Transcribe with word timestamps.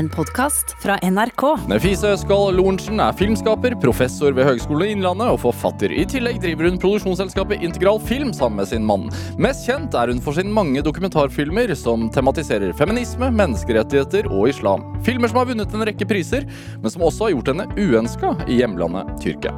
en 0.00 0.08
podkast 0.08 0.72
fra 0.80 0.96
NRK. 1.04 1.42
Nefise 1.68 2.14
Øskal 2.14 2.54
Lorentzen 2.56 3.02
er 3.04 3.16
filmskaper, 3.16 3.74
professor 3.82 4.32
ved 4.32 4.46
Høgskolen 4.48 4.86
i 4.86 4.94
Innlandet 4.94 5.34
og 5.34 5.42
forfatter. 5.42 5.92
I 5.92 6.06
tillegg 6.08 6.38
driver 6.40 6.70
hun 6.70 6.78
produksjonsselskapet 6.80 7.60
Integral 7.66 8.00
Film 8.08 8.32
sammen 8.36 8.62
med 8.62 8.70
sin 8.70 8.86
mann. 8.88 9.10
Mest 9.36 9.68
kjent 9.68 9.96
er 9.98 10.12
hun 10.12 10.22
for 10.24 10.36
sine 10.36 10.54
mange 10.56 10.80
dokumentarfilmer 10.86 11.74
som 11.76 12.08
tematiserer 12.14 12.72
feminisme, 12.80 13.28
menneskerettigheter 13.42 14.30
og 14.32 14.48
islam. 14.54 14.88
Filmer 15.04 15.28
som 15.28 15.42
har 15.42 15.52
vunnet 15.52 15.76
en 15.76 15.86
rekke 15.90 16.08
priser, 16.08 16.48
men 16.80 16.96
som 16.96 17.04
også 17.04 17.28
har 17.28 17.36
gjort 17.36 17.52
henne 17.52 17.68
uønska 17.76 18.34
i 18.48 18.62
hjemlandet 18.62 19.12
Tyrkia. 19.20 19.52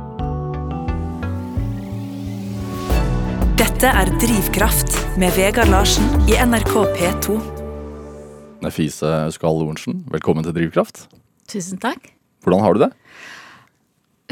Dette 3.62 3.95
er 4.02 4.11
Drivkraft 4.18 5.02
med 5.22 5.34
Vegard 5.38 5.70
Larsen 5.70 6.06
i 6.27 6.38
NRK 6.43 6.79
P2. 6.98 7.52
Nefise 8.62 9.10
Skall 9.34 9.58
Lorentzen, 9.58 10.04
velkommen 10.12 10.45
til 10.46 10.54
Drivkraft. 10.54 11.08
Tusen 11.50 11.80
takk. 11.82 12.12
Hvordan 12.45 12.62
har 12.62 12.77
du 12.77 12.84
det? 12.84 12.91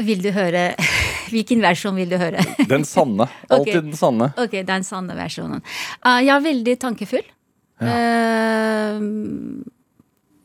Vil 0.07 0.23
du 0.23 0.31
høre 0.31 0.71
Hvilken 1.33 1.61
versjon 1.63 1.99
vil 1.99 2.11
du 2.11 2.17
høre? 2.19 2.43
Den 2.67 2.85
sanne. 2.87 3.27
Alltid 3.51 3.75
okay. 3.75 3.83
den 3.89 3.99
sanne. 3.99 4.31
Ok, 4.39 4.55
den 4.67 4.87
sanne 4.87 5.15
versjonen. 5.15 5.61
Uh, 6.03 6.19
jeg 6.23 6.33
er 6.35 6.47
veldig 6.47 6.75
tankefull. 6.81 7.27
Uh, 7.81 8.99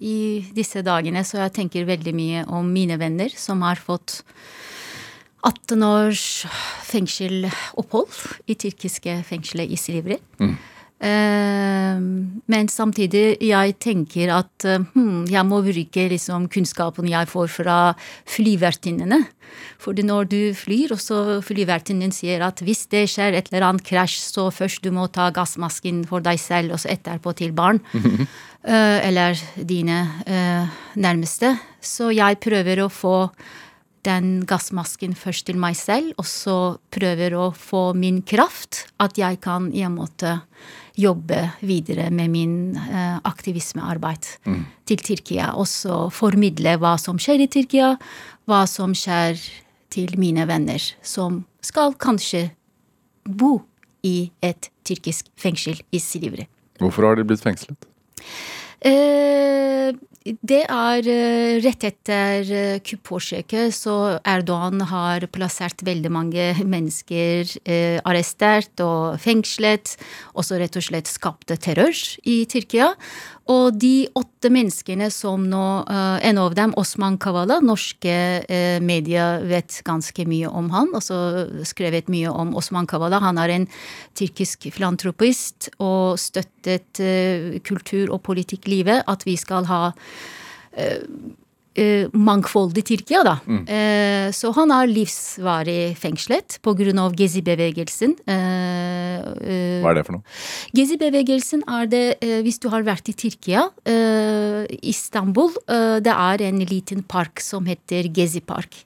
I 0.02 0.18
disse 0.56 0.82
dagene 0.86 1.22
så 1.26 1.40
jeg 1.44 1.56
tenker 1.58 1.88
veldig 1.88 2.14
mye 2.16 2.44
om 2.54 2.70
mine 2.70 2.98
venner 3.02 3.34
som 3.34 3.62
har 3.66 3.82
fått 3.82 4.20
18 5.46 5.82
års 5.86 6.22
fengselopphold 6.86 8.50
i 8.50 8.56
tyrkiske 8.58 9.20
fengselet 9.28 9.70
i 9.70 9.78
Silivri. 9.78 10.18
Eh, 10.42 10.56
men 12.48 12.70
samtidig 12.72 13.36
jeg 13.44 13.74
tenker 13.84 14.30
at 14.32 14.64
eh, 14.64 14.84
hmm, 14.94 15.26
jeg 15.28 15.44
må 15.44 15.60
bruke 15.64 16.06
liksom 16.12 16.46
kunnskapen 16.52 17.08
jeg 17.10 17.28
får 17.28 17.50
fra 17.52 17.78
flyvertinnene. 18.32 19.24
For 19.80 19.96
når 19.96 20.30
du 20.30 20.40
flyr, 20.56 20.94
og 20.96 21.00
så 21.00 21.38
flyvertinnen 21.44 22.14
sier 22.14 22.42
at 22.46 22.62
hvis 22.64 22.86
det 22.92 23.04
skjer 23.12 23.36
et 23.36 23.52
eller 23.52 23.68
annet 23.68 23.84
krasj, 23.86 24.18
så 24.24 24.48
først 24.54 24.82
du 24.84 24.90
må 24.94 25.06
ta 25.12 25.28
gassmasken 25.34 26.04
for 26.08 26.24
deg 26.24 26.40
selv, 26.40 26.74
og 26.74 26.82
så 26.82 26.94
etterpå 26.94 27.36
til 27.36 27.52
barn. 27.56 27.82
eh, 27.96 28.98
eller 29.06 29.38
dine 29.56 30.00
eh, 30.24 30.80
nærmeste. 30.96 31.54
Så 31.84 32.10
jeg 32.14 32.40
prøver 32.42 32.84
å 32.84 32.90
få 32.92 33.18
den 34.06 34.44
gassmasken 34.46 35.16
først 35.18 35.48
til 35.48 35.58
meg 35.60 35.76
selv, 35.78 36.12
og 36.20 36.26
så 36.30 36.58
prøver 36.94 37.34
å 37.36 37.50
få 37.52 37.90
min 37.98 38.22
kraft, 38.26 38.86
at 39.02 39.18
jeg 39.18 39.40
kan 39.44 39.72
i 39.74 39.82
en 39.86 39.96
måte 39.98 40.38
jobbe 40.96 41.42
videre 41.60 42.08
med 42.10 42.32
min 42.32 42.56
eh, 42.80 43.18
aktivismearbeid 43.28 44.28
til 44.88 45.04
Tyrkia. 45.04 45.52
Også 45.54 46.06
formidle 46.14 46.76
hva 46.80 46.96
som 47.00 47.20
skjer 47.20 47.44
i 47.44 47.50
Tyrkia, 47.52 47.94
hva 48.48 48.64
som 48.70 48.94
skjer 48.96 49.40
til 49.92 50.16
mine 50.20 50.46
venner, 50.48 50.82
som 51.02 51.44
skal 51.64 51.94
kanskje 52.00 52.48
bo 53.26 53.58
i 54.06 54.30
et 54.44 54.70
tyrkisk 54.86 55.30
fengsel 55.40 55.80
i 55.94 56.00
Silivri. 56.02 56.46
Hvorfor 56.80 57.08
har 57.08 57.18
de 57.18 57.24
blitt 57.26 57.42
fengslet? 57.42 57.88
Eh, 58.84 59.96
det 60.26 60.62
er 60.66 61.06
eh, 61.06 61.58
rett 61.62 61.84
etter 61.86 62.48
eh, 62.50 62.78
kuppforsøket, 62.82 63.74
så 63.74 63.94
Erdogan 64.26 64.82
har 64.90 65.26
plassert 65.30 65.84
veldig 65.86 66.10
mange 66.12 66.48
mennesker 66.66 67.52
eh, 67.62 68.00
arrestert 68.02 68.82
og 68.82 69.20
fengslet, 69.22 69.94
og 70.34 70.46
så 70.48 70.58
rett 70.58 70.78
og 70.78 70.86
slett 70.88 71.10
skapte 71.10 71.58
terror 71.62 71.94
i 72.26 72.40
Tyrkia. 72.50 72.92
Og 73.52 73.76
de 73.78 74.08
åtte 74.18 74.50
menneskene 74.50 75.06
som 75.14 75.44
nå 75.46 75.62
uh, 75.86 76.18
En 76.26 76.40
av 76.42 76.56
dem, 76.58 76.72
Osman 76.80 77.18
Kavala, 77.22 77.60
norske 77.62 78.16
uh, 78.42 78.78
medier 78.82 79.44
vet 79.46 79.78
ganske 79.86 80.26
mye 80.26 80.50
om 80.50 80.72
han, 80.74 80.90
og 80.96 81.04
så 81.04 81.46
skrevet 81.66 82.10
mye 82.10 82.32
om 82.32 82.56
Osman 82.58 82.88
Kavala. 82.90 83.22
Han 83.22 83.38
er 83.38 83.54
en 83.54 83.68
tyrkisk 84.18 84.66
filantropist 84.74 85.70
og 85.78 86.18
støttet 86.18 87.02
uh, 87.02 87.54
kultur- 87.62 88.10
og 88.10 88.24
politikklivet, 88.26 89.06
at 89.06 89.26
vi 89.28 89.38
skal 89.38 89.70
ha 89.70 89.82
eh, 91.76 92.08
mangfoldig 92.12 92.84
Tyrkia, 92.88 93.22
da. 93.26 93.36
Eh, 93.46 94.30
så 94.34 94.52
han 94.56 94.72
er 94.74 94.90
livsvarig 94.90 95.96
fengslet 96.00 96.58
pga. 96.64 96.74
Gezi-bevegelsen. 97.16 98.16
Eh, 98.26 99.18
eh, 99.20 99.82
Hva 99.84 99.92
er 99.92 99.98
det 100.00 100.06
for 100.06 100.16
noe? 100.18 100.24
Gezi-bevegelsen 100.76 101.62
er 101.68 101.86
det, 101.86 102.04
eh, 102.20 102.40
hvis 102.42 102.58
du 102.62 102.68
har 102.72 102.82
vært 102.86 103.08
i 103.08 103.14
Tyrkia, 103.14 103.68
eh, 103.84 104.66
Istanbul, 104.82 105.52
det 105.66 106.12
er 106.12 106.42
en 106.42 106.58
liten 106.66 107.02
park 107.02 107.40
som 107.40 107.64
heter 107.66 108.08
Gezi-park. 108.12 108.84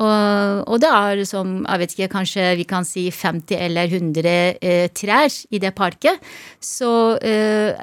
Og, 0.00 0.64
og 0.64 0.80
det 0.80 0.88
er 0.88 1.22
som, 1.28 1.60
jeg 1.66 1.80
vet 1.82 1.94
ikke, 1.94 2.10
kanskje 2.14 2.44
vi 2.56 2.64
kan 2.68 2.86
si 2.88 3.06
50 3.12 3.56
eller 3.66 3.90
100 3.90 4.30
eh, 4.64 4.86
trær 4.96 5.28
i 5.52 5.60
det 5.60 5.72
parket. 5.76 6.22
Så 6.64 7.18
eh, 7.20 7.76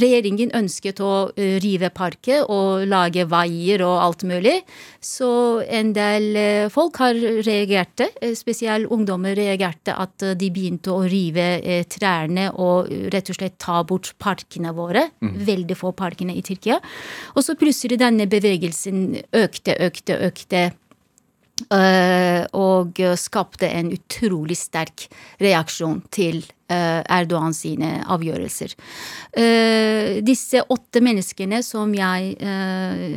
regjeringen 0.00 0.54
ønsket 0.54 1.02
å 1.02 1.30
eh, 1.34 1.58
rive 1.62 1.90
parket 1.94 2.46
og 2.46 2.86
lage 2.90 3.26
veier 3.30 3.82
og 3.86 3.96
alt 4.04 4.24
mulig. 4.30 4.60
Så 5.02 5.30
en 5.66 5.90
del 5.96 6.36
eh, 6.38 6.68
folk 6.70 7.00
har 7.02 7.18
reagert, 7.18 8.04
eh, 8.06 8.34
spesielt 8.38 8.90
ungdommer 8.92 9.34
reagerte 9.38 9.96
at 9.98 10.22
eh, 10.22 10.36
de 10.38 10.50
begynte 10.54 10.94
å 10.94 11.02
rive 11.10 11.48
trærne 11.90 12.50
og 12.62 12.90
rett 13.10 13.30
og 13.32 13.38
slett 13.40 13.58
ta 13.58 13.80
bort 13.86 14.12
parkene 14.22 14.70
våre. 14.76 15.08
Veldig 15.50 15.76
få 15.78 15.90
parkene 15.96 16.36
i 16.36 16.44
Tyrkia. 16.46 16.78
Og 17.34 17.42
så 17.42 17.56
plutselig 17.58 17.98
denne 18.00 18.28
bevegelsen 18.30 19.18
økte, 19.34 19.74
økte, 19.88 20.20
økte. 20.30 20.62
Eh, 21.68 22.46
og 22.56 23.00
skapte 23.18 23.68
en 23.68 23.92
utrolig 23.94 24.56
sterk 24.58 25.06
reaksjon 25.42 26.00
til 26.12 26.40
eh, 26.70 27.00
Erdogan 27.04 27.54
sine 27.56 27.90
avgjørelser. 28.10 28.74
Eh, 29.38 30.20
disse 30.24 30.62
åtte 30.72 31.02
menneskene 31.04 31.60
som 31.66 31.92
jeg 31.94 32.36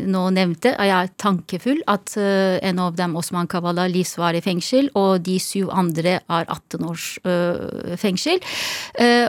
nå 0.10 0.24
nevnte, 0.36 0.74
er 0.74 0.90
jeg 0.90 1.14
tankefull 1.22 1.82
at 1.92 2.16
en 2.18 2.82
av 2.82 2.98
dem, 2.98 3.16
Osman 3.20 3.50
Kavala, 3.50 3.86
livsvarig 3.92 4.44
fengsel, 4.46 4.90
og 5.00 5.24
de 5.26 5.38
syv 5.42 5.72
andre 5.74 6.20
er 6.22 6.48
18 6.48 6.88
års 6.90 7.08
fengsel. 8.02 8.42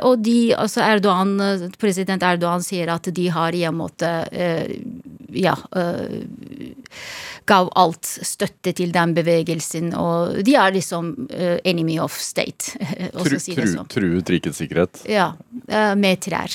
Og 0.05 0.25
de, 0.25 0.39
altså 0.57 0.83
Erdogan, 0.85 1.37
president 1.81 2.25
Erdogan 2.27 2.65
sier 2.65 2.93
at 2.95 3.09
de 3.15 3.29
har 3.33 3.57
i 3.57 3.65
en 3.69 3.79
måte 3.79 4.11
ja, 5.35 5.57
gav 7.49 7.71
alt 7.79 8.07
støtte 8.07 8.73
til 8.77 8.93
den 8.95 9.15
bevegelsen, 9.17 9.93
og 9.99 10.41
de 10.47 10.57
er 10.59 10.75
liksom 10.75 11.13
uh, 11.31 11.59
enemy 11.65 11.99
of 12.03 12.17
state, 12.21 12.75
Tru, 13.15 13.35
så 13.35 13.41
si 13.43 13.57
tru, 13.57 13.67
sånn. 13.73 13.91
truet 13.93 14.35
rikets 14.37 14.63
sikkerhet. 14.63 15.05
Ja, 15.11 15.33
Uh, 15.65 15.95
med 15.97 16.19
trær. 16.21 16.53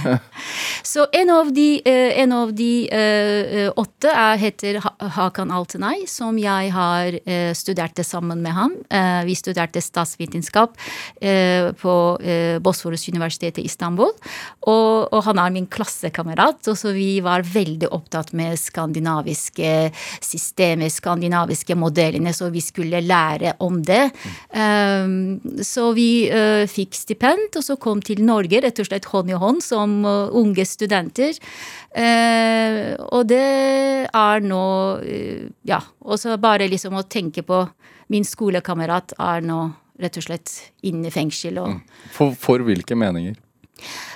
så 0.92 1.04
en 1.12 1.30
av 1.34 1.50
de, 1.52 1.66
uh, 1.84 2.12
en 2.22 2.32
av 2.32 2.52
de 2.56 2.70
eh, 2.88 3.66
åtte 3.76 4.08
er, 4.08 4.38
heter 4.40 4.78
Hakan 5.16 5.52
Altenay, 5.52 6.06
som 6.08 6.38
jeg 6.40 6.70
har 6.72 7.18
studert 7.58 8.00
sammen 8.06 8.40
med 8.42 8.54
ham. 8.56 8.72
Eh, 8.90 9.24
vi 9.24 9.34
studerte 9.34 9.80
statsvitenskap 9.80 10.76
eh, 11.20 11.72
på 11.72 11.94
eh, 12.22 12.58
Bosforus 12.62 13.08
universitet 13.08 13.58
i 13.58 13.66
Istanbul. 13.68 14.12
Og, 14.68 15.12
og 15.12 15.20
han 15.26 15.40
er 15.42 15.54
min 15.54 15.68
klassekamerat, 15.70 16.60
og 16.68 16.78
så 16.78 16.92
vi 16.96 17.20
var 17.24 17.46
veldig 17.46 17.90
opptatt 17.92 18.32
med 18.36 18.58
skandinaviske 18.60 19.72
systemer, 20.22 20.90
skandinaviske 20.92 21.76
modellene, 21.78 22.32
så 22.34 22.50
vi 22.52 22.62
skulle 22.64 23.02
lære 23.04 23.56
om 23.64 23.80
det. 23.86 24.04
Um, 24.54 25.40
så 25.62 25.90
vi 25.96 26.28
eh, 26.30 26.64
fikk 26.70 26.96
stipend, 26.96 27.58
og 27.58 27.66
så 27.66 27.76
kom 27.80 28.02
til 28.04 28.22
Norge, 28.26 28.62
rett 28.64 28.82
og 28.82 28.88
slett 28.88 29.08
hånd 29.12 29.32
i 29.32 29.38
hånd, 29.38 29.62
som 29.64 30.00
eh, 30.08 30.34
unge 30.42 30.66
studenter. 30.68 31.38
Eh, 31.92 32.94
og 33.12 33.28
det 33.28 33.44
er 34.08 34.44
nå 34.46 34.62
Ja, 35.68 35.78
og 36.00 36.16
så 36.20 36.38
bare 36.40 36.68
liksom 36.70 36.94
å 36.96 37.04
tenke 37.04 37.42
på 37.44 37.58
Min 38.12 38.24
skolekamerat 38.24 39.12
er 39.20 39.44
nå 39.44 39.60
rett 40.02 40.18
og 40.18 40.24
slett 40.26 40.52
inne 40.88 41.08
i 41.08 41.14
fengsel. 41.14 41.60
og 41.62 41.80
For, 42.12 42.34
for 42.38 42.64
hvilke 42.66 42.96
meninger? 42.98 43.36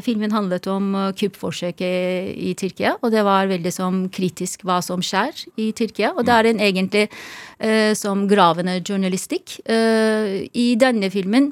filmen 0.06 0.34
handlet 0.34 0.68
om 0.70 0.92
kuppforsøket 1.18 2.36
i 2.38 2.52
Tyrkia, 2.58 2.94
og 3.02 3.10
det 3.14 3.24
var 3.26 3.50
veldig 3.50 3.72
som 3.74 4.04
kritisk 4.14 4.62
hva 4.68 4.78
som 4.84 5.02
skjer 5.02 5.42
i 5.58 5.72
Tyrkia. 5.74 6.12
Og 6.14 6.28
det 6.28 6.36
er 6.36 6.50
en 6.52 6.62
egentlig 6.62 7.08
uh, 7.10 7.90
som 7.98 8.28
gravende 8.30 8.78
journalistikk. 8.78 9.58
Uh, 9.66 10.46
I 10.54 10.68
denne 10.78 11.10
filmen 11.10 11.50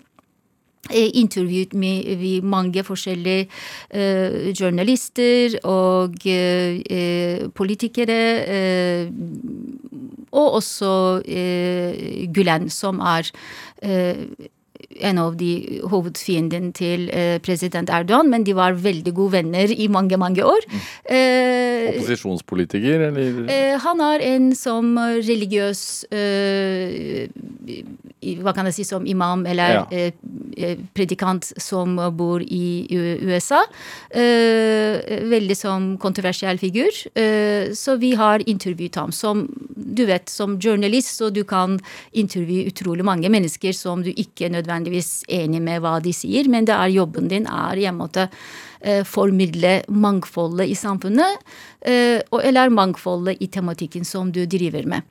intervjuet 0.91 1.75
vi 2.19 2.41
mange 2.43 2.83
forskjellige 2.85 3.47
uh, 3.95 4.51
journalister 4.61 5.59
og 5.65 6.17
uh, 6.27 7.51
politikere. 7.55 8.21
Uh, 8.49 9.13
og 10.33 10.53
også 10.61 11.23
Gulen, 12.35 12.71
som 12.71 13.01
er 13.03 13.31
en 15.01 15.21
av 15.23 15.37
de 15.41 15.81
hovedfiendene 15.91 16.73
til 16.77 17.07
president 17.45 17.91
Erdogan, 17.91 18.31
men 18.31 18.45
de 18.47 18.55
var 18.57 18.79
veldig 18.79 19.15
gode 19.17 19.39
venner 19.39 19.73
i 19.73 19.89
mange, 19.93 20.17
mange 20.21 20.45
år. 20.45 20.67
Mm. 20.71 20.81
Opposisjonspolitiker, 21.95 23.07
eller? 23.09 23.79
han 23.81 24.03
er 24.05 24.27
en 24.35 24.51
som 24.57 24.93
religiøs 24.99 25.85
hva 28.21 28.53
kan 28.53 28.69
jeg 28.69 28.77
si, 28.77 28.85
som 28.89 29.07
imam 29.09 29.47
eller 29.49 29.79
ja. 29.79 29.85
Eh, 29.91 30.13
eh, 30.61 30.81
predikant 30.95 31.47
som 31.61 31.97
bor 32.17 32.43
i 32.45 32.87
USA. 33.25 33.63
Eh, 34.11 35.25
veldig 35.31 35.57
som 35.57 35.91
kontroversiell 35.99 36.59
figur. 36.59 36.91
så 37.75 37.97
vi 37.97 38.13
har 38.15 38.43
intervjuet 38.49 38.95
ham 38.97 39.13
som 39.13 39.47
du 39.77 40.05
vet, 40.07 40.29
som 40.29 40.59
journalist, 40.61 41.17
så 41.17 41.31
du 41.31 41.43
kan 41.45 41.79
intervjue 42.13 42.71
utrolig 42.71 43.05
mange 43.05 43.29
mennesker 43.29 43.73
som 43.73 44.03
du 44.03 44.11
ikke 44.11 44.47
er 44.47 44.55
nødvendigvis 44.71 45.25
enig 45.29 45.61
med 45.67 45.83
hva 45.83 45.99
de 46.01 46.15
sier, 46.15 46.49
men 46.49 46.65
det 46.69 46.77
er 46.77 46.95
jobben 46.95 47.29
din 47.29 47.47
er 47.51 47.77
i 47.77 47.89
en 47.91 47.99
måte 48.01 48.31
formidle 49.05 49.83
mangfoldet 49.93 50.71
i 50.73 50.77
samfunnet, 50.79 51.43
eller 51.85 52.73
mangfoldet 52.73 53.43
i 53.45 53.51
tematikken 53.53 54.07
som 54.09 54.31
du 54.33 54.47
driver 54.49 54.87
med. 54.89 55.05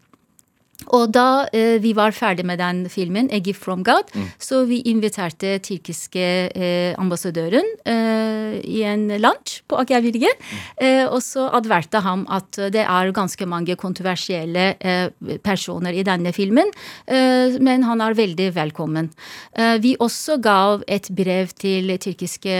Og 0.87 1.11
da 1.13 1.45
eh, 1.53 1.77
vi 1.83 1.91
var 1.93 2.15
ferdig 2.15 2.45
med 2.47 2.59
den 2.59 2.87
filmen, 2.89 3.29
'A 3.31 3.39
Gift 3.43 3.61
from 3.63 3.83
God', 3.83 4.09
mm. 4.15 4.27
så 4.39 4.63
vi 4.65 4.81
inviterte 4.89 5.59
tyrkiske 5.59 6.25
eh, 6.55 6.95
ambassadøren 6.97 7.65
eh, 7.85 8.59
i 8.63 8.81
en 8.87 9.07
lunsj 9.19 9.61
på 9.67 9.77
Aker 9.77 10.01
Brygge. 10.01 10.31
Mm. 10.79 11.09
og 11.11 11.21
så 11.23 11.49
adverte 11.53 11.99
han 12.01 12.25
at 12.31 12.55
det 12.73 12.81
er 12.81 13.11
ganske 13.13 13.45
mange 13.45 13.75
kontroversielle 13.75 14.75
eh, 14.79 15.09
personer 15.43 15.93
i 15.93 16.03
denne 16.03 16.31
filmen, 16.33 16.71
eh, 17.07 17.59
men 17.59 17.83
han 17.83 18.01
er 18.01 18.17
veldig 18.17 18.49
velkommen. 18.55 19.09
Eh, 19.53 19.77
vi 19.83 19.95
også 19.99 20.39
ga 20.41 20.79
et 20.87 21.09
brev 21.15 21.51
til 21.59 21.91
tyrkiske 21.99 22.55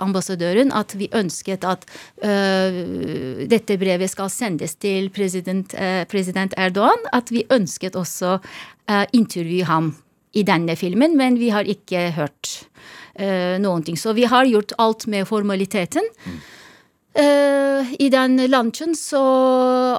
ambassadøren 0.00 0.72
at 0.74 0.94
vi 0.98 1.08
ønsket 1.14 1.64
at 1.64 1.84
dette 3.50 3.76
brevet 3.78 4.10
skal 4.10 4.30
sendes 4.32 4.74
til 4.80 5.10
president, 5.14 5.74
president 6.10 6.54
Erdogan. 6.56 7.00
at 7.12 7.30
vi 7.34 7.46
ønsket 7.52 7.98
også 7.98 8.38
uh, 8.38 9.04
intervjue 9.12 9.68
ham 9.68 9.92
i 10.34 10.42
denne 10.46 10.74
filmen, 10.78 11.16
men 11.18 11.38
vi 11.38 11.52
har 11.54 11.68
ikke 11.68 12.08
hørt 12.16 12.56
uh, 13.20 13.54
noen 13.62 13.84
ting. 13.86 13.98
Så 14.00 14.16
vi 14.16 14.26
har 14.30 14.48
gjort 14.50 14.74
alt 14.82 15.06
med 15.10 15.28
formaliteten. 15.30 16.06
Mm. 16.26 16.42
Uh, 17.14 17.92
I 18.02 18.08
den 18.10 18.40
lunsjen 18.50 18.96
så 18.98 19.20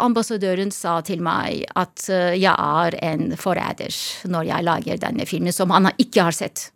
ambassadøren 0.04 0.72
sa 0.76 0.98
til 1.08 1.22
meg 1.24 1.62
at 1.80 2.04
uh, 2.12 2.34
jeg 2.36 2.52
er 2.52 2.98
en 3.08 3.30
forræder 3.40 3.96
når 4.28 4.50
jeg 4.50 4.68
lager 4.68 5.00
denne 5.00 5.28
filmen, 5.30 5.56
som 5.56 5.72
han 5.72 5.88
ikke 5.96 6.26
har 6.28 6.36
sett. 6.36 6.74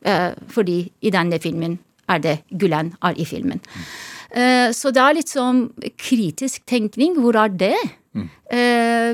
Uh, 0.00 0.32
fordi 0.48 0.86
i 1.04 1.12
denne 1.12 1.36
filmen 1.44 1.76
er 2.08 2.24
det 2.24 2.38
Gulen 2.48 2.94
er 3.04 3.20
i 3.20 3.26
filmen. 3.28 3.60
Så 4.76 4.90
det 4.92 5.00
er 5.00 5.14
litt 5.16 5.30
sånn 5.30 5.62
kritisk 5.96 6.64
tenkning. 6.68 7.14
Hvor 7.22 7.38
er 7.40 7.48
det? 7.48 7.78
Mm. 8.16 8.28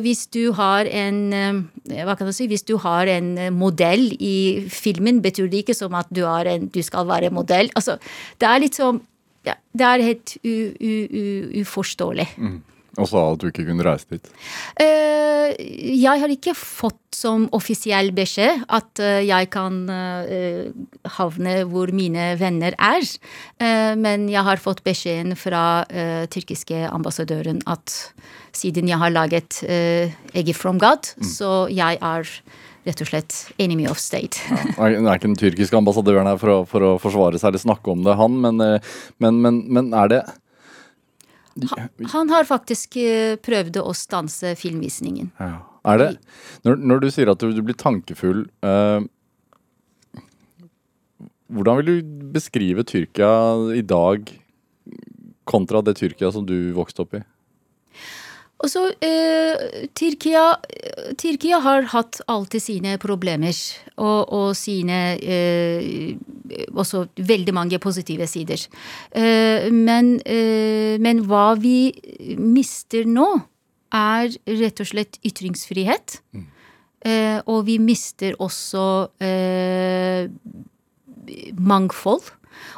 Hvis 0.04 0.26
du 0.34 0.52
har 0.56 0.86
en 0.86 1.20
eh, 1.36 2.04
hva 2.06 2.14
kan 2.16 2.28
du 2.28 2.34
si, 2.34 2.46
hvis 2.50 2.64
du 2.68 2.76
har 2.82 3.08
en 3.10 3.32
eh, 3.38 3.52
modell 3.54 4.12
i 4.22 4.64
filmen, 4.70 5.22
betyr 5.24 5.50
det 5.50 5.64
ikke 5.64 5.76
som 5.76 5.94
at 5.98 6.10
du, 6.14 6.22
en, 6.26 6.68
du 6.72 6.82
skal 6.84 7.08
være 7.08 7.32
modell. 7.34 7.70
Altså, 7.78 7.98
det 8.40 8.48
er 8.48 8.62
litt 8.62 8.78
sånn 8.78 9.02
ja, 9.42 9.56
Det 9.74 9.82
er 9.82 10.04
helt 10.06 10.36
uforståelig. 11.58 12.28
Mm. 12.38 12.60
Og 13.00 13.08
sa 13.08 13.22
at 13.32 13.40
du 13.40 13.48
ikke 13.48 13.64
kunne 13.64 13.84
reise 13.86 14.08
dit? 14.12 14.26
Uh, 14.76 15.52
jeg 15.56 16.20
har 16.20 16.32
ikke 16.32 16.52
fått 16.56 16.98
som 17.16 17.46
offisiell 17.56 18.10
beskjed 18.16 18.66
at 18.72 19.00
uh, 19.00 19.20
jeg 19.24 19.48
kan 19.52 19.78
uh, 19.88 20.68
havne 21.16 21.62
hvor 21.70 21.92
mine 21.96 22.32
venner 22.40 22.76
er. 22.76 23.04
men 23.96 24.28
jeg 24.30 24.42
har 24.44 24.60
fått 24.60 24.82
beskjeden 24.84 25.36
fra 25.38 25.84
tyrkiske 26.30 26.86
ambassadøren 26.90 27.60
at 27.70 27.94
siden 28.56 28.88
jeg 28.90 29.00
har 29.00 29.12
laget 29.12 29.62
uh, 29.66 30.12
Egg 30.36 30.52
from 30.56 30.78
God, 30.82 31.14
mm. 31.16 31.26
så 31.26 31.52
jeg 31.72 31.98
er 32.00 32.28
rett 32.86 33.02
og 33.04 33.08
slett 33.08 33.38
enemy 33.62 33.86
of 33.90 34.00
state. 34.02 34.42
ja, 34.50 34.90
det 34.90 35.00
er 35.00 35.16
ikke 35.16 35.30
den 35.30 35.38
tyrkiske 35.38 35.78
ambassadøren 35.78 36.28
her 36.28 36.40
for 36.40 36.54
å, 36.54 36.60
for 36.68 36.86
å 36.86 36.94
forsvare 37.02 37.40
seg 37.40 37.52
eller 37.52 37.62
snakke 37.62 37.94
om 37.94 38.02
det, 38.06 38.16
han, 38.18 38.38
men, 38.42 38.62
men, 39.22 39.42
men, 39.44 39.62
men 39.70 39.92
er 39.96 40.12
det 40.12 40.22
han, 41.72 41.90
han, 42.12 42.30
har 42.32 42.48
faktisk 42.48 42.96
prøvd 43.44 43.78
å 43.82 43.92
stanse 43.96 44.54
filmvisningen. 44.58 45.32
Ja. 45.40 45.60
Er 45.82 45.98
det 45.98 46.08
når, 46.62 46.78
når, 46.78 47.02
du 47.02 47.10
sier 47.10 47.32
at 47.32 47.42
du, 47.42 47.50
du 47.50 47.62
blir 47.66 47.74
tankefull 47.74 48.44
uh, 48.62 49.02
Hvordan 51.52 51.80
vil 51.80 51.88
du 51.88 52.12
beskrive 52.32 52.84
Tyrkia 52.86 53.32
i 53.74 53.82
dag 53.84 54.30
kontra 55.48 55.82
det 55.84 55.96
Tyrkia 55.98 56.30
som 56.32 56.46
du 56.48 56.72
vokste 56.76 57.04
opp 57.04 57.18
i? 57.18 57.22
Og 58.62 58.70
så 58.70 58.82
eh, 59.02 59.86
Tyrkia, 59.98 60.44
Tyrkia, 61.18 61.58
har 61.64 61.88
hatt 61.90 62.20
alltid 62.30 62.62
sine 62.62 62.96
problemer 63.02 63.56
og, 63.96 64.30
og 64.30 64.48
sine 64.58 65.00
eh, 65.18 66.14
også 66.70 67.08
veldig 67.18 67.54
mange 67.56 67.80
positive 67.82 68.28
sider. 68.30 68.62
Eh, 69.18 69.66
men, 69.74 70.14
eh, 70.22 70.94
men, 71.02 71.24
hva 71.26 71.52
vi 71.58 71.90
mister 72.38 73.08
nå, 73.08 73.28
er 73.92 74.30
rett 74.48 74.80
og 74.80 74.88
slett 74.88 75.18
ytringsfrihet. 75.26 76.20
Mm. 76.32 76.46
Eh, 77.02 77.38
og 77.50 77.66
vi 77.66 77.76
mister 77.82 78.38
også 78.40 78.84
eh, 79.20 80.30
mangfold. 81.58 82.30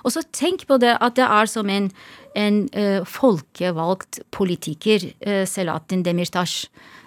Og 0.05 0.15
så 0.15 0.23
tenk 0.35 0.67
på 0.69 0.79
det 0.83 0.95
at 1.01 1.17
det 1.19 1.27
er 1.27 1.51
som 1.51 1.71
en, 1.71 1.91
en 2.39 2.63
uh, 2.75 3.03
folkevalgt 3.09 4.21
politiker, 4.35 5.09
uh, 5.27 5.45
Selatin 5.49 6.05
Demirtas. 6.07 6.65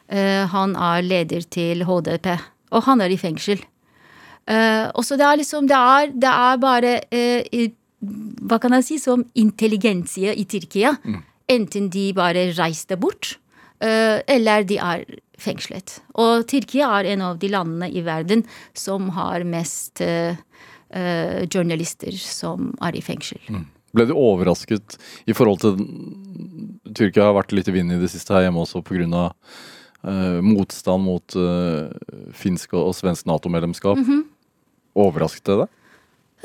Uh, 0.08 0.48
han 0.52 0.76
er 0.76 1.06
leder 1.06 1.48
til 1.52 1.86
HDP, 1.88 2.32
og 2.72 2.88
han 2.88 3.04
er 3.04 3.14
i 3.14 3.20
fengsel. 3.20 3.64
og 4.48 5.04
så 5.04 5.18
det 5.20 5.26
er 5.28 5.38
liksom 5.38 5.66
Det 5.68 5.76
er, 5.76 6.12
det 6.16 6.30
er 6.30 6.58
bare 6.58 6.92
Hva 8.48 8.60
kan 8.64 8.72
jeg 8.78 8.84
si 8.88 8.98
som 8.98 9.26
intelligensie 9.36 10.32
i 10.32 10.46
Tyrkia. 10.46 10.94
Mm. 11.04 11.24
Enten 11.50 11.90
de 11.90 12.14
bare 12.14 12.54
reiste 12.56 12.96
bort, 12.96 13.40
eller 13.82 14.64
de 14.64 14.78
er 14.78 15.04
fengslet. 15.38 16.00
Og 16.16 16.48
Tyrkia 16.48 16.88
er 17.00 17.12
en 17.12 17.22
av 17.22 17.40
de 17.40 17.50
landene 17.52 17.92
i 17.92 18.06
verden 18.06 18.46
som 18.74 19.10
har 19.10 19.44
mest 19.44 20.02
journalister 21.52 22.16
som 22.16 22.70
er 22.82 22.96
i 22.96 23.02
fengsel. 23.04 23.42
Mm. 23.52 23.66
Ble 23.96 24.06
du 24.10 24.14
overrasket 24.16 24.98
i 25.28 25.36
forhold 25.36 25.64
til 25.64 25.76
Tyrkia 26.98 27.30
har 27.30 27.38
vært 27.38 27.56
litt 27.56 27.70
i 27.70 27.76
vinden 27.76 27.98
i 27.98 28.04
det 28.04 28.12
siste 28.12 28.36
her 28.36 28.48
hjemme 28.48 28.64
også 28.64 28.84
pga. 28.86 29.30
eh, 30.08 30.40
motstand 30.42 31.04
mot 31.04 31.36
eh, 31.36 31.90
finsk 32.34 32.74
og, 32.78 32.92
og 32.92 32.96
svensk 32.96 33.28
Nato-medlemskap. 33.28 33.98
Mhm. 33.98 34.24
Overrasket 34.98 35.46
det 35.46 35.58
deg? 35.64 35.74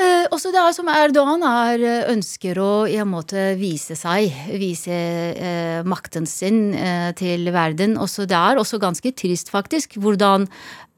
Eh, 0.00 0.26
også 0.32 0.50
det 0.52 0.60
er 0.60 0.72
som 0.72 0.88
Erdogan 0.88 1.42
er, 1.44 1.82
eh, 1.84 2.06
ønsker 2.12 2.56
å 2.56 2.88
i 2.88 2.96
en 2.96 3.10
måte 3.12 3.52
vise 3.60 3.96
seg, 3.96 4.32
vise 4.56 4.92
eh, 4.92 5.82
makten 5.84 6.26
sin 6.26 6.72
eh, 6.74 7.12
til 7.12 7.44
verden. 7.52 7.98
Også 8.00 8.24
det 8.26 8.38
er 8.38 8.60
også 8.60 8.80
ganske 8.80 9.12
trist, 9.12 9.52
faktisk, 9.52 9.98
hvordan 10.00 10.48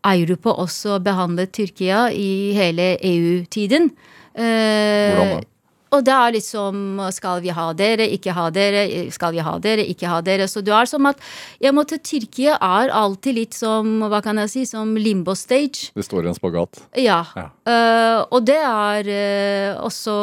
Europa 0.04 0.50
også 0.50 0.98
behandlet 1.00 1.52
Tyrkia 1.56 2.06
i 2.12 2.52
hele 2.56 2.96
EU-tiden. 3.00 3.90
Eh, 4.36 5.14
Hvordan 5.14 5.40
da? 5.40 5.53
Og 5.94 6.02
det 6.06 6.14
er 6.14 6.34
liksom 6.36 7.00
Skal 7.14 7.42
vi 7.44 7.52
ha 7.54 7.68
dere, 7.76 8.06
ikke 8.16 8.34
ha 8.36 8.48
dere, 8.54 8.84
skal 9.14 9.34
vi 9.34 9.42
ha 9.44 9.54
dere, 9.62 9.84
ikke 9.90 10.10
ha 10.10 10.20
dere. 10.24 10.48
Så 10.50 10.62
det 10.64 10.74
er 10.74 10.88
som 10.90 11.06
at 11.10 11.20
jeg 11.62 11.74
måtte, 11.76 12.00
Tyrkia 12.04 12.56
er 12.58 12.92
alltid 12.94 13.38
litt 13.38 13.56
som 13.56 14.04
hva 14.10 14.20
kan 14.24 14.38
jeg 14.42 14.50
si, 14.52 14.64
som 14.68 14.94
limbo 14.98 15.34
stage. 15.38 15.90
Det 15.94 16.04
står 16.06 16.26
i 16.26 16.32
en 16.32 16.38
spagat. 16.38 16.82
Ja. 17.00 17.20
Ja. 17.36 17.46
Uh, 17.64 18.20
og 18.34 18.44
det 18.46 18.58
er 18.60 19.08
uh, 19.08 19.84
også 19.86 20.14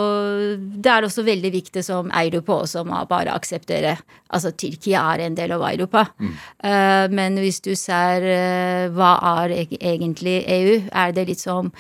Det 0.60 0.92
er 0.92 1.08
også 1.08 1.26
veldig 1.26 1.52
viktig 1.54 1.84
som 1.86 2.12
Europa 2.14 2.62
også 2.66 2.84
må 2.88 3.02
bare 3.10 3.34
akseptere. 3.34 3.96
Altså 4.32 4.52
Tyrkia 4.56 5.04
er 5.14 5.26
en 5.26 5.38
del 5.38 5.56
av 5.56 5.64
Europa. 5.68 6.06
Eh, 6.22 7.06
men 7.12 7.36
hvis 7.42 7.60
du 7.64 7.74
ser 7.76 8.24
hva 8.96 9.12
er 9.42 9.54
egentlig 9.58 10.38
EU, 10.48 10.78
er 10.88 11.12
det 11.16 11.28
litt 11.28 11.42
som 11.42 11.72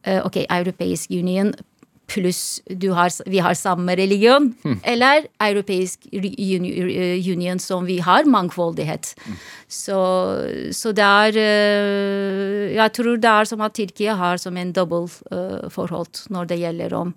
Ok, 0.00 0.40
Europeisk 0.48 1.12
Union 1.12 1.52
pluss 2.10 2.60
du 2.66 2.90
har, 2.96 3.12
vi 3.30 3.40
har 3.42 3.56
samme 3.58 3.94
religion, 3.98 4.50
eller 4.82 5.26
Europeisk 5.42 6.08
eh, 6.12 7.30
Union 7.30 7.62
som 7.62 7.86
vi 7.86 8.00
har 8.04 8.26
mangfoldighet. 8.28 9.14
Så, 9.70 10.00
så 10.74 10.92
det 10.96 11.06
er 11.06 11.38
eh, 11.38 12.74
Jeg 12.74 12.92
tror 12.96 13.20
det 13.22 13.30
er 13.30 13.48
som 13.48 13.62
at 13.64 13.76
Tyrkia 13.78 14.16
har 14.18 14.40
som 14.42 14.56
en 14.58 14.72
dobbeltforhold 14.74 16.26
når 16.34 16.50
det 16.50 16.60
gjelder 16.60 16.94
om 16.98 17.14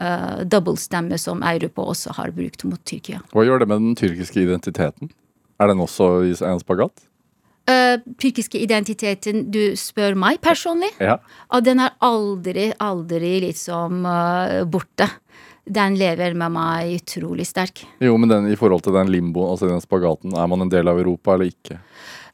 uh, 0.00 0.44
dobbeltstemme 0.46 1.18
som 1.18 1.42
Europa 1.42 1.84
også 1.92 2.14
har 2.18 2.32
brukt 2.36 2.64
mot 2.68 2.82
Tyrkia. 2.86 3.22
Hva 3.34 3.46
gjør 3.46 3.62
det 3.62 3.70
med 3.70 3.82
den 3.82 3.98
tyrkiske 3.98 4.42
identiteten? 4.44 5.12
Er 5.58 5.70
den 5.72 5.82
også 5.82 6.10
i 6.28 6.34
en 6.46 6.62
spagat? 6.62 7.07
Uh, 7.68 8.00
tyrkiske 8.16 8.60
identiteten, 8.62 9.46
du 9.52 9.76
spør 9.76 10.16
meg 10.16 10.40
personlig, 10.40 10.88
Ja. 11.04 11.18
og 11.52 11.64
den 11.66 11.82
er 11.84 11.92
aldri, 12.00 12.70
aldri 12.80 13.34
liksom 13.44 14.06
uh, 14.08 14.64
borte. 14.64 15.10
Den 15.68 15.98
lever 16.00 16.32
med 16.32 16.54
meg 16.54 16.94
utrolig 16.96 17.44
sterk. 17.44 17.82
Jo, 18.00 18.16
men 18.16 18.30
den, 18.30 18.46
i 18.48 18.56
forhold 18.56 18.86
til 18.86 18.96
den 18.96 19.12
limboen, 19.12 19.52
altså 19.52 19.68
den 19.68 19.84
spagaten, 19.84 20.32
er 20.32 20.48
man 20.48 20.64
en 20.64 20.72
del 20.72 20.88
av 20.88 20.96
Europa 20.96 21.34
eller 21.34 21.52
ikke? 21.52 21.76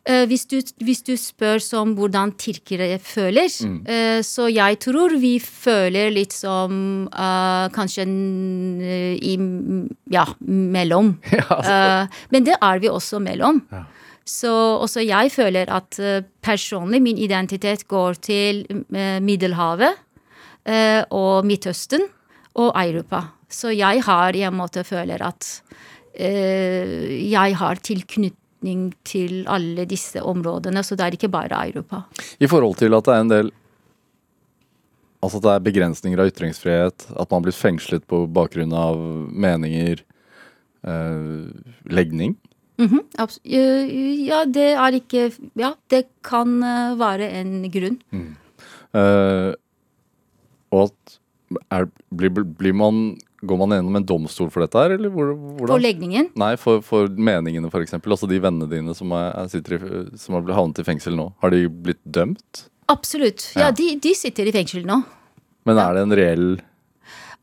Eh, 0.04 0.26
hvis, 0.28 0.44
du, 0.44 0.58
hvis 0.84 1.00
du 1.00 1.14
spør 1.16 1.62
som 1.64 1.94
hvordan 1.96 2.34
tyrkere 2.36 2.98
føler, 3.00 3.48
eh, 3.88 4.20
så 4.20 4.50
jeg 4.52 4.76
tror 4.84 5.14
vi 5.16 5.38
føler 5.40 6.12
litt 6.12 6.34
som 6.36 7.06
uh, 7.08 7.72
kanskje 7.72 8.04
i 8.04 9.34
ja, 10.12 10.26
mellom. 10.44 11.14
Eh, 11.64 12.20
men 12.34 12.44
det 12.44 12.56
er 12.60 12.80
vi 12.82 12.90
også 12.92 13.18
mellom. 13.22 13.62
Ja. 13.72 13.84
Så 14.24 14.50
også 14.80 15.04
jeg 15.04 15.32
føler 15.34 15.68
at 15.72 15.98
eh, 16.00 16.24
personlig 16.44 17.02
min 17.04 17.18
identitet 17.20 17.84
går 17.88 18.20
til 18.24 18.62
eh, 18.72 19.20
Middelhavet 19.20 19.98
eh, 20.64 21.02
og 21.12 21.44
Midtøsten 21.44 22.06
og 22.56 22.70
Europa. 22.72 23.26
Så 23.52 23.74
jeg 23.74 24.00
har 24.06 24.36
i 24.36 24.46
en 24.48 24.56
måte 24.56 24.84
føler 24.86 25.22
at 25.22 25.58
jeg 26.14 27.56
har 27.58 27.80
tilknytning 27.82 28.82
til 29.02 29.48
alle 29.50 29.82
disse 29.90 30.20
områdene, 30.22 30.84
så 30.86 30.94
det 30.94 31.02
er 31.02 31.16
ikke 31.16 31.30
bare 31.32 31.58
Europa. 31.66 32.04
I 32.38 32.46
forhold 32.46 32.76
til 32.78 32.94
at 32.94 33.08
det 33.08 33.14
er 33.16 33.24
en 33.24 33.32
del 33.32 33.50
Altså 35.24 35.40
at 35.40 35.44
det 35.46 35.52
er 35.54 35.62
begrensninger 35.64 36.20
av 36.20 36.28
ytringsfrihet, 36.28 37.06
at 37.16 37.30
man 37.32 37.44
blir 37.46 37.56
fengslet 37.56 38.04
på 38.10 38.24
bakgrunn 38.34 38.74
av 38.76 38.98
meninger, 39.32 40.02
eh, 40.84 41.46
legning. 41.88 42.34
Mhm, 42.78 43.00
-hmm. 43.14 44.26
ja, 44.26 44.44
det 44.44 44.74
er 44.74 44.92
ikke 44.98 45.32
Ja, 45.56 45.74
det 45.90 46.06
kan 46.22 46.60
være 46.98 47.30
en 47.40 47.70
grunn. 47.70 47.98
Eh, 48.94 49.54
og 50.72 50.82
at 50.90 51.18
er, 51.70 51.86
blir, 52.14 52.30
blir 52.30 52.74
man 52.74 53.16
Går 53.44 53.58
man 53.60 53.74
gjennom 53.76 53.96
en 53.98 54.06
domstol 54.08 54.48
for 54.50 54.64
dette 54.64 54.72
her, 54.80 54.94
eller 54.96 55.10
hvor, 55.12 55.34
hvordan? 55.36 55.68
For 55.68 55.78
legningen. 55.78 56.30
Nei, 56.40 56.54
for, 56.56 56.80
for 56.80 57.08
meningene, 57.08 57.68
eksempel. 57.84 58.14
Altså 58.14 58.26
de 58.30 58.38
vennene 58.40 58.68
dine 58.70 58.94
som, 58.96 59.12
er- 59.12 59.34
sitter 59.52 59.74
i, 59.76 60.16
som 60.16 60.34
har 60.38 60.42
blitt 60.46 60.56
havnet 60.56 60.80
i 60.80 60.86
fengsel 60.86 61.12
nå. 61.18 61.26
Har 61.42 61.50
de 61.50 61.68
blitt 61.68 62.00
dømt? 62.08 62.70
Absolutt. 62.88 63.50
Ja, 63.54 63.66
Ja. 63.66 63.70
de, 63.70 63.98
de 64.00 64.14
sitter 64.16 64.48
i 64.48 64.54
fengsel 64.54 64.86
nå. 64.88 65.02
Men 65.66 65.76
er 65.76 65.92
det 65.92 66.02
en 66.06 66.16
reell 66.16 66.46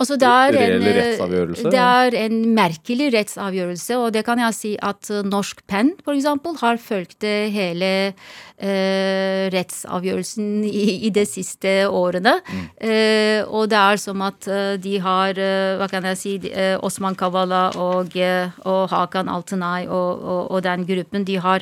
Altså, 0.01 0.17
det 0.17 0.27
er 0.27 0.55
en, 0.57 0.83
rettsavgjørelse? 0.97 1.71
Det 1.73 1.81
er 1.81 2.15
en 2.23 2.37
merkelig 2.57 3.09
rettsavgjørelse, 3.13 3.97
og 4.01 4.13
det 4.15 4.23
kan 4.25 4.39
jeg 4.41 4.57
si 4.57 4.71
at 4.81 5.09
eh, 5.13 5.21
Norsk 5.27 5.61
Penn, 5.69 5.91
eksempel, 6.09 6.55
har 6.61 6.79
fulgt 6.81 7.25
eh, 7.27 7.51
hele 7.53 7.91
eh, 8.09 9.45
rettsavgjørelsen 9.53 10.63
i, 10.65 10.85
i 11.05 11.11
de 11.13 11.25
siste 11.29 11.75
årene. 11.85 12.33
Mm. 12.41 12.65
Eh, 12.89 13.39
og 13.45 13.69
det 13.69 13.81
er 13.81 14.01
som 14.01 14.25
at 14.25 14.49
eh, 14.49 14.73
de 14.81 14.97
har, 15.05 15.37
eh, 15.37 15.77
hva 15.77 15.89
kan 15.91 16.09
jeg 16.09 16.21
si, 16.23 16.35
de, 16.41 16.49
eh, 16.49 16.75
Osman 16.81 17.17
Kavala 17.19 17.67
og, 17.77 18.17
eh, 18.17 18.49
og 18.65 18.89
Hakan 18.89 19.29
Altenay 19.29 19.85
og, 19.85 20.25
og, 20.25 20.41
og 20.49 20.65
den 20.65 20.89
gruppen, 20.89 21.29
de 21.29 21.37
har 21.45 21.61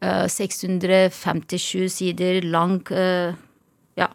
eh, 0.00 0.24
657 0.24 1.84
sider 1.98 2.40
lang 2.48 2.80
eh, 2.96 3.36
ja, 3.98 4.08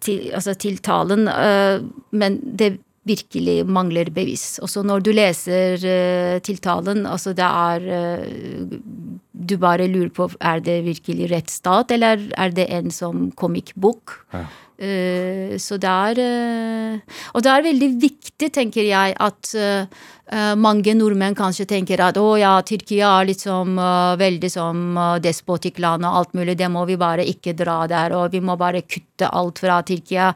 til, 0.00 0.30
altså 0.34 0.54
tiltalen, 0.54 1.28
øh, 1.28 1.84
men 2.12 2.40
det 2.58 2.78
virkelig 3.04 3.66
mangler 3.68 4.08
bevis. 4.14 4.58
Også 4.64 4.82
når 4.82 5.02
du 5.04 5.12
leser 5.12 5.76
øh, 5.76 6.40
tiltalen, 6.40 7.06
altså 7.06 7.32
det 7.36 7.44
er 7.44 7.88
øh, 7.98 8.78
Du 9.34 9.56
bare 9.58 9.88
lurer 9.88 10.08
på 10.14 10.30
er 10.40 10.58
det 10.58 10.84
virkelig 10.84 11.30
rettsstat, 11.30 11.90
eller 11.90 12.30
er 12.38 12.50
det 12.50 12.66
en 12.70 12.90
som 12.90 13.32
comic-bok? 13.36 14.12
Ja. 14.32 14.46
Eh, 14.78 15.58
så 15.58 15.76
det 15.78 15.90
er 15.90 16.18
eh, 16.18 16.98
Og 17.34 17.44
det 17.44 17.50
er 17.50 17.62
veldig 17.62 17.90
viktig, 18.02 18.48
tenker 18.52 18.82
jeg, 18.82 19.14
at 19.20 19.54
eh, 19.54 19.82
eh, 19.82 19.86
mange 20.56 20.94
nordmenn 20.96 21.34
kanskje 21.36 21.66
tenker 21.68 22.00
at 22.00 22.16
å 22.16 22.30
ja, 22.40 22.54
Tyrkia 22.64 23.10
er 23.20 23.26
liksom 23.28 23.74
uh, 23.76 24.14
veldig 24.16 24.48
som 24.48 24.96
uh, 24.96 25.18
despotisk 25.20 25.82
land 25.84 26.06
og 26.08 26.16
alt 26.20 26.32
mulig, 26.38 26.54
det 26.56 26.70
må 26.72 26.86
vi 26.88 26.96
bare 26.96 27.26
ikke 27.28 27.52
dra 27.58 27.82
der, 27.90 28.14
og 28.16 28.32
vi 28.32 28.40
må 28.40 28.56
bare 28.56 28.80
kutte 28.88 29.28
alt 29.28 29.60
fra 29.60 29.82
Tyrkia, 29.84 30.30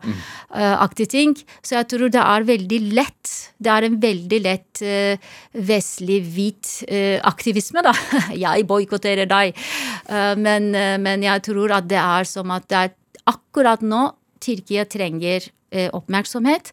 eh, 0.53 0.85
uh, 0.85 1.07
ting. 1.09 1.33
Så 1.65 1.79
jeg 1.79 1.89
tror 1.89 2.13
det 2.13 2.21
er 2.21 2.49
veldig 2.53 2.81
lett. 2.93 3.33
Det 3.59 3.73
er 3.73 3.89
en 3.89 3.97
veldig 4.03 4.43
lett 4.45 4.83
uh, 4.85 5.33
vestlig 5.69 6.21
hvit 6.35 6.71
eh, 6.89 7.19
aktivisme, 7.27 7.83
da. 7.85 7.95
jeg 8.47 8.67
boikotterer 8.69 9.29
deg. 9.29 9.57
Eh, 10.09 10.35
men, 10.39 10.71
eh, 10.75 10.97
men 11.01 11.25
jeg 11.27 11.45
tror 11.49 11.75
at 11.79 11.89
det 11.91 12.01
er 12.01 12.29
som 12.29 12.53
at 12.55 12.69
det 12.71 12.85
er 12.87 12.95
akkurat 13.29 13.83
nå 13.85 14.09
Tyrkia 14.43 14.87
trenger 14.89 15.49
eh, 15.73 15.89
oppmerksomhet 15.93 16.73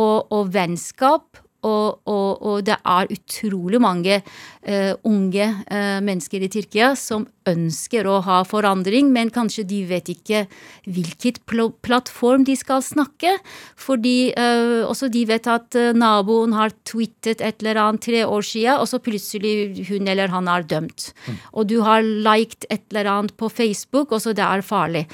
og, 0.00 0.32
og 0.34 0.50
vennskap. 0.54 1.43
Og, 1.64 2.00
og, 2.10 2.42
og 2.44 2.64
det 2.66 2.76
er 2.76 3.12
utrolig 3.14 3.80
mange 3.82 4.20
uh, 4.20 4.92
unge 5.06 5.46
uh, 5.68 6.00
mennesker 6.04 6.44
i 6.44 6.50
Tyrkia 6.52 6.92
som 6.98 7.26
ønsker 7.48 8.08
å 8.08 8.20
ha 8.24 8.38
forandring, 8.48 9.10
men 9.12 9.32
kanskje 9.32 9.66
de 9.68 9.82
vet 9.88 10.08
ikke 10.08 10.46
hvilket 10.88 11.42
pl 11.48 11.66
plattform 11.84 12.46
de 12.48 12.56
skal 12.56 12.80
snakke. 12.84 13.34
Fordi 13.80 14.32
uh, 14.36 14.84
også 14.88 15.10
de 15.12 15.24
vet 15.28 15.48
at 15.50 15.76
naboen 15.96 16.54
har 16.56 16.72
tweetet 16.88 17.44
et 17.44 17.64
eller 17.64 17.80
annet 17.82 18.04
tre 18.04 18.24
år 18.24 18.44
siden, 18.44 18.80
og 18.80 18.88
så 18.88 19.00
plutselig 19.02 19.86
hun 19.90 20.08
eller 20.08 20.32
han 20.32 20.48
er 20.50 20.64
dømt. 20.68 21.10
Og 21.52 21.68
du 21.70 21.78
har 21.84 22.04
liket 22.04 22.68
et 22.70 22.84
eller 22.92 23.10
annet 23.12 23.36
på 23.40 23.50
Facebook, 23.52 24.12
og 24.12 24.22
så 24.24 24.32
det 24.36 24.44
er 24.44 24.64
farlig. 24.64 25.04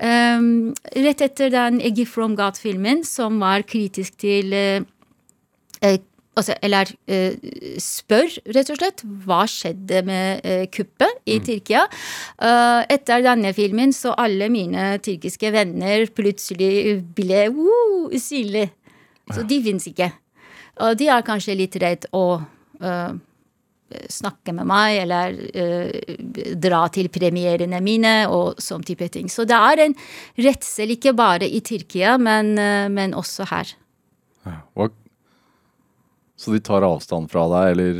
Um, 0.00 0.70
rett 0.96 1.22
etter 1.24 1.50
den 1.52 1.80
Eggy 1.84 2.06
From 2.08 2.36
God-filmen, 2.38 3.04
som 3.06 3.40
var 3.42 3.66
kritisk 3.68 4.18
til 4.20 4.54
eh, 4.56 4.82
altså, 5.80 6.56
eller 6.62 6.90
eh, 7.10 7.36
spør 7.80 8.32
rett 8.54 8.72
og 8.72 8.80
slett 8.80 9.04
hva 9.24 9.44
skjedde 9.50 10.02
med 10.06 10.44
eh, 10.46 10.66
kuppet 10.72 11.22
i 11.30 11.38
Tyrkia. 11.44 11.86
Eh, 12.40 12.80
etter 12.96 13.24
denne 13.26 13.52
filmen 13.56 13.94
så 13.96 14.14
alle 14.18 14.50
mine 14.52 14.92
tyrkiske 15.04 15.52
venner 15.54 16.06
plutselig 16.14 17.00
ble 17.16 17.48
uh, 17.54 18.06
usynlige. 18.12 18.70
Så 19.30 19.44
de 19.46 19.60
fins 19.62 19.84
ikke. 19.86 20.10
Og 20.82 20.96
de 20.98 21.10
er 21.12 21.26
kanskje 21.26 21.54
litt 21.54 21.76
redd 21.78 22.06
å 22.16 22.40
uh, 22.40 23.12
snakke 24.10 24.54
med 24.56 24.66
meg, 24.66 24.96
eller 25.04 25.36
uh, 25.54 26.54
dra 26.58 26.80
til 26.90 27.10
premierene 27.12 27.78
mine 27.84 28.14
og 28.32 28.58
sånn 28.62 28.82
type 28.86 29.06
ting. 29.12 29.30
Så 29.30 29.46
det 29.46 29.58
er 29.58 29.84
en 29.84 29.94
redsel 30.40 30.96
ikke 30.96 31.14
bare 31.18 31.46
i 31.46 31.60
Tyrkia, 31.62 32.16
men, 32.18 32.56
uh, 32.58 32.88
men 32.90 33.14
også 33.18 33.46
her. 33.52 33.70
Ja. 34.48 34.56
Hva, 34.74 34.88
Så 36.40 36.54
de 36.54 36.60
tar 36.64 36.86
avstand 36.86 37.28
fra 37.28 37.42
deg, 37.52 37.74
eller 37.74 37.98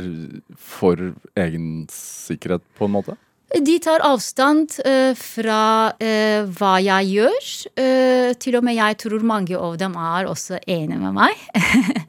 for 0.57 1.11
egen 1.37 1.67
sikkerhet, 1.93 2.63
på 2.77 2.87
en 2.87 2.95
måte? 2.95 3.17
De 3.51 3.73
tar 3.83 3.99
avstand 4.07 4.77
uh, 4.85 5.11
fra 5.19 5.91
uh, 5.91 6.49
hva 6.55 6.71
jeg 6.81 7.09
gjør. 7.11 7.49
Uh, 7.75 8.29
til 8.39 8.55
og 8.57 8.63
med 8.63 8.77
jeg 8.77 8.97
tror 9.03 9.25
mange 9.27 9.59
av 9.59 9.75
dem 9.81 9.97
er 9.99 10.29
også 10.31 10.61
enige 10.63 11.01
med 11.01 11.17
meg. 11.19 11.43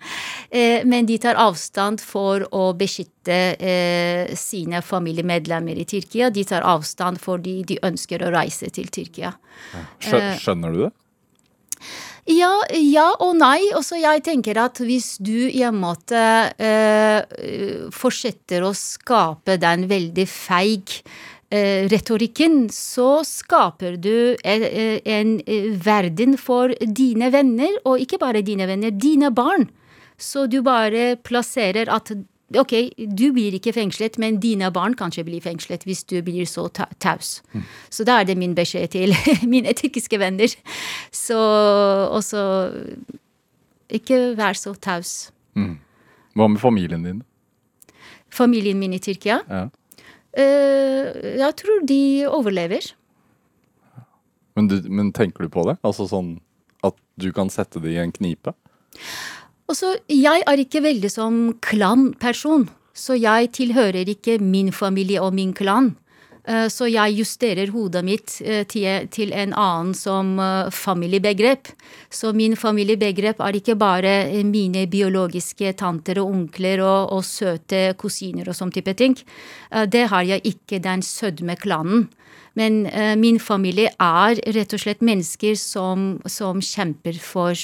men 0.92 1.08
de 1.08 1.16
tar 1.20 1.40
avstand 1.40 2.00
for 2.04 2.44
å 2.52 2.64
beskytte 2.76 4.36
sine 4.36 4.82
familiemedlemmer 4.84 5.78
i 5.80 5.86
Tyrkia. 5.88 6.28
De 6.28 6.44
tar 6.44 6.66
avstand 6.68 7.20
fordi 7.22 7.62
de 7.70 7.78
ønsker 7.88 8.20
å 8.20 8.28
reise 8.34 8.68
til 8.68 8.90
Tyrkia. 8.92 9.32
Skjønner 10.04 10.76
du 10.76 10.82
det? 10.84 10.90
Ja, 12.30 12.52
ja 12.70 13.08
og 13.18 13.34
nei. 13.40 13.72
Også 13.74 13.98
jeg 13.98 14.22
tenker 14.26 14.60
at 14.62 14.78
hvis 14.82 15.16
du 15.22 15.48
i 15.48 15.64
en 15.66 15.80
måte 15.82 16.22
eh, 16.54 17.90
fortsetter 17.94 18.62
å 18.62 18.72
skape 18.76 19.58
den 19.62 19.88
veldig 19.90 20.26
feig 20.30 21.00
eh, 21.50 21.88
retorikken, 21.90 22.68
så 22.70 23.24
skaper 23.26 23.98
du 23.98 24.36
en, 24.44 24.66
eh, 24.68 24.98
en 25.02 25.36
eh, 25.46 25.72
verden 25.74 26.38
for 26.38 26.74
dine 26.86 27.32
venner, 27.34 27.74
og 27.84 28.02
ikke 28.04 28.22
bare 28.22 28.44
dine 28.46 28.70
venner, 28.70 28.94
dine 28.94 29.32
barn. 29.34 29.66
Så 30.14 30.46
du 30.46 30.60
bare 30.62 31.16
plasserer 31.26 31.90
at 31.90 32.12
Ok, 32.58 32.72
du 32.96 33.26
blir 33.32 33.54
ikke 33.56 33.74
fengslet, 33.76 34.18
men 34.20 34.40
dine 34.42 34.70
barn 34.74 34.96
kanskje 34.98 35.24
blir 35.26 35.42
fengslet 35.44 35.86
hvis 35.88 36.04
du 36.08 36.18
blir 36.24 36.48
så 36.48 36.66
taus. 36.72 37.40
Mm. 37.52 37.66
Så 37.90 38.06
da 38.08 38.20
er 38.20 38.28
det 38.28 38.38
min 38.40 38.56
beskjed 38.58 38.92
til 38.94 39.14
mine 39.54 39.72
tyrkiske 39.78 40.18
venner. 40.20 40.52
Så 41.14 41.38
også 42.12 42.42
ikke 43.92 44.32
vær 44.38 44.58
så 44.58 44.74
taus. 44.74 45.30
Mm. 45.58 45.76
Hva 46.36 46.48
med 46.48 46.60
familien 46.62 47.04
din? 47.04 47.22
Familien 48.32 48.78
min 48.80 48.96
i 48.96 49.00
Tyrkia? 49.02 49.42
Ja. 49.48 49.66
Uh, 50.32 51.08
jeg 51.36 51.56
tror 51.60 51.82
de 51.88 52.02
overlever. 52.28 52.94
Men, 54.56 54.68
du, 54.68 54.78
men 54.88 55.12
tenker 55.12 55.44
du 55.44 55.52
på 55.52 55.64
det? 55.68 55.76
Altså 55.84 56.08
sånn 56.08 56.38
at 56.84 56.96
du 57.20 57.28
kan 57.36 57.52
sette 57.52 57.80
det 57.84 57.92
i 57.92 58.00
en 58.00 58.12
knipe? 58.12 58.54
Og 59.70 59.78
jeg 60.10 60.42
er 60.46 60.60
ikke 60.60 60.82
veldig 60.84 61.10
som 61.10 61.42
klanperson, 61.64 62.68
så 62.92 63.16
jeg 63.16 63.52
tilhører 63.56 64.08
ikke 64.10 64.38
min 64.42 64.72
familie 64.72 65.22
og 65.22 65.34
min 65.34 65.54
klan. 65.56 65.94
Eh, 66.42 66.66
så 66.66 66.88
jeg 66.90 67.14
justerer 67.20 67.70
hodet 67.70 68.02
mitt 68.02 68.34
eh, 68.42 68.64
til 68.66 69.30
en 69.30 69.52
annen 69.54 69.92
som 69.94 70.34
eh, 70.42 70.70
familiebegrep. 70.74 71.70
Så 72.10 72.32
min 72.34 72.56
familiebegrep 72.58 73.40
er 73.40 73.58
ikke 73.58 73.76
bare 73.78 74.14
mine 74.48 74.88
biologiske 74.90 75.74
tanter 75.78 76.18
og 76.22 76.32
onkler 76.34 76.82
og, 76.82 77.12
og 77.14 77.22
søte 77.26 77.92
kusiner 77.98 78.50
og 78.50 78.58
sånn 78.58 78.74
type 78.74 78.94
ting. 78.98 79.14
Det 79.70 80.08
har 80.10 80.26
jeg 80.26 80.42
ikke, 80.48 80.82
den 80.82 81.02
sødme 81.06 81.56
klanen. 81.56 82.08
Men 82.58 82.82
min 83.16 83.38
familie 83.40 83.94
er 84.02 84.36
rett 84.52 84.74
og 84.76 84.82
slett 84.82 85.00
mennesker 85.00 85.54
som, 85.56 86.18
som 86.28 86.60
kjemper 86.60 87.16
for 87.16 87.56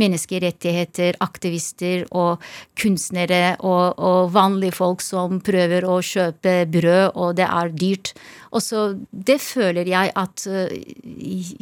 menneskerettigheter, 0.00 1.18
aktivister 1.22 2.06
og 2.10 2.42
kunstnere 2.80 3.56
og, 3.58 3.98
og, 3.98 4.32
vanlige 4.34 4.76
folk 4.78 5.04
som 5.04 5.40
prøver 5.44 5.86
å 5.86 6.00
kjøpe 6.04 6.64
brød, 6.72 7.12
og 7.14 7.36
det 7.40 7.46
er 7.46 7.76
dyrt. 7.76 8.14
Og 8.50 8.64
så 8.64 8.88
det 9.10 9.38
føler 9.44 9.88
jeg 9.90 10.12
at 10.18 10.46
eh, 10.50 10.74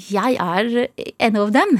jeg 0.09 0.38
er 0.38 0.88
en 1.28 1.45
av 1.45 1.52
dem. 1.54 1.78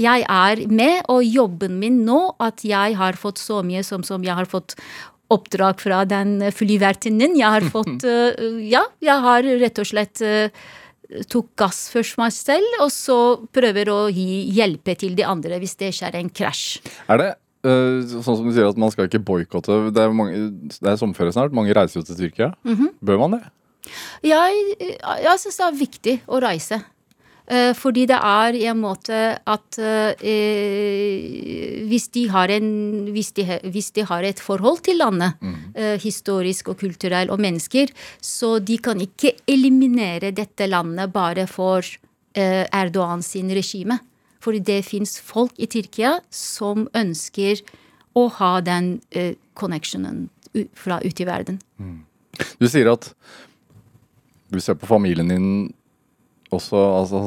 Jeg 0.00 0.24
er 0.24 0.66
med, 0.72 1.02
og 1.12 1.24
jobben 1.26 1.76
min 1.80 2.02
nå, 2.06 2.20
at 2.40 2.64
jeg 2.64 2.96
har 2.96 3.18
fått 3.20 3.42
så 3.42 3.60
mye 3.66 3.82
som, 3.84 4.04
som 4.06 4.24
jeg 4.24 4.36
har 4.38 4.48
fått 4.48 4.78
oppdrag 5.32 5.80
fra 5.80 6.02
den 6.08 6.38
flyvertinnen. 6.52 7.36
Jeg 7.38 7.56
har 7.58 7.68
fått 7.72 8.06
eh, 8.08 8.62
Ja, 8.72 8.86
jeg 9.04 9.26
har 9.26 9.48
rett 9.64 9.82
og 9.82 9.88
slett 9.88 10.24
eh, 10.24 10.48
tok 11.30 11.52
gass 11.58 11.86
først 11.92 12.18
meg 12.20 12.34
selv, 12.34 12.78
og 12.82 12.90
så 12.94 13.18
prøver 13.54 13.90
å 13.92 14.00
gi 14.12 14.44
hjelpe 14.56 14.96
til 14.98 15.16
de 15.18 15.26
andre 15.28 15.60
hvis 15.62 15.76
det 15.80 15.92
skjer 15.96 16.18
en 16.20 16.30
krasj. 16.32 16.82
Er 17.12 17.20
det 17.20 17.30
uh, 17.68 18.02
sånn 18.18 18.38
som 18.38 18.46
du 18.48 18.52
sier 18.54 18.70
at 18.70 18.80
man 18.80 18.92
skal 18.94 19.08
ikke 19.10 19.22
boikotte? 19.22 19.92
Det 19.94 20.04
er, 20.04 20.14
mange, 20.16 20.46
det 20.72 20.92
er 20.92 21.00
sommerferie 21.00 21.34
snart, 21.34 21.56
mange 21.56 21.74
reiser 21.76 22.00
jo 22.00 22.06
til 22.08 22.20
Tyrkia. 22.20 22.52
Mm 22.64 22.76
-hmm. 22.76 22.94
Bør 23.00 23.18
man 23.24 23.38
det? 23.38 23.42
Jeg, 24.22 24.76
jeg 24.78 25.38
syns 25.42 25.56
det 25.58 25.66
er 25.66 25.78
viktig 25.78 26.20
å 26.30 26.38
reise. 26.42 26.78
Eh, 27.46 27.72
fordi 27.74 28.04
det 28.06 28.18
er 28.22 28.54
i 28.54 28.66
en 28.70 28.78
måte 28.78 29.18
at 29.34 29.78
eh, 29.82 30.14
hvis, 31.90 32.06
de 32.14 32.28
en, 32.30 32.68
hvis, 33.10 33.32
de, 33.34 33.58
hvis, 33.66 33.90
de 33.90 34.04
har 34.06 34.22
et 34.22 34.40
forhold 34.40 34.78
til 34.86 34.96
landet, 35.02 35.34
mm. 35.40 35.56
eh, 35.74 35.98
historisk 36.00 36.68
og 36.68 36.78
kulturelt, 36.78 37.30
og 37.30 37.40
mennesker, 37.40 37.90
så 38.20 38.58
de 38.58 38.78
kan 38.78 39.00
ikke 39.00 39.34
eliminere 39.46 40.30
dette 40.30 40.66
landet 40.66 41.12
bare 41.12 41.46
for 41.46 41.82
eh, 42.34 42.66
Erdogan 42.72 43.22
sin 43.22 43.50
regime. 43.50 43.98
Fordi 44.42 44.58
det 44.58 44.84
fins 44.84 45.20
folk 45.20 45.52
i 45.58 45.66
Tyrkia 45.66 46.20
som 46.30 46.88
ønsker 46.94 47.62
å 48.14 48.28
ha 48.38 48.60
den 48.60 49.00
eh, 49.10 49.34
connectionen 49.54 50.28
fra 50.74 51.00
ute 51.02 51.22
i 51.22 51.26
verden. 51.26 51.60
Mm. 51.78 52.02
Du 52.58 52.68
sier 52.68 52.90
at 52.92 53.12
du 54.52 54.60
ser 54.60 54.76
på 54.76 54.88
familien 54.88 55.30
din 55.30 55.46
også 56.52 56.78
altså, 56.78 57.24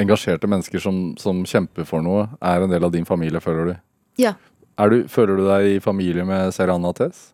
engasjerte 0.00 0.50
mennesker 0.50 0.82
som, 0.82 1.14
som, 1.20 1.44
kjemper 1.48 1.86
for 1.88 2.04
noe, 2.04 2.26
er 2.42 2.64
en 2.64 2.72
del 2.72 2.86
av 2.86 2.92
din 2.94 3.06
familie, 3.08 3.42
føler 3.42 3.70
du? 3.70 3.74
Ja. 4.22 4.34
Du, 4.90 5.04
føler 5.10 5.38
du 5.38 5.46
deg 5.46 5.76
i 5.76 5.80
familie 5.82 6.26
med 6.26 6.50
Serana 6.54 6.90
Tess? 6.96 7.30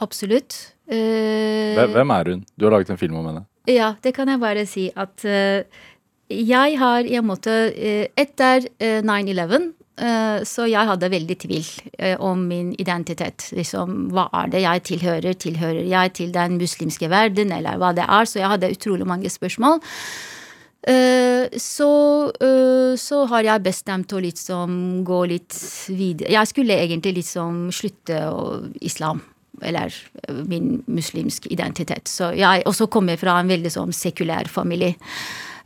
Absolutt. 0.00 0.56
Uh, 0.88 1.76
Hvem 1.92 2.14
er 2.14 2.32
hun? 2.32 2.44
Du 2.56 2.66
har 2.66 2.78
laget 2.78 2.94
en 2.94 3.00
film 3.00 3.18
om 3.20 3.28
henne. 3.28 3.44
Ja, 3.68 3.94
det 4.02 4.14
kan 4.16 4.30
jeg 4.32 4.40
bare 4.40 4.64
si 4.68 4.88
at 4.96 5.24
uh, 5.28 5.60
jeg 6.32 6.78
har 6.80 7.04
i 7.04 7.18
en 7.18 7.28
måte 7.28 7.52
uh, 7.72 8.06
Etter 8.16 8.68
9-11 8.80 9.74
så 10.46 10.62
jeg 10.70 10.86
hadde 10.86 11.08
veldig 11.10 11.34
tvil 11.42 11.64
om 12.22 12.44
min 12.46 12.68
identitet. 12.78 13.48
Liksom, 13.50 13.96
hva 14.14 14.28
er 14.44 14.52
det 14.52 14.60
jeg 14.62 14.82
tilhører? 14.92 15.34
Tilhører 15.42 15.88
jeg 15.90 16.12
til 16.14 16.30
den 16.30 16.54
muslimske 16.60 17.08
verden, 17.10 17.50
eller 17.50 17.80
hva 17.82 17.88
det 17.98 18.04
er? 18.06 18.28
Så 18.30 18.38
jeg 18.38 18.46
hadde 18.52 18.70
utrolig 18.76 19.08
mange 19.10 19.26
spørsmål. 19.26 19.80
Så, 20.78 21.88
så, 22.96 23.16
har 23.32 23.42
jeg 23.42 23.64
bestemt 23.64 24.12
å 24.14 24.20
liksom 24.22 24.76
gå 25.04 25.18
litt 25.26 25.56
videre 25.90 26.30
Jeg 26.30 26.50
skulle 26.52 26.76
egentlig 26.78 27.16
liksom 27.16 27.66
slutte 27.74 28.20
å 28.30 28.44
islam. 28.86 29.20
Eller 29.58 29.92
min 30.46 30.78
muslimske 30.86 31.50
identitet. 31.50 32.06
Så 32.08 32.30
jeg 32.38 32.62
også 32.70 32.86
kommer 32.86 33.18
fra 33.18 33.40
en 33.40 33.50
veldig 33.50 33.74
sånn 33.74 33.92
sekulær 33.96 34.46
familie. 34.52 34.94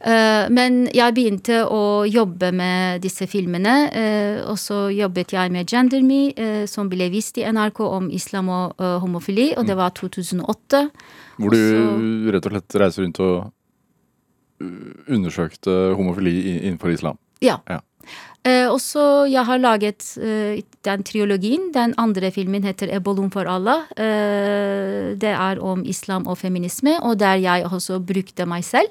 Men 0.02 0.88
jeg 0.90 1.14
begynte 1.14 1.60
å 1.70 2.02
jobbe 2.08 2.50
med 2.56 3.02
disse 3.04 3.28
filmene. 3.30 3.74
Og 4.50 4.58
så 4.58 4.88
jobbet 4.90 5.34
jeg 5.36 5.52
med 5.54 5.70
Gender 5.70 6.02
Me, 6.02 6.22
som 6.66 6.90
ble 6.90 7.06
vist 7.12 7.38
i 7.38 7.46
NRK 7.46 7.82
om 7.86 8.08
islam 8.10 8.50
og 8.50 8.82
homofili, 9.04 9.52
og 9.56 9.68
det 9.68 9.78
var 9.78 9.94
2008. 9.94 10.86
Hvor 11.38 11.54
du 11.54 12.32
rett 12.34 12.48
og 12.48 12.56
slett 12.56 12.80
reiser 12.82 13.06
rundt 13.06 13.22
og 13.22 13.52
undersøkte 15.08 15.94
homofili 15.96 16.36
innenfor 16.60 16.94
islam? 16.94 17.18
Ja. 17.42 17.58
ja. 17.68 17.80
Eh, 18.42 18.66
og 18.66 18.80
så 18.82 19.22
jeg 19.30 19.44
har 19.46 19.60
laget 19.62 20.02
eh, 20.18 20.62
den 20.82 21.04
triologien. 21.06 21.70
Den 21.74 21.94
andre 21.98 22.30
filmen 22.34 22.64
heter 22.64 22.90
'Ebolum 22.90 23.30
for 23.30 23.46
Allah'. 23.46 23.86
Eh, 23.96 25.14
det 25.14 25.30
er 25.30 25.60
om 25.62 25.84
islam 25.86 26.26
og 26.26 26.38
feminisme, 26.38 26.98
og 27.02 27.20
der 27.20 27.38
jeg 27.38 27.64
også 27.64 28.00
brukte 28.00 28.46
meg 28.46 28.64
selv. 28.64 28.90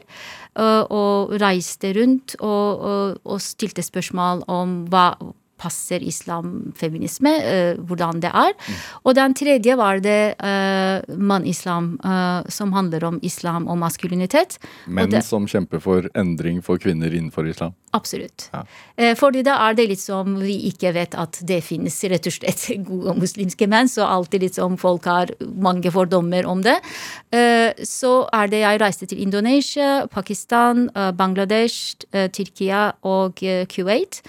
Eh, 0.60 0.84
og 0.90 1.36
reiste 1.42 1.94
rundt 2.00 2.36
og, 2.40 2.80
og, 2.80 3.18
og 3.26 3.42
stilte 3.42 3.84
spørsmål 3.84 4.44
om 4.48 4.86
hva 4.88 5.16
passer 5.62 6.04
islam-feminisme, 6.06 7.34
uh, 7.46 7.82
hvordan 7.86 8.22
det 8.24 8.32
er. 8.34 8.56
Og 9.06 9.16
den 9.18 9.36
tredje 9.38 9.78
var 9.80 10.02
det 10.04 10.36
uh, 10.42 11.18
mann-islam, 11.18 11.94
uh, 12.06 12.42
som 12.52 12.74
handler 12.76 13.06
om 13.12 13.20
islam 13.26 13.68
og 13.72 13.80
maskulinitet. 13.82 14.58
Menn 14.88 15.12
det, 15.14 15.24
som 15.28 15.48
kjemper 15.50 15.82
for 15.84 16.10
endring 16.18 16.62
for 16.66 16.82
kvinner 16.82 17.14
innenfor 17.14 17.50
islam? 17.50 17.76
Absolutt. 17.92 18.48
Ja. 18.54 18.64
Fordi 19.20 19.42
da 19.44 19.58
er 19.66 19.76
det 19.76 19.90
litt 19.90 20.00
som 20.00 20.38
vi 20.40 20.54
ikke 20.70 20.94
vet 20.96 21.16
at 21.20 21.42
det 21.48 21.58
finnes 21.66 21.98
rett 22.08 22.30
og 22.30 22.36
slett 22.38 22.62
gode 22.88 23.18
muslimske 23.20 23.68
menn, 23.68 23.90
så 23.92 24.08
alltid 24.08 24.46
litt 24.46 24.60
som 24.60 24.78
folk 24.80 25.10
har 25.12 25.34
mange 25.60 25.92
fordommer 25.92 26.48
om 26.48 26.64
det. 26.64 26.78
så 27.88 28.14
er 28.32 28.48
det 28.52 28.62
jeg 28.62 28.80
reiste 28.80 29.10
til 29.12 29.20
Indonesia, 29.26 30.08
Pakistan, 30.12 30.88
Bangladesh, 31.20 32.08
Tyrkia 32.32 32.94
og 33.04 33.44
Kuwait 33.72 34.22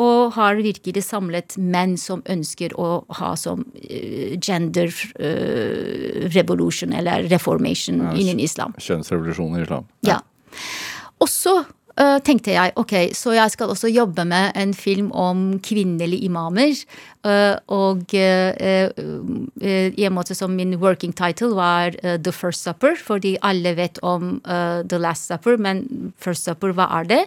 og 0.00 0.32
har 0.36 0.60
virkelig 0.60 1.04
samlet 1.04 1.56
menn 1.60 1.96
som 2.00 2.22
ønsker 2.30 2.72
å 2.80 3.02
ha 3.20 3.34
som 3.38 3.64
uh, 3.66 4.32
gender 4.40 4.92
uh, 5.20 6.28
revolution, 6.32 6.94
eller 6.96 7.28
reformation, 7.30 8.00
ja, 8.06 8.14
innen 8.16 8.40
islam. 8.42 8.76
Kjønnsrevolusjon 8.80 9.58
i 9.58 9.64
islam. 9.66 9.90
Ja. 10.06 10.18
ja. 10.18 10.20
Og 11.20 11.28
så 11.28 11.52
eh, 11.60 11.68
tenkte 12.24 12.54
jeg 12.54 12.72
ok, 12.80 12.92
så 13.16 13.34
jeg 13.36 13.50
skal 13.52 13.68
også 13.74 13.90
jobbe 13.92 14.24
med 14.24 14.52
en 14.56 14.70
film 14.74 15.10
om 15.12 15.58
kvinnelige 15.60 16.24
imamer. 16.28 16.72
eh, 17.24 17.56
og 17.68 18.14
eh, 18.14 18.54
eh, 18.60 19.90
i 19.92 20.04
en 20.08 20.14
måte 20.16 20.34
som 20.34 20.54
min 20.56 20.76
working 20.80 21.12
title 21.12 21.50
var 21.58 21.92
eh, 22.02 22.16
The 22.16 22.32
First 22.32 22.62
Supper, 22.64 22.96
fordi 22.96 23.34
alle 23.42 23.74
vet 23.76 23.98
om 24.02 24.40
eh, 24.46 24.82
The 24.88 24.98
Last 24.98 25.28
Supper, 25.28 25.58
men 25.60 26.12
First 26.16 26.44
Supper, 26.48 26.72
hva 26.72 26.88
er 27.00 27.04
det? 27.10 27.20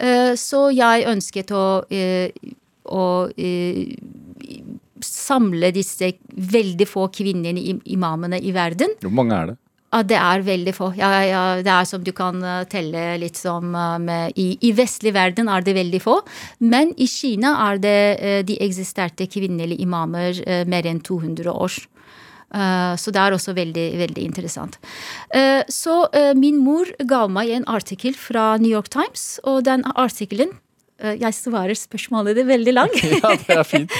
Eh, 0.00 0.32
så 0.40 0.70
jeg 0.72 1.04
ønsket 1.12 1.52
å, 1.52 1.66
eh, 1.92 2.30
å 2.88 3.28
eh, 3.36 3.92
samle 5.04 5.72
disse 5.76 6.14
veldig 6.32 6.86
få 6.88 7.08
kvinnelige 7.12 7.74
im- 7.74 7.82
imamene 7.84 8.40
i 8.40 8.52
verden. 8.56 8.96
Hvor 9.02 9.12
mange 9.12 9.34
er 9.36 9.46
det? 9.52 9.56
Ja, 9.96 10.02
det 10.04 10.16
er 10.20 10.42
veldig 10.44 10.72
få. 10.76 10.90
Ja, 10.98 11.08
ja, 11.24 11.42
det 11.64 11.72
er 11.72 11.86
som 11.88 12.02
du 12.04 12.10
kan 12.12 12.42
eh, 12.44 12.66
telle 12.68 13.14
litt 13.16 13.38
som 13.40 13.70
eh, 13.72 13.94
med, 14.02 14.34
i, 14.36 14.50
I 14.68 14.74
vestlig 14.76 15.14
verden 15.16 15.48
er 15.48 15.64
det 15.64 15.72
veldig 15.78 16.00
få. 16.04 16.18
Men 16.60 16.92
i 17.00 17.06
Kina 17.08 17.54
er 17.70 17.80
det 17.80 18.00
eh, 18.20 18.42
de 18.44 18.58
eksisterte 18.60 19.24
kvinnelige 19.24 19.80
imamer 19.86 20.36
mer 20.68 20.88
enn 20.88 21.00
200 21.00 21.52
år. 21.52 21.76
Så 22.96 23.10
det 23.12 23.18
er 23.20 23.34
også 23.34 23.52
veldig, 23.56 23.84
veldig 23.98 24.22
interessant. 24.22 24.76
Så 25.68 25.94
min 26.38 26.60
mor 26.62 26.88
ga 27.10 27.24
meg 27.28 27.50
en 27.52 27.66
artikkel 27.68 28.14
fra 28.16 28.44
New 28.62 28.70
York 28.70 28.88
Times, 28.94 29.24
og 29.42 29.64
den 29.66 29.82
artikkelen 29.98 30.54
Jeg 30.96 31.34
svarer 31.36 31.76
spørsmålet, 31.76 32.36
det 32.38 32.44
er 32.46 32.48
veldig 32.48 32.72
langt. 32.72 33.02
Ja, 33.20 33.34
det 33.36 33.56
er 33.58 33.66
fint. 33.68 33.92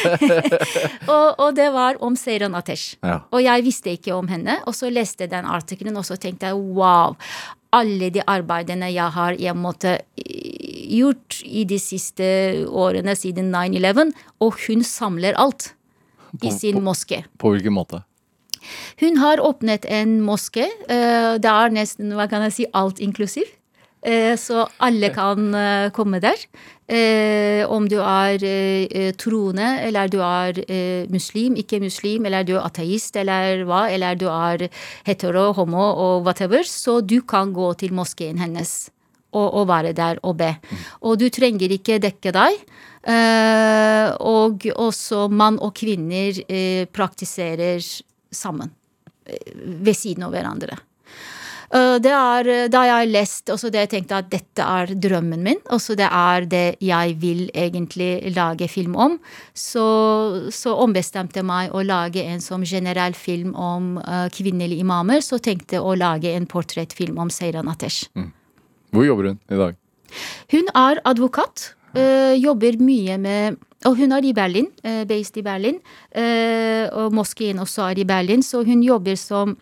og, 1.13 1.27
og 1.43 1.51
det 1.59 1.67
var 1.75 1.99
om 2.01 2.17
Seiran 2.17 2.55
Atesh. 2.57 2.97
Ja. 3.05 3.19
Og 3.31 3.43
jeg 3.45 3.65
visste 3.67 3.93
ikke 3.93 4.15
om 4.17 4.29
henne, 4.33 4.59
og 4.67 4.75
så 4.79 4.89
leste 4.89 5.27
jeg 5.27 5.33
den 5.35 5.45
artikkelen, 5.45 5.97
og 6.01 6.07
så 6.09 6.17
tenkte 6.17 6.49
jeg 6.49 6.57
wow. 6.79 7.17
Alle 7.77 8.09
de 8.15 8.23
arbeidene 8.25 8.89
jeg 8.95 9.13
har 9.13 9.37
jeg 9.37 9.53
måtte 9.59 9.99
eh, 10.17 10.87
gjort 10.97 11.43
i 11.45 11.67
de 11.69 11.77
siste 11.83 12.25
årene 12.71 13.13
siden 13.19 13.53
9-11, 13.53 14.15
og 14.41 14.57
hun 14.67 14.85
samler 14.87 15.37
alt 15.37 15.75
i 16.43 16.51
sin 16.53 16.81
moské. 16.85 17.25
På 17.41 17.53
hvilken 17.53 17.75
måte? 17.77 18.01
Hun 19.03 19.21
har 19.21 19.39
åpnet 19.45 19.85
en 19.93 20.17
moské. 20.25 20.65
eh, 20.89 21.37
Det 21.39 21.53
er 21.53 21.71
nesten 21.77 22.17
hva 22.17 22.25
kan 22.31 22.43
jeg 22.49 22.53
si, 22.57 22.67
alt 22.73 22.99
inklusiv. 23.05 23.45
Eh, 24.03 24.37
Så 24.37 24.67
alle 24.79 25.11
kan 25.15 25.55
eh, 25.55 25.91
komme 25.91 26.21
der. 26.21 26.37
Eh, 26.89 27.67
Om 27.67 27.89
du 27.89 27.97
er 27.99 28.39
troende, 29.19 29.81
eller 29.83 30.09
du 30.09 30.21
er 30.23 30.61
muslim, 31.11 31.57
ikke 31.57 31.81
muslim, 31.81 32.27
eller 32.27 32.45
du 32.45 32.55
er 32.57 32.67
ateist, 32.67 33.17
eller 33.17 33.65
hva, 33.67 33.89
eller 33.91 34.15
du 34.15 34.29
er 34.31 34.69
hetero, 35.05 35.53
homo 35.53 35.83
og 35.83 36.25
whatever, 36.25 36.63
så 36.63 37.01
du 37.01 37.23
kan 37.23 37.53
gå 37.53 37.73
til 37.75 37.93
moskeen 37.93 38.39
hennes. 38.39 38.91
Og, 39.33 39.53
og 39.53 39.67
være 39.69 39.93
der 39.93 40.21
og 40.23 40.37
be. 40.39 40.55
Og 41.03 41.19
du 41.19 41.27
trenger 41.29 41.69
ikke 41.75 41.99
dekke 42.01 42.33
deg. 42.33 42.55
Og 44.23 44.65
også 44.73 45.27
mann 45.29 45.59
og 45.61 45.75
kvinner 45.77 46.39
praktiserer 46.89 47.83
sammen. 48.33 48.71
Ved 49.27 49.93
siden 49.99 50.25
av 50.25 50.33
hverandre. 50.33 50.79
Eh, 51.75 51.99
Det 51.99 52.13
er 52.13 52.49
eh, 52.49 52.69
da 52.71 52.83
jeg 52.87 53.11
leste 53.11 53.55
også 53.55 53.71
det 53.73 53.87
jeg 53.87 53.93
tenkte 53.95 54.21
at 54.21 54.31
dette 54.31 54.63
er 54.63 54.93
drømmen 54.95 55.43
min. 55.43 55.61
Også 55.75 55.97
det 55.99 56.09
er 56.09 56.47
det 56.47 56.77
jeg 56.81 57.17
vil 57.21 57.51
egentlig 57.55 58.35
lage 58.37 58.69
film 58.69 58.97
om. 58.97 59.19
Så, 59.55 60.51
så 60.55 60.77
ombestemte 60.79 61.41
jeg 61.41 61.49
meg 61.49 61.75
å 61.75 61.83
lage 61.83 62.23
en 62.23 62.41
som 62.41 62.65
generell 62.65 63.15
film 63.15 63.55
om 63.55 63.97
uh, 63.99 64.29
kvinnelige 64.33 64.85
imamer. 64.85 65.23
Så 65.25 65.39
tenkte 65.43 65.79
jeg 65.79 65.85
å 65.85 65.97
lage 65.99 66.33
en 66.35 66.47
portrettfilm 66.47 67.19
om 67.19 67.31
Seiran 67.31 67.69
Atesh. 67.69 68.07
Hvor 68.95 69.07
jobber 69.07 69.33
hun 69.33 69.41
i 69.51 69.59
dag? 69.59 69.79
Hun 70.53 70.71
er 70.75 71.03
advokat. 71.05 71.73
Uh, 71.97 72.35
jobber 72.37 72.77
mye 72.83 73.17
med 73.19 73.63
Og 73.87 73.95
hun 74.01 74.11
er 74.13 74.25
i 74.25 74.33
Berlin, 74.35 74.67
based 75.07 75.37
i 75.37 75.43
Berlin. 75.45 75.77
og 76.97 77.13
moskeen 77.15 77.61
også 77.61 77.85
er 77.91 77.99
i 78.01 78.05
Berlin, 78.09 78.43
så 78.43 78.65
hun 78.65 78.83
jobber 78.83 79.15
som 79.15 79.53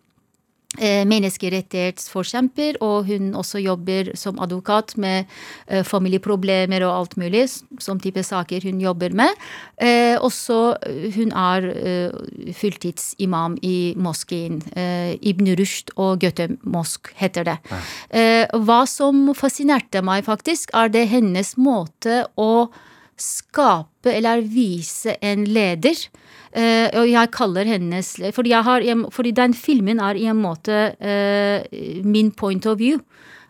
menneskerettighetsforkjemper. 0.80 2.78
Og 2.84 3.06
hun 3.06 3.34
også 3.34 3.58
jobber 3.62 4.12
som 4.18 4.38
advokat 4.42 4.96
med 4.96 5.24
øh, 5.70 5.84
familieproblemer 5.84 6.84
og 6.86 6.98
alt 6.98 7.16
mulig, 7.16 7.48
som 7.78 8.00
type 8.00 8.22
saker 8.22 8.60
hun 8.64 8.80
jobber 8.80 9.14
med. 9.14 9.30
Eh, 9.82 10.16
også 10.20 10.76
hun 11.14 11.32
er 11.32 11.70
fulltidsimam 12.52 13.58
i 13.62 13.94
moskeen. 13.96 14.62
eh, 14.76 15.14
Ibn 15.20 15.54
Rushd 15.58 15.90
og 15.96 16.20
Goethe 16.20 16.56
Mosk 16.62 17.12
heter 17.16 17.44
det. 17.44 17.58
Eh, 18.10 18.46
hva 18.64 18.84
som 18.86 19.34
fascinerte 19.34 20.02
meg, 20.02 20.24
faktisk, 20.24 20.70
er 20.74 20.88
det 20.88 21.08
hennes 21.08 21.54
måte 21.56 22.24
å 22.36 22.68
skape 23.16 24.12
eller 24.12 24.42
vise 24.42 25.16
en 25.22 25.44
leder. 25.44 25.94
Eh, 26.54 26.86
og 27.00 27.08
jeg 27.10 27.30
kaller 27.34 27.66
hennes 27.66 28.12
fordi, 28.34 28.52
har, 28.54 28.84
fordi 29.10 29.32
den 29.34 29.54
filmen 29.58 29.98
er 29.98 30.14
i 30.14 30.28
en 30.30 30.38
måte 30.38 30.76
uh, 30.94 32.04
min 32.06 32.30
point 32.30 32.66
of 32.70 32.78
view. 32.78 33.00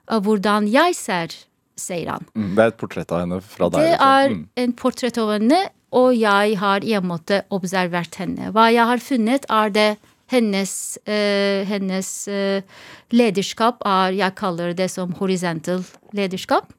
Av 0.09 0.25
hvordan 0.25 0.69
jeg 0.73 0.97
ser 0.97 1.35
Seiran. 1.77 2.25
Mm, 2.37 2.55
Det 2.55 2.63
er 2.63 2.71
et 2.71 2.79
portrett 2.81 3.13
av 3.13 3.21
henne 3.25 3.41
fra 3.43 3.69
deg. 3.69 3.81
Det 3.83 3.91
liksom. 3.91 4.09
er 4.09 4.31
Mm. 4.31 4.43
en 4.63 4.73
portrett 4.73 5.19
av 5.19 5.31
henne, 5.35 5.61
og 5.93 6.15
jeg 6.17 6.57
har 6.61 6.85
i 6.85 6.93
en 6.95 7.07
måte 7.09 7.43
observert 7.51 8.15
henne. 8.17 8.53
Hva 8.53 8.69
jeg 8.73 8.87
har 8.87 8.99
funnet, 9.03 9.45
er 9.51 9.71
det 9.71 9.99
hennes, 10.33 10.99
uh, 11.07 11.65
hennes 11.69 12.09
lederskap 13.13 13.83
er 13.85 14.13
Jeg 14.17 14.35
kaller 14.35 14.73
det 14.73 14.91
som 14.91 15.13
horizontal 15.13 15.85
lederskap. 16.13 16.73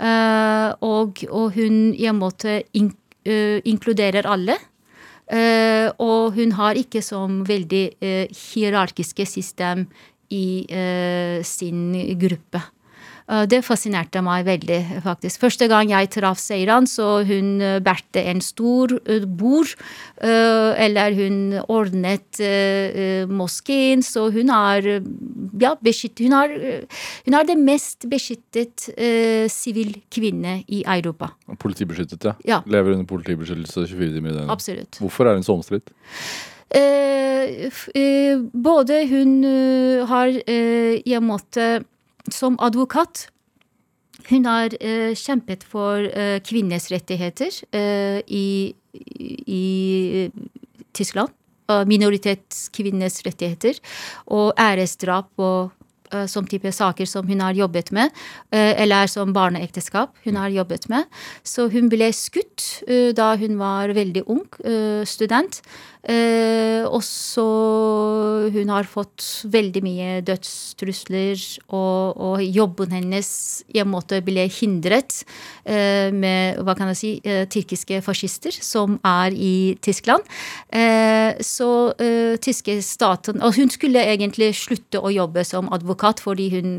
Og, 0.00 1.24
og 1.28 1.52
hun 1.54 1.92
i 1.92 2.06
en 2.08 2.18
måte 2.18 2.62
in, 2.72 2.94
inkluderer 3.24 4.24
alle. 4.24 4.56
Eh, 5.30 5.86
og 6.02 6.34
hun 6.34 6.56
har 6.58 6.78
ikke 6.78 7.02
som 7.06 7.40
veldig 7.46 7.84
eh, 8.02 8.26
hierarkiske 8.34 9.26
system 9.28 9.86
i 10.34 10.66
eh, 10.66 11.38
sin 11.46 11.94
gruppe. 12.18 12.62
Det 13.46 13.60
fascinerte 13.62 14.18
meg 14.26 14.42
veldig, 14.42 14.78
faktisk. 15.04 15.44
Første 15.44 15.68
gang 15.70 15.92
jeg 15.92 16.08
traff 16.10 16.40
Seiran, 16.42 16.88
så 16.90 17.20
hun 17.22 17.60
bærte 17.78 18.24
en 18.26 18.40
stor 18.42 18.96
bord. 19.38 19.70
Eller 20.18 21.14
hun 21.14 21.36
ordnet 21.70 22.40
moskeen, 23.30 24.02
så 24.02 24.32
hun 24.34 24.50
eh, 24.50 24.98
ja, 25.60 25.74
beskyttet 25.80 26.24
Hun 26.26 26.36
er, 26.36 26.54
eh, 26.56 27.02
hun 27.26 27.36
er 27.38 27.48
det 27.48 27.56
mest 27.60 28.06
beskyttet 28.10 28.88
eh, 28.96 29.46
sivil 29.52 29.94
kvinne 30.12 30.60
i 30.68 30.82
Europa. 30.84 31.32
Politibeskyttet, 31.60 32.24
ja. 32.24 32.34
Ja. 32.48 32.62
Lever 32.66 32.96
under 32.96 33.08
politibeskyttelse 33.10 33.86
24 33.86 34.14
timer 34.16 34.30
i 34.32 34.38
døgnet. 34.38 34.54
Absolutt. 34.56 35.00
Hvorfor 35.02 35.30
er 35.30 35.38
hun 35.38 35.46
så 35.46 35.56
omstridt? 35.58 35.92
Eh, 36.70 37.68
eh, 37.94 38.38
både 38.54 39.02
hun 39.10 39.44
eh, 39.44 40.06
har 40.06 40.30
eh, 40.46 41.00
i 41.04 41.14
en 41.18 41.26
måte 41.26 41.84
som 42.30 42.58
advokat 42.62 43.28
hun 44.28 44.46
har 44.46 44.74
eh, 44.80 45.14
kjempet 45.16 45.64
for 45.66 46.04
eh, 46.06 46.38
kvinners 46.46 46.90
rettigheter 46.92 47.50
eh, 47.74 48.20
i, 48.28 48.74
i 49.46 50.30
Tyskland. 50.94 51.32
Minoritetskvinners 51.88 53.20
rettigheter 53.26 53.78
og 54.30 54.52
æresdrap 54.60 55.30
og 55.40 55.70
eh, 56.12 56.26
som 56.30 56.46
type 56.48 56.72
saker 56.74 57.08
som 57.08 57.28
hun 57.28 57.42
har 57.44 57.56
jobbet 57.58 57.92
med, 57.96 58.10
eh, 58.52 58.74
eller 58.82 59.10
som 59.10 59.34
barneekteskap 59.36 60.16
hun 60.24 60.40
har 60.40 60.50
jobbet 60.54 60.88
med. 60.92 61.06
Så 61.44 61.68
hun 61.72 61.90
ble 61.92 62.10
skutt 62.16 62.82
eh, 62.88 63.12
da 63.16 63.34
hun 63.40 63.58
var 63.60 63.94
veldig 63.96 64.26
ung 64.26 64.46
student. 65.06 65.62
Eh, 66.00 66.80
og 66.88 67.02
så 67.04 67.44
hun 68.54 68.70
har 68.72 68.88
fått 68.88 69.24
veldig 69.52 69.82
mye 69.84 70.08
dødstrusler, 70.24 71.42
og, 71.76 72.16
og 72.16 72.44
jobben 72.44 72.94
hennes 72.94 73.30
i 73.68 73.82
en 73.82 73.90
måte 73.92 74.22
ble 74.24 74.46
hindret 74.48 75.20
eh, 75.68 76.08
med 76.14 76.62
hva 76.64 76.76
kan 76.78 76.88
jeg 76.92 77.00
si, 77.00 77.12
eh, 77.24 77.44
tyrkiske 77.52 78.00
fascister 78.06 78.56
som 78.64 78.96
er 79.04 79.36
i 79.36 79.76
Tyskland. 79.84 80.24
Eh, 80.72 81.36
så 81.44 81.70
eh, 82.00 82.36
tyske 82.40 82.78
staten 82.84 83.40
Og 83.44 83.56
hun 83.56 83.70
skulle 83.72 84.02
egentlig 84.02 84.52
slutte 84.58 85.00
å 85.00 85.12
jobbe 85.12 85.44
som 85.46 85.68
advokat 85.74 86.20
fordi 86.24 86.48
hun 86.54 86.72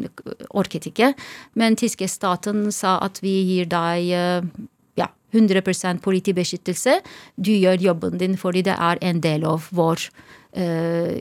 orket 0.50 0.90
ikke, 0.90 1.14
men 1.60 1.78
tyske 1.80 2.08
staten 2.10 2.70
sa 2.74 2.98
at 3.06 3.22
vi 3.24 3.36
gir 3.46 3.70
deg 3.70 4.12
eh, 4.18 4.52
100 5.32 6.00
politibeskyttelse. 6.04 7.00
Du 7.38 7.52
gjør 7.52 7.82
jobben 7.82 8.18
din 8.18 8.38
fordi 8.38 8.64
det 8.68 8.76
er 8.78 9.02
en 9.02 9.22
del 9.24 9.46
av 9.48 9.68
vår 9.72 10.08
uh, 10.58 11.20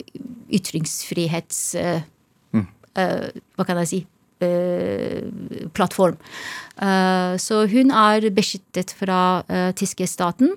ytringsfrihets... 0.51 1.75
eh, 1.75 2.03
uh, 2.55 3.29
hva 3.57 3.67
kan 3.69 3.85
jeg 3.85 3.95
si? 3.95 4.07
plattform. 5.77 6.15
Så 7.37 7.57
hun 7.69 7.91
er 7.93 8.25
beskyttet 8.33 8.95
fra 8.97 9.43
uh, 9.45 9.73
tyske 9.77 10.07
staten. 10.09 10.55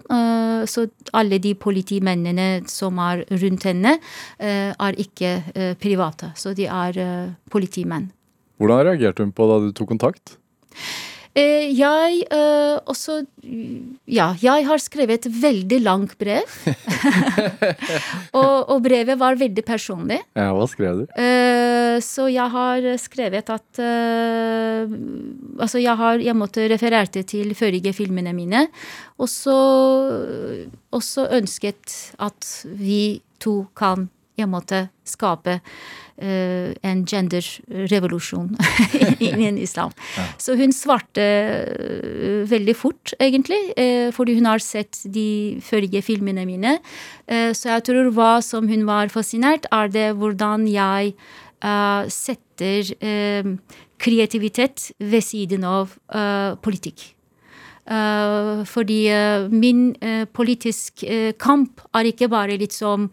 så 0.71 0.85
alle 1.11 1.35
de 1.37 1.51
politimennene 1.53 2.63
som 2.71 2.95
er 3.03 3.25
rundt 3.27 3.67
henne, 3.67 3.97
er 4.39 4.95
ikke 5.03 5.75
private. 5.83 6.31
Så 6.39 6.53
de 6.55 6.63
er 6.63 7.35
politimenn. 7.51 8.07
Hvordan 8.55 8.87
reagerte 8.87 9.27
hun 9.27 9.35
på 9.35 9.49
da 9.51 9.59
du 9.59 9.73
tok 9.75 9.91
kontakt? 9.91 10.37
Eh, 11.33 11.71
jeg 11.73 12.19
eh, 12.29 12.75
også 12.85 13.23
Ja, 14.05 14.27
jeg 14.37 14.67
har 14.67 14.81
skrevet 14.81 15.25
et 15.25 15.33
veldig 15.41 15.79
langt 15.81 16.13
brev. 16.21 16.45
og, 18.39 18.69
og, 18.69 18.77
brevet 18.85 19.17
var 19.19 19.39
veldig 19.41 19.63
personlig. 19.65 20.19
Ja, 20.37 20.51
Hva 20.53 20.67
skrev 20.69 21.01
du? 21.01 21.05
Eh, 21.17 21.97
så 22.05 22.27
jeg 22.29 22.53
har 22.53 22.85
skrevet 23.01 23.49
at 23.49 23.81
eh, 23.81 24.93
Altså, 25.57 25.81
jeg 25.81 25.97
har 25.97 26.21
jeg 26.21 26.37
måtte 26.37 26.67
refererte 26.69 27.25
til 27.25 27.53
førige 27.57 27.93
filmene 27.97 28.33
mine. 28.37 28.67
Og 29.17 29.29
så 29.29 31.27
ønsket 31.33 31.97
at 32.21 32.49
vi 32.65 33.21
to 33.41 33.63
kan 33.77 34.07
jeg 34.39 34.49
måtte 34.49 34.87
skape 35.07 35.57
uh, 35.59 36.69
en 36.85 37.03
genderrevolusjon 37.09 38.53
innen 39.27 39.59
islam. 39.61 39.93
Ja. 40.17 40.25
Så 40.41 40.57
hun 40.59 40.73
svarte 40.75 41.23
uh, 41.23 42.41
veldig 42.49 42.75
fort, 42.77 43.13
egentlig, 43.21 43.61
uh, 43.77 44.09
fordi 44.15 44.37
hun 44.39 44.49
har 44.49 44.63
sett 44.63 45.03
de 45.05 45.59
førige 45.63 46.01
filmene 46.05 46.45
mine. 46.47 46.77
så 47.27 47.69
jeg 47.69 47.83
tror 47.87 48.09
hva 48.13 48.41
som 48.43 48.67
hun 48.67 48.83
var 48.85 49.09
fascinert, 49.13 49.65
er 49.71 49.87
det 49.87 50.09
hvordan 50.19 50.65
jeg 50.67 51.13
setter 52.11 52.89
kreativitet 54.03 54.91
ved 54.99 55.23
siden 55.23 55.63
av 55.63 55.95
politikk. 56.61 57.13
Uh, 57.83 58.63
fordi 58.63 59.11
uh, 59.11 59.51
min 59.51 59.89
uh, 59.99 60.23
politisk 60.31 61.03
kamp 61.35 61.81
er 61.91 62.07
ikke 62.07 62.29
bare 62.31 62.55
litt 62.55 62.71
som 62.71 63.09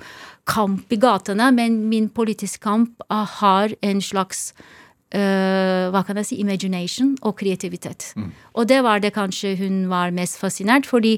kamp 0.47 0.93
i 0.95 0.99
gatene, 1.01 1.49
men 1.55 1.81
min 1.91 2.07
politisk 2.09 2.63
kamp 2.63 3.03
har 3.11 3.75
en 3.83 4.03
slags 4.03 4.53
hva 5.11 6.05
kan 6.07 6.21
jeg 6.21 6.27
si, 6.29 6.37
imagination 6.39 7.17
og 7.27 7.33
kreativitet. 7.41 8.13
Mm. 8.15 8.29
Og 8.55 8.69
det 8.71 8.77
var 8.87 9.01
det 9.03 9.11
kanskje 9.17 9.57
hun 9.59 9.89
var 9.91 10.13
mest 10.15 10.39
fascinert, 10.39 10.87
fordi 10.87 11.17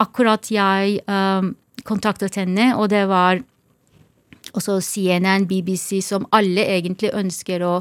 akkurat 0.00 0.48
jeg 0.48 1.02
kontaktet 1.84 2.38
henne, 2.40 2.70
og 2.72 2.88
det 2.88 3.02
var 3.10 3.42
også 4.58 4.78
CNN, 4.84 5.46
BBC, 5.48 6.00
som 6.04 6.26
alle 6.34 6.64
egentlig 6.66 7.12
ønsker 7.16 7.62
å 7.64 7.72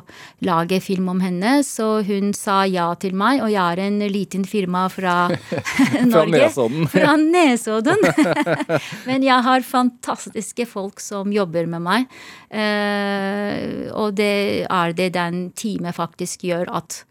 lage 0.46 0.80
film 0.84 1.10
om 1.14 1.22
henne. 1.24 1.58
Så 1.66 2.04
hun 2.08 2.32
sa 2.38 2.62
ja 2.70 2.88
til 3.02 3.18
meg, 3.18 3.42
og 3.44 3.52
jeg 3.54 3.62
er 3.64 3.84
en 3.88 4.00
liten 4.14 4.46
firma 4.48 4.86
fra 4.94 5.16
Norge. 6.14 6.52
fra 6.94 7.18
Nesodden. 7.20 8.06
Men 9.10 9.26
jeg 9.26 9.48
har 9.50 9.68
fantastiske 9.68 10.68
folk 10.70 11.02
som 11.04 11.34
jobber 11.34 11.70
med 11.70 11.86
meg. 11.86 12.08
Eh, 12.50 13.90
og 13.92 14.16
det 14.20 14.66
er 14.70 14.98
det 14.98 15.12
den 15.18 15.48
teamet 15.58 15.98
faktisk 15.98 16.48
gjør 16.48 16.72
at 16.80 17.04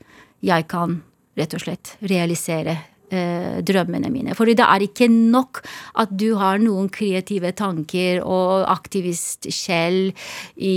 jeg 0.44 0.68
kan 0.70 1.00
rett 1.36 1.54
og 1.56 1.62
slett 1.66 1.96
realisere 2.06 2.78
drømmene 3.06 4.10
mine. 4.10 4.34
For 4.34 4.48
det 4.48 4.64
er 4.64 4.82
ikke 4.82 5.06
nok 5.12 5.62
at 6.02 6.10
du 6.18 6.34
har 6.40 6.58
noen 6.62 6.88
kreative 6.92 7.52
tanker 7.56 8.22
og 8.24 8.66
aktivistsjel 8.72 10.10
i, 10.56 10.76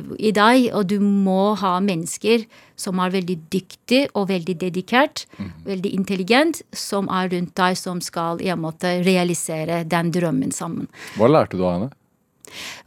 i 0.00 0.32
deg, 0.36 0.70
og 0.72 0.88
du 0.90 0.98
må 1.04 1.54
ha 1.60 1.76
mennesker 1.84 2.46
som 2.80 3.00
er 3.02 3.12
veldig 3.12 3.36
dyktige 3.52 4.08
og 4.16 4.30
veldig 4.30 4.56
dedikert, 4.62 5.26
mm. 5.36 5.50
veldig 5.68 5.92
intelligent, 5.96 6.62
som 6.72 7.10
er 7.12 7.30
rundt 7.34 7.54
deg, 7.60 7.76
som 7.78 8.00
skal 8.04 8.40
i 8.40 8.50
en 8.52 8.62
måte 8.62 9.00
realisere 9.04 9.82
den 9.84 10.12
drømmen 10.14 10.54
sammen. 10.54 10.88
Hva 11.20 11.28
lærte 11.30 11.60
du 11.60 11.66
av 11.66 11.76
henne? 11.76 11.90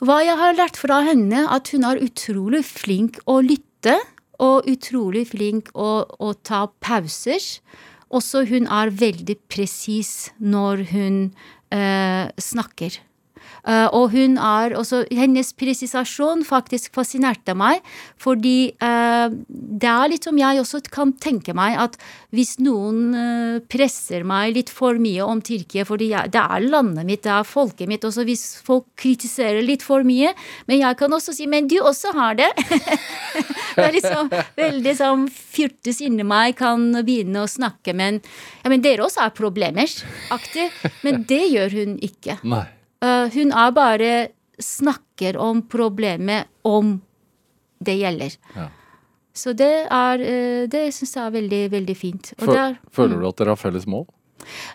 Hva 0.03 0.19
jeg 0.23 0.35
har 0.39 0.57
lært 0.57 0.79
fra 0.79 0.99
henne, 1.07 1.45
at 1.47 1.71
hun 1.71 1.85
er 1.87 2.01
utrolig 2.03 2.63
flink 2.67 3.21
å 3.29 3.39
lytte. 3.45 3.99
Og 4.43 4.65
utrolig 4.67 5.27
flink 5.29 5.69
å, 5.77 6.03
å 6.03 6.29
ta 6.43 6.65
pauser. 6.83 7.39
Også 8.09 8.43
hun 8.49 8.67
er 8.67 8.91
veldig 8.91 9.37
presis 9.51 10.31
når 10.39 10.83
hun 10.91 11.17
eh, 11.73 12.27
snakker. 12.39 12.99
Uh, 13.63 13.87
og 13.95 14.11
hun 14.11 14.35
er 14.35 14.73
også 14.75 15.05
Hennes 15.15 15.53
presisasjon 15.55 16.41
faktisk 16.43 16.91
fascinerte 16.97 17.53
meg, 17.55 17.79
fordi 18.19 18.73
uh, 18.83 19.31
det 19.47 19.87
er 19.87 20.11
litt 20.11 20.27
som 20.27 20.39
jeg 20.39 20.59
også 20.59 20.81
kan 20.91 21.13
tenke 21.23 21.55
meg 21.55 21.77
at 21.79 21.95
hvis 22.35 22.57
noen 22.59 23.15
uh, 23.15 23.61
presser 23.71 24.27
meg 24.27 24.57
litt 24.57 24.73
for 24.73 24.99
mye 24.99 25.23
om 25.23 25.39
Tyrkia, 25.39 25.87
fordi 25.87 26.09
det 26.11 26.43
er 26.43 26.67
landet 26.67 27.07
mitt, 27.07 27.23
det 27.23 27.31
er 27.37 27.47
folket 27.47 27.87
mitt, 27.87 28.03
også 28.03 28.27
hvis 28.27 28.43
folk 28.67 28.89
kritiserer 28.99 29.63
litt 29.63 29.85
for 29.85 30.03
mye, 30.03 30.35
men 30.67 30.83
jeg 30.83 30.99
kan 30.99 31.15
også 31.15 31.35
si 31.37 31.47
men 31.47 31.71
du 31.71 31.77
også 31.79 32.11
har 32.19 32.35
det. 32.41 32.51
det 33.77 33.87
er 33.87 33.95
liksom 33.95 34.31
veldig 34.59 34.97
sånn 34.99 35.27
fyrtes 35.31 36.03
inni 36.03 36.27
meg 36.27 36.59
kan 36.59 36.89
begynne 36.99 37.45
å 37.45 37.49
snakke, 37.49 37.95
men, 37.95 38.19
ja, 38.59 38.67
men 38.67 38.83
dere 38.83 39.07
også 39.07 39.23
er 39.23 39.35
problemer, 39.39 39.99
aktig. 40.35 40.67
Men 41.07 41.23
det 41.31 41.45
gjør 41.47 41.79
hun 41.79 41.99
ikke. 42.03 42.41
Nei. 42.43 42.65
Uh, 43.03 43.27
hun 43.33 43.51
er 43.51 43.73
bare 43.75 44.13
snakker 44.63 45.37
om 45.41 45.63
problemet 45.67 46.47
om 46.63 46.95
det 47.83 47.97
gjelder. 47.99 48.37
Ja. 48.55 48.69
Så 49.33 49.55
det 49.57 49.87
er 49.89 50.21
uh, 50.21 50.63
Det 50.71 50.85
syns 50.93 51.15
jeg 51.17 51.25
er 51.25 51.33
veldig, 51.35 51.63
veldig 51.73 51.95
fint. 51.97 52.33
Er, 52.39 52.77
føler 52.93 53.17
du 53.17 53.25
mm. 53.25 53.29
at 53.33 53.41
dere 53.41 53.55
har 53.55 53.59
felles 53.59 53.87
mål? 53.89 54.07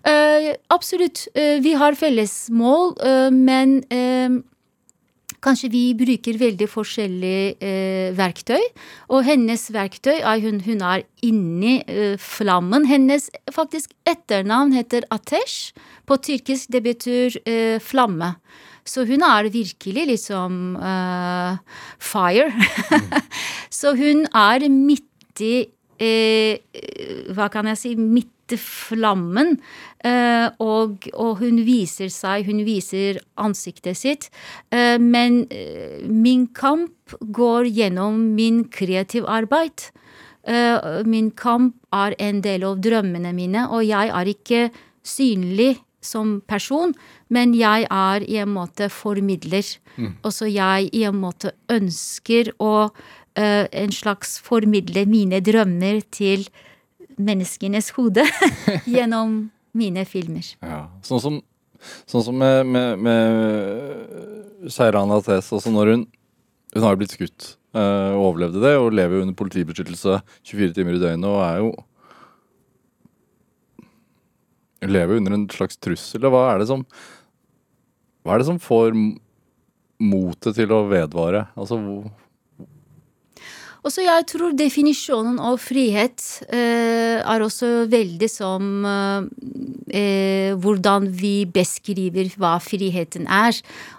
Uh, 0.05 0.53
absolutt. 0.73 1.27
vi 1.35 1.73
har 1.77 1.97
felles 1.97 2.35
mål, 2.51 2.95
men 3.33 3.79
Kanskje 5.45 5.71
vi 5.71 5.83
bruker 5.95 6.39
veldig 6.41 6.67
forskjellige 6.71 7.57
eh, 7.63 8.09
verktøy. 8.19 8.63
Og 9.15 9.27
hennes 9.27 9.69
verktøy 9.75 10.17
er 10.19 10.43
hun, 10.43 10.63
hun 10.67 10.83
er 10.83 11.05
inni 11.25 11.79
eh, 11.87 12.17
flammen. 12.19 12.89
Hennes 12.91 13.29
faktisk 13.55 13.95
etternavn 14.09 14.75
heter 14.75 15.07
Atesh. 15.15 15.75
På 16.09 16.19
tyrkisk 16.19 16.73
det 16.75 16.83
betyr 16.87 17.39
eh, 17.45 17.79
flamme. 17.83 18.35
Så 18.89 19.05
hun 19.05 19.23
er 19.23 19.51
virkelig 19.53 20.07
liksom 20.09 20.77
uh, 20.81 21.59
fire. 22.01 22.49
Så 23.81 23.93
hun 23.99 24.25
er 24.33 24.65
midt 24.73 25.43
i 25.45 25.67
eh, 26.01 26.59
Hva 27.35 27.49
kan 27.53 27.69
jeg 27.71 27.81
si? 27.81 27.95
Midt 27.99 28.57
flammen. 28.57 29.59
Eh, 30.05 30.47
og, 30.63 31.09
og, 31.13 31.43
hun 31.43 31.61
viser 31.67 32.09
seg, 32.13 32.47
hun 32.49 32.63
viser 32.65 33.21
ansiktet 33.37 33.99
sitt. 33.99 34.29
Eh, 34.73 34.97
men 34.97 35.43
uh, 35.51 36.07
min 36.09 36.47
kamp 36.57 37.19
går 37.21 37.69
gjennom 37.69 38.23
min 38.39 38.65
kreativ 38.73 39.29
arbeid. 39.29 39.91
min 41.05 41.31
kamp 41.31 41.75
er 41.93 42.15
en 42.19 42.41
del 42.41 42.63
av 42.65 42.79
drømmene 42.81 43.35
mine, 43.37 43.67
og 43.69 43.83
jeg 43.85 44.09
er 44.09 44.29
ikke 44.33 44.61
synlig 45.05 45.75
som 46.01 46.39
person, 46.47 46.95
men 47.29 47.55
jeg 47.57 47.87
er 47.91 48.25
i 48.25 48.39
en 48.41 48.55
måte 48.55 48.89
formidler. 48.89 49.67
Mm. 49.97 50.15
Også 50.23 50.49
jeg 50.49 50.89
i 50.95 51.05
en 51.09 51.19
måte 51.21 51.53
ønsker 51.69 52.53
å 52.63 52.89
en 53.37 53.93
slags 53.95 54.39
formidle 54.43 55.05
mine 55.07 55.39
drømmer 55.45 56.01
til 56.15 56.47
menneskenes 57.19 57.91
hode 57.97 58.25
gjennom 58.95 59.51
mine 59.77 60.05
filmer. 60.09 60.47
Ja, 60.63 60.87
Sånn 61.07 61.23
som, 61.23 61.39
sånn 62.09 62.25
som 62.27 62.39
med, 62.39 62.67
med, 62.67 63.03
med 63.05 64.71
Sheiran 64.73 65.13
Ates, 65.15 65.53
Altså 65.53 65.73
når 65.75 65.95
hun 65.95 66.07
Hun 66.75 66.85
har 66.85 66.93
jo 66.93 67.01
blitt 67.01 67.15
skutt 67.17 67.45
uh, 67.73 68.13
og 68.13 68.25
overlevde 68.35 68.61
det, 68.61 68.75
og 68.77 68.93
lever 68.93 69.23
under 69.23 69.37
politibeskyttelse 69.39 70.19
24 70.45 70.75
timer 70.77 70.99
i 70.99 71.01
døgnet 71.01 71.31
og 71.31 71.41
er 71.47 71.63
jo 71.63 71.71
lever 74.85 75.17
under 75.19 75.35
en 75.35 75.47
slags 75.51 75.81
trussel, 75.81 76.23
og 76.29 76.35
hva 76.35 76.43
er 76.53 76.61
det 76.61 76.69
som 76.71 76.85
Hva 78.23 78.35
er 78.35 78.43
det 78.43 78.51
som 78.51 78.61
får 78.61 78.93
motet 79.99 80.59
til 80.59 80.71
å 80.77 80.85
vedvare? 80.91 81.47
Altså 81.57 81.79
og 81.81 82.11
så 83.95 84.03
jeg 84.03 84.25
tror 84.27 84.57
definisjonen 84.59 85.39
av 85.39 85.61
frihet 85.63 86.43
eh, 86.51 87.23
er 87.23 87.43
også 87.45 87.87
veldig 87.91 88.29
som 88.31 88.85
eh, 88.85 90.55
hvordan 90.59 91.07
vi 91.15 91.47
beskriver 91.47 92.29
hva 92.39 92.59
friheten 92.63 93.27
er. 93.31 93.53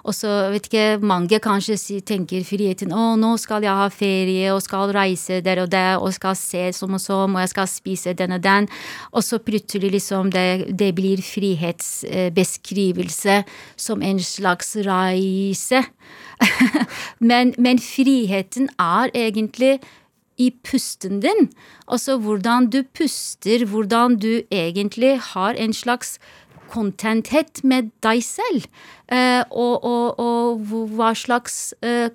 Og 0.03 0.13
så 0.15 0.51
vet 0.53 0.65
ikke, 0.67 0.97
mange 0.99 1.39
kanskje 1.43 2.01
tenker 2.05 2.43
friheten 2.47 2.91
å 2.91 3.15
nå 3.19 3.37
skal 3.41 3.63
jeg 3.63 3.75
ha 3.79 3.89
ferie 3.93 4.53
og 4.53 4.61
skal 4.65 4.91
reise 4.95 5.41
der 5.45 5.59
og 5.63 5.69
der 5.71 5.97
og 5.99 6.13
skal 6.15 6.35
se 6.37 6.73
som 6.75 6.93
og 6.97 7.01
som 7.03 7.35
og 7.35 7.41
jeg 7.45 7.49
skal 7.53 7.67
spise 7.71 8.13
den 8.19 8.31
og 8.35 8.41
den. 8.43 8.67
Og 9.13 9.23
så 9.23 9.39
plutselig 9.39 9.91
liksom 9.95 10.29
det, 10.35 10.65
det 10.75 10.95
blir 10.97 11.17
frihetsbeskrivelse 11.23 13.43
som 13.79 14.01
en 14.03 14.19
slags 14.19 14.75
reise. 14.83 15.83
men, 17.29 17.53
men, 17.57 17.79
friheten 17.79 18.69
er 18.79 19.11
egentlig 19.15 19.79
i 20.39 20.51
pusten 20.63 21.19
din. 21.19 21.49
Altså 21.87 22.17
hvordan 22.17 22.69
du 22.71 22.83
puster, 22.95 23.65
hvordan 23.65 24.15
du 24.19 24.41
egentlig 24.51 25.19
har 25.33 25.57
en 25.59 25.73
slags 25.73 26.17
contenthet 26.69 27.63
med 27.67 27.91
deg 28.05 28.23
selv. 28.25 28.69
Uh, 29.09 29.41
og, 29.49 29.85
og, 29.89 30.19
og, 30.21 30.59
hva 30.93 31.09
slags 31.17 31.73
uh, 31.81 32.11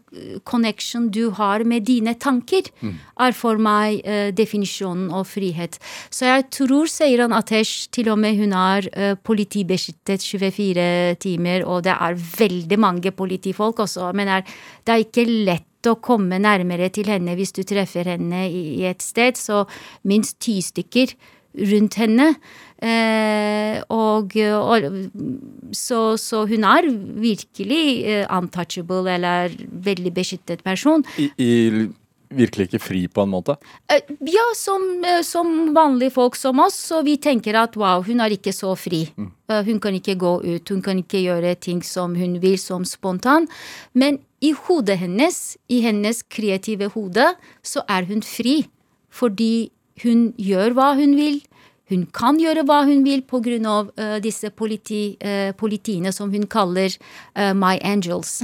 connection 0.47 1.09
du 1.11 1.33
har 1.35 1.65
med 1.67 1.89
dine 1.89 2.15
tanker, 2.23 2.69
mm. 2.79 2.93
er 3.27 3.35
for 3.35 3.59
meg 3.59 3.99
uh, 4.07 4.31
definisjonen 4.31 5.11
av 5.11 5.27
frihet. 5.27 5.81
Så 6.15 6.31
jeg 6.31 6.47
tror, 6.55 6.87
Seiran 6.91 7.35
Atesh, 7.35 7.89
til 7.91 8.13
og 8.13 8.21
med 8.23 8.39
hun 8.39 8.55
eh, 8.55 9.15
politibeskyttet 9.19 10.23
24 10.23 10.87
timer, 11.21 11.65
og 11.67 11.85
det 11.87 11.95
er 11.95 12.19
veldig 12.39 12.79
mange 12.79 13.11
politifolk 13.11 13.83
også, 13.85 14.13
men 14.15 14.31
er, 14.39 14.45
det 14.87 14.95
er 14.95 15.07
ikke 15.07 15.27
lett 15.27 15.89
å 15.91 15.99
komme 16.01 16.39
nærmere 16.41 16.89
til 16.95 17.11
henne 17.13 17.35
hvis 17.37 17.53
du 17.57 17.63
treffer 17.67 18.09
henne 18.15 18.47
i, 18.49 18.63
i 18.81 18.85
et 18.89 19.03
sted. 19.03 19.37
Så 19.37 19.65
minst 20.09 20.39
ti 20.45 20.61
stykker 20.65 21.15
rundt 21.55 21.99
henne. 22.01 22.35
Eh, 22.85 23.81
og, 23.95 24.35
og 24.37 24.87
så, 25.73 26.01
så, 26.21 26.45
hun 26.51 26.67
er 26.69 26.89
virkelig 27.23 27.85
eh, 28.05 28.25
untouchable, 28.29 29.05
eller 29.11 29.55
veldig 29.87 30.15
beskyttet 30.15 30.65
person. 30.67 31.05
I, 31.19 31.31
i 31.39 31.51
virkelig 32.35 32.67
ikke 32.67 32.83
fri 32.83 33.05
på 33.07 33.23
en 33.23 33.31
måte? 33.31 33.55
Uh, 33.93 34.01
ja, 34.27 34.45
som, 34.59 34.83
uh, 35.05 35.21
som, 35.23 35.53
vanlige 35.77 36.17
folk 36.17 36.37
som 36.37 36.59
oss, 36.65 36.77
så 36.91 37.03
vi 37.07 37.15
tenker 37.23 37.57
at 37.61 37.79
wow, 37.79 38.03
hun 38.05 38.21
er 38.25 38.35
ikke 38.35 38.53
så 38.53 38.75
fri. 38.79 39.07
Mm. 39.15 39.31
hun 39.69 39.81
kan 39.81 39.95
ikke 39.95 40.17
gå 40.19 40.35
ut, 40.43 40.69
hun 40.73 40.83
kan 40.83 40.99
ikke 40.99 41.21
gjøre 41.21 41.55
ting 41.55 41.83
som 41.85 42.17
hun 42.19 42.41
vil, 42.43 42.59
som 42.59 42.85
spontan. 42.85 43.47
Men 43.93 44.19
i 44.43 44.51
hodet 44.67 44.99
hennes, 45.01 45.57
i 45.69 45.81
hennes 45.85 46.25
kreative 46.27 46.91
hode, 46.97 47.31
så 47.63 47.85
er 47.89 48.09
hun 48.09 48.25
fri. 48.25 48.65
Fordi 49.15 49.71
hun 50.03 50.33
gjør 50.41 50.75
hva 50.77 50.93
hun 50.99 51.15
vil. 51.19 51.43
Hun 51.93 52.07
kan 52.17 52.39
gjøre 52.41 52.65
hva 52.67 52.81
hun 52.89 53.05
vil 53.05 53.23
pga. 53.29 53.75
Uh, 53.95 54.17
disse 54.25 54.51
politi, 54.51 55.17
uh, 55.21 55.53
politiene 55.57 56.13
som 56.13 56.33
hun 56.33 56.47
kaller 56.51 56.95
uh, 57.37 57.53
My 57.53 57.77
Angels. 57.85 58.41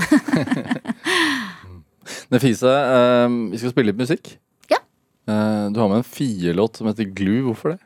Nefise, 2.32 2.70
uh, 2.70 3.26
vi 3.50 3.60
skal 3.60 3.74
spille 3.74 3.92
litt 3.92 4.02
musikk. 4.02 4.36
Ja. 4.70 4.82
Du 5.26 5.78
har 5.78 5.88
med 5.90 6.00
en 6.00 6.06
Fie-låt 6.06 6.78
som 6.78 6.88
heter 6.90 7.08
Glue. 7.14 7.42
Hvorfor 7.48 7.74
det? 7.74 7.80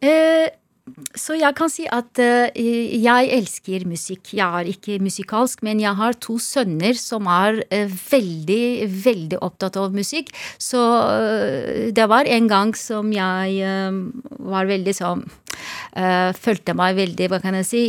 Uh, 0.00 0.48
så 1.18 1.36
jeg 1.38 1.54
kan 1.58 1.70
si 1.72 1.86
at 1.90 2.20
uh, 2.22 2.48
jeg 2.54 3.30
elsker 3.36 3.86
musikk. 3.88 4.32
Jeg 4.36 4.46
er 4.46 4.70
ikke 4.70 4.98
musikalsk, 5.02 5.62
men 5.66 5.80
jeg 5.82 5.94
har 5.98 6.18
to 6.22 6.38
sønner 6.42 6.96
som 6.98 7.28
er 7.30 7.62
uh, 7.72 7.86
veldig, 8.10 8.90
veldig 9.04 9.40
opptatt 9.44 9.78
av 9.80 9.94
musikk. 9.96 10.32
Så 10.60 10.80
uh, 10.80 11.90
det 11.94 12.08
var 12.10 12.28
en 12.30 12.50
gang 12.50 12.74
som 12.78 13.12
jeg 13.14 13.60
var 14.40 14.68
veldig 14.70 14.96
sånn 14.96 15.26
Følte 15.90 16.72
meg 16.78 16.94
veldig, 16.96 17.26
hva 17.28 17.40
kan 17.42 17.56
jeg 17.58 17.66
si, 17.66 17.80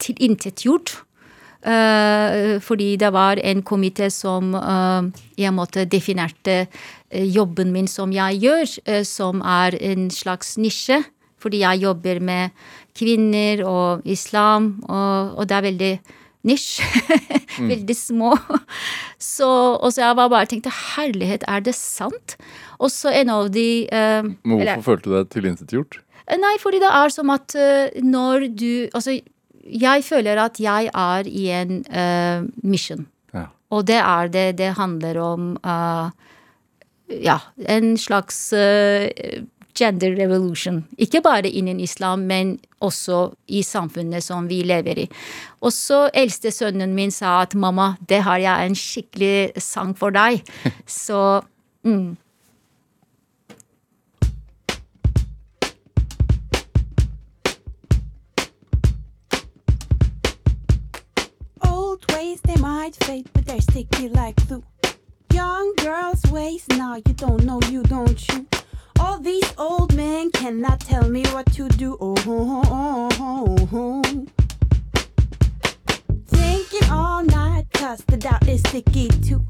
tilintetgjort. 0.00 0.94
Uh, 1.66 2.60
fordi 2.62 2.92
det 2.94 3.08
var 3.10 3.40
en 3.42 3.62
komité 3.66 4.06
som 4.14 4.54
uh, 4.54 5.08
jeg 5.34 5.50
måtte 5.50 5.82
definerte 5.90 6.68
Eh, 7.10 7.24
jobben 7.30 7.70
min 7.72 7.86
som 7.86 8.10
jeg 8.12 8.40
gjør, 8.42 8.70
eh, 8.86 9.04
som 9.06 9.42
er 9.42 9.76
en 9.80 10.10
slags 10.10 10.56
nisje. 10.58 11.04
Fordi 11.38 11.60
jeg 11.60 11.82
jobber 11.84 12.20
med 12.20 12.50
kvinner 12.96 13.60
og 13.68 14.00
islam, 14.04 14.80
og, 14.88 15.36
og 15.36 15.46
det 15.46 15.56
er 15.56 15.66
veldig 15.66 15.92
nisj. 16.48 16.80
mm. 17.60 17.68
Veldig 17.68 17.96
små. 17.96 18.32
Så, 19.18 19.46
og 19.80 19.92
så 19.92 20.02
jeg 20.02 20.16
bare 20.16 20.46
tenkte 20.46 20.70
herlighet, 20.70 21.44
er 21.48 21.62
det 21.64 21.72
sant? 21.74 22.36
Og 22.78 22.90
så 22.92 23.08
en 23.16 23.30
av 23.32 23.48
de 23.48 23.88
Men 23.88 24.34
hvorfor 24.44 24.60
eller, 24.60 24.82
følte 24.84 25.08
du 25.08 25.14
deg 25.14 25.30
tilintetgjort? 25.32 25.96
Nei, 26.36 26.52
fordi 26.60 26.82
det 26.82 26.90
er 26.92 27.14
som 27.14 27.32
at 27.32 27.56
når 28.04 28.44
du 28.52 28.88
Altså, 28.92 29.16
jeg 29.66 30.04
føler 30.04 30.40
at 30.40 30.60
jeg 30.60 30.90
er 30.92 31.26
i 31.26 31.48
en 31.56 31.82
uh, 31.90 32.46
mission. 32.62 33.06
Ja. 33.34 33.48
Og 33.70 33.86
det 33.88 33.98
er 34.02 34.32
det 34.32 34.46
det 34.58 34.72
handler 34.78 35.20
om 35.22 35.52
uh, 35.64 36.10
ja, 37.10 37.38
en 37.68 37.96
slags 37.98 38.52
uh, 38.52 39.06
gender 39.76 40.16
revolution. 40.16 40.84
Ikke 40.98 41.20
bare 41.20 41.50
innen 41.50 41.80
islam, 41.80 42.24
men 42.28 42.56
også 42.80 43.30
i 43.48 43.62
samfunnet 43.62 44.24
som 44.24 44.48
vi 44.48 44.62
lever 44.66 45.04
i. 45.04 45.08
Og 45.60 45.72
så 45.74 46.06
eldste 46.14 46.52
sønnen 46.54 46.94
min 46.96 47.12
sa 47.12 47.42
at 47.42 47.54
mamma, 47.54 47.94
det 48.08 48.22
har 48.26 48.40
jeg 48.42 48.70
en 48.70 48.78
skikkelig 48.78 49.62
sang 49.62 49.94
for 49.98 50.14
deg. 50.14 50.46
Så 50.86 51.42
mm. 51.84 52.16
Old 61.76 62.10
ways 62.12 62.40
they 62.40 62.56
might 62.56 62.94
fade, 63.04 63.28
but 63.34 63.44
they're 63.44 63.60
sticky 63.60 64.08
like 64.08 64.36
glue. 64.48 64.64
young 65.30 65.74
girl's 65.76 66.22
ways. 66.32 66.64
Now 66.70 66.94
you 66.96 67.12
don't 67.24 67.44
know, 67.44 67.60
you 67.68 67.82
don't 67.82 68.20
you? 68.30 68.46
All 68.98 69.18
these 69.18 69.52
old 69.58 69.94
men 69.94 70.30
cannot 70.30 70.80
tell 70.80 71.06
me 71.10 71.22
what 71.34 71.52
to 71.52 71.68
do. 71.68 71.98
Oh, 72.00 72.14
oh, 72.26 73.08
oh, 73.20 73.68
oh. 73.72 74.26
Thinking 76.26 76.90
all 76.90 77.22
night, 77.24 77.66
cause 77.74 78.02
the 78.06 78.16
doubt 78.16 78.48
is 78.48 78.60
sticky 78.60 79.08
too. 79.08 79.44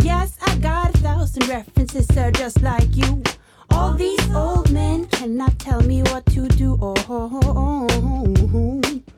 Yes, 0.00 0.38
I 0.46 0.56
got 0.58 0.94
a 0.94 0.98
thousand 0.98 1.48
references, 1.48 2.06
sir, 2.14 2.30
just 2.30 2.62
like 2.62 2.96
you. 2.96 3.22
All 3.70 3.94
these 3.94 4.24
old 4.32 4.70
men 4.70 5.06
cannot 5.06 5.58
tell 5.58 5.82
me 5.82 6.02
what 6.02 6.24
to 6.26 6.46
do. 6.46 6.78
Oh, 6.80 6.94
oh, 7.08 7.40
oh, 7.42 7.86
oh, 7.90 8.50
oh. 8.54 9.13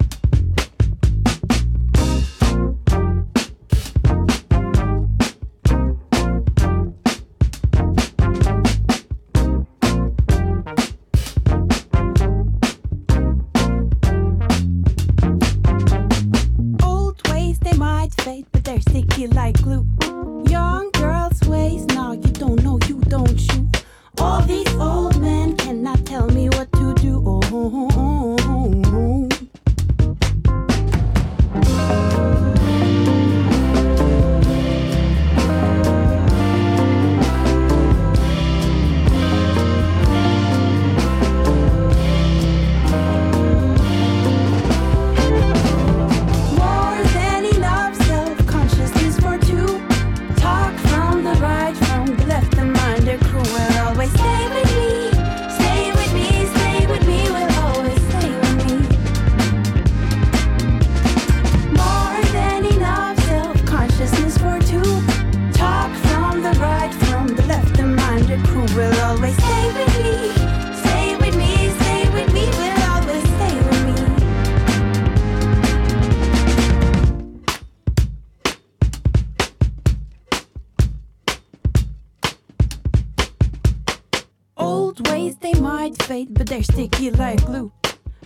fight 85.87 86.03
fate, 86.03 86.29
but 86.35 86.47
they're 86.49 86.63
sticky 86.63 87.11
like 87.13 87.45
glue. 87.47 87.71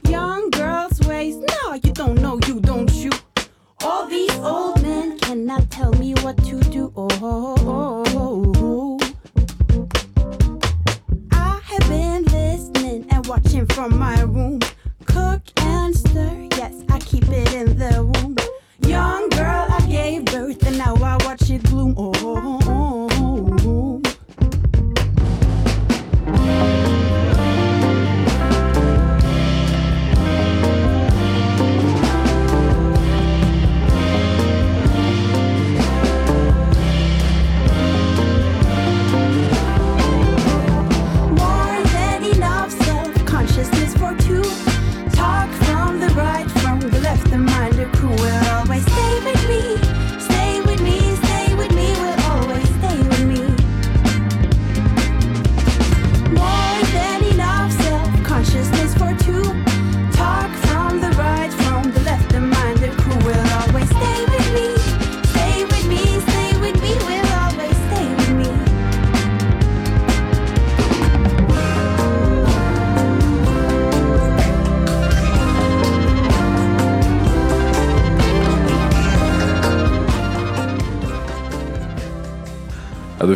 Young 0.08 0.50
girls' 0.50 1.00
ways, 1.06 1.36
no, 1.36 1.74
you 1.74 1.92
don't 1.92 2.20
know, 2.20 2.38
you 2.46 2.58
don't 2.60 2.90
you. 2.92 3.10
All 3.82 4.06
these 4.06 4.34
old 4.38 4.82
men 4.82 5.18
cannot 5.18 5.70
tell 5.70 5.92
me 5.92 6.14
what 6.22 6.36
to 6.44 6.60
do. 6.60 6.90
Oh, 6.96 7.08
Oh, 7.22 7.54
oh, 8.16 8.52
oh, 8.56 8.98
I 11.32 11.60
have 11.64 11.88
been 11.88 12.24
listening 12.24 13.06
and 13.10 13.26
watching 13.26 13.66
from 13.66 13.98
my 13.98 14.22
room. 14.22 14.60
Cook 15.04 15.42
and 15.58 15.94
stir, 15.94 16.48
yes, 16.56 16.82
I 16.88 16.98
keep 17.00 17.28
it 17.28 17.52
in 17.52 17.76
the 17.76 18.04
womb. 18.04 18.36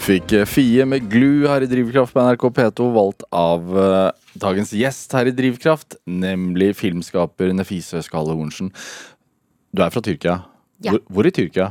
Fikk 0.04 0.34
eh, 0.36 0.44
Fie 0.48 0.84
med 0.88 1.06
Glu 1.08 1.46
her 1.48 1.64
i 1.64 1.68
Drivkraft 1.68 2.12
på 2.12 2.22
NRK 2.26 2.42
P2, 2.58 2.88
valgt 2.92 3.24
av 3.32 3.70
uh, 3.72 4.10
dagens 4.40 4.74
gjest 4.76 5.14
her 5.16 5.30
i 5.30 5.32
Drivkraft, 5.32 5.96
nemlig 6.04 6.74
filmskaper 6.76 7.54
Nefise 7.56 8.02
Skale 8.04 8.34
Hornsen. 8.36 8.68
Du 9.72 9.80
er 9.84 9.94
fra 9.94 10.02
Tyrkia. 10.04 10.42
Ja. 10.84 10.92
Hvor, 10.92 11.00
hvor 11.08 11.28
i 11.28 11.32
Tyrkia? 11.34 11.70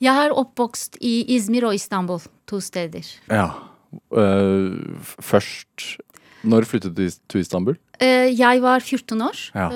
Jeg 0.00 0.16
er 0.24 0.32
oppvokst 0.32 0.96
i 1.04 1.18
Izmir 1.36 1.66
og 1.68 1.76
Istanbul, 1.76 2.22
to 2.48 2.62
steder. 2.64 3.04
Ja. 3.28 3.50
Uh, 4.12 4.76
først 5.24 5.96
Når 6.46 6.66
flyttet 6.68 6.96
du 6.96 7.04
til 7.28 7.44
Istanbul? 7.44 7.76
Uh, 8.00 8.28
jeg 8.32 8.64
var 8.64 8.80
14 8.80 9.20
år, 9.28 9.46
Ja. 9.56 9.68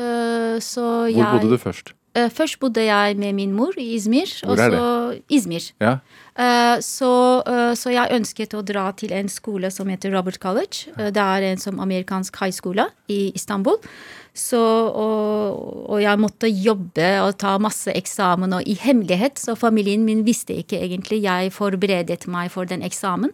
så 0.60 0.86
Hvor 1.04 1.12
jeg 1.12 1.32
bodde 1.36 1.52
du 1.52 1.60
først? 1.60 1.92
Eh, 2.14 2.30
Først 2.30 2.58
bodde 2.58 2.82
jeg 2.82 3.16
med 3.16 3.36
min 3.38 3.52
mor 3.54 3.76
i 3.78 3.94
Izmir. 3.94 4.30
Hvor 4.44 4.58
er 4.58 4.74
så 4.74 5.18
Izmir. 5.30 5.70
Ja. 5.80 5.98
Eh, 6.34 6.80
så, 6.82 7.42
eh, 7.46 7.74
så 7.78 7.92
jeg 7.94 8.10
ønsket 8.16 8.54
å 8.54 8.64
dra 8.66 8.90
til 8.92 9.12
en 9.14 9.28
skole 9.28 9.70
som 9.70 9.88
heter 9.88 10.10
Robert 10.16 10.40
College. 10.40 10.90
Det 10.96 11.22
er 11.22 11.46
en 11.52 11.58
som 11.58 11.78
amerikansk 11.78 12.36
high 12.36 12.86
i 13.08 13.32
Istanbul. 13.34 13.78
Så, 14.34 14.58
og, 14.58 15.90
og 15.90 16.02
jeg 16.02 16.18
måtte 16.18 16.46
jobbe 16.46 17.20
og 17.22 17.38
ta 17.38 17.58
masse 17.58 17.90
eksamen, 17.90 18.52
og 18.54 18.62
i 18.62 18.74
hemmelighet, 18.74 19.38
så 19.38 19.56
familien 19.56 20.04
min 20.04 20.24
visste 20.24 20.54
ikke 20.54 20.78
egentlig. 20.78 21.22
Jeg 21.22 21.52
forberedet 21.52 22.26
meg 22.28 22.50
for 22.50 22.64
den 22.64 22.82
eksamen. 22.82 23.30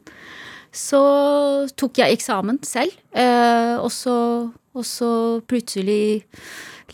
Så 0.72 1.68
tok 1.77 1.99
jeg 1.99 2.12
eksamen 2.12 2.59
selv, 2.64 2.93
og, 3.14 3.91
så, 3.93 4.51
og 4.74 4.85
så 4.85 5.41
plutselig 5.49 6.24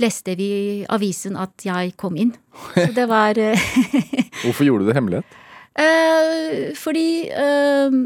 leste 0.01 0.37
vi 0.39 0.49
i 0.53 0.87
avisen 0.93 1.37
at 1.41 1.67
jeg 1.67 1.95
kom 2.01 2.17
inn. 2.17 2.33
Så 2.75 2.89
det 2.97 3.09
var 3.11 3.39
eh, 3.41 3.67
Hvorfor 4.45 4.65
gjorde 4.65 4.87
du 4.87 4.91
det 4.93 4.97
hemmelighet? 4.97 5.39
Eh, 5.73 6.73
fordi 6.79 7.09
eh, 7.29 7.99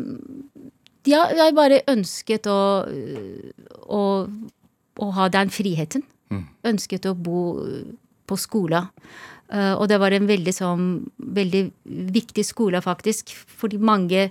ja, 1.07 1.23
jeg 1.35 1.55
bare 1.57 1.85
ønsket 1.91 2.49
å, 2.51 2.61
å, 3.87 4.03
å 4.99 5.13
ha 5.21 5.31
den 5.31 5.53
friheten. 5.55 6.07
Ønsket 6.67 7.07
å 7.07 7.15
bo 7.15 7.41
på 8.27 8.39
skolen. 8.41 8.91
Eh, 9.53 9.75
og 9.79 9.87
det 9.91 9.99
var 10.03 10.15
en 10.15 10.27
veldig, 10.27 10.55
sånn, 10.55 10.87
veldig 11.39 11.63
viktig 12.15 12.45
skole, 12.47 12.81
faktisk, 12.83 13.31
fordi 13.31 13.79
mange 13.79 14.29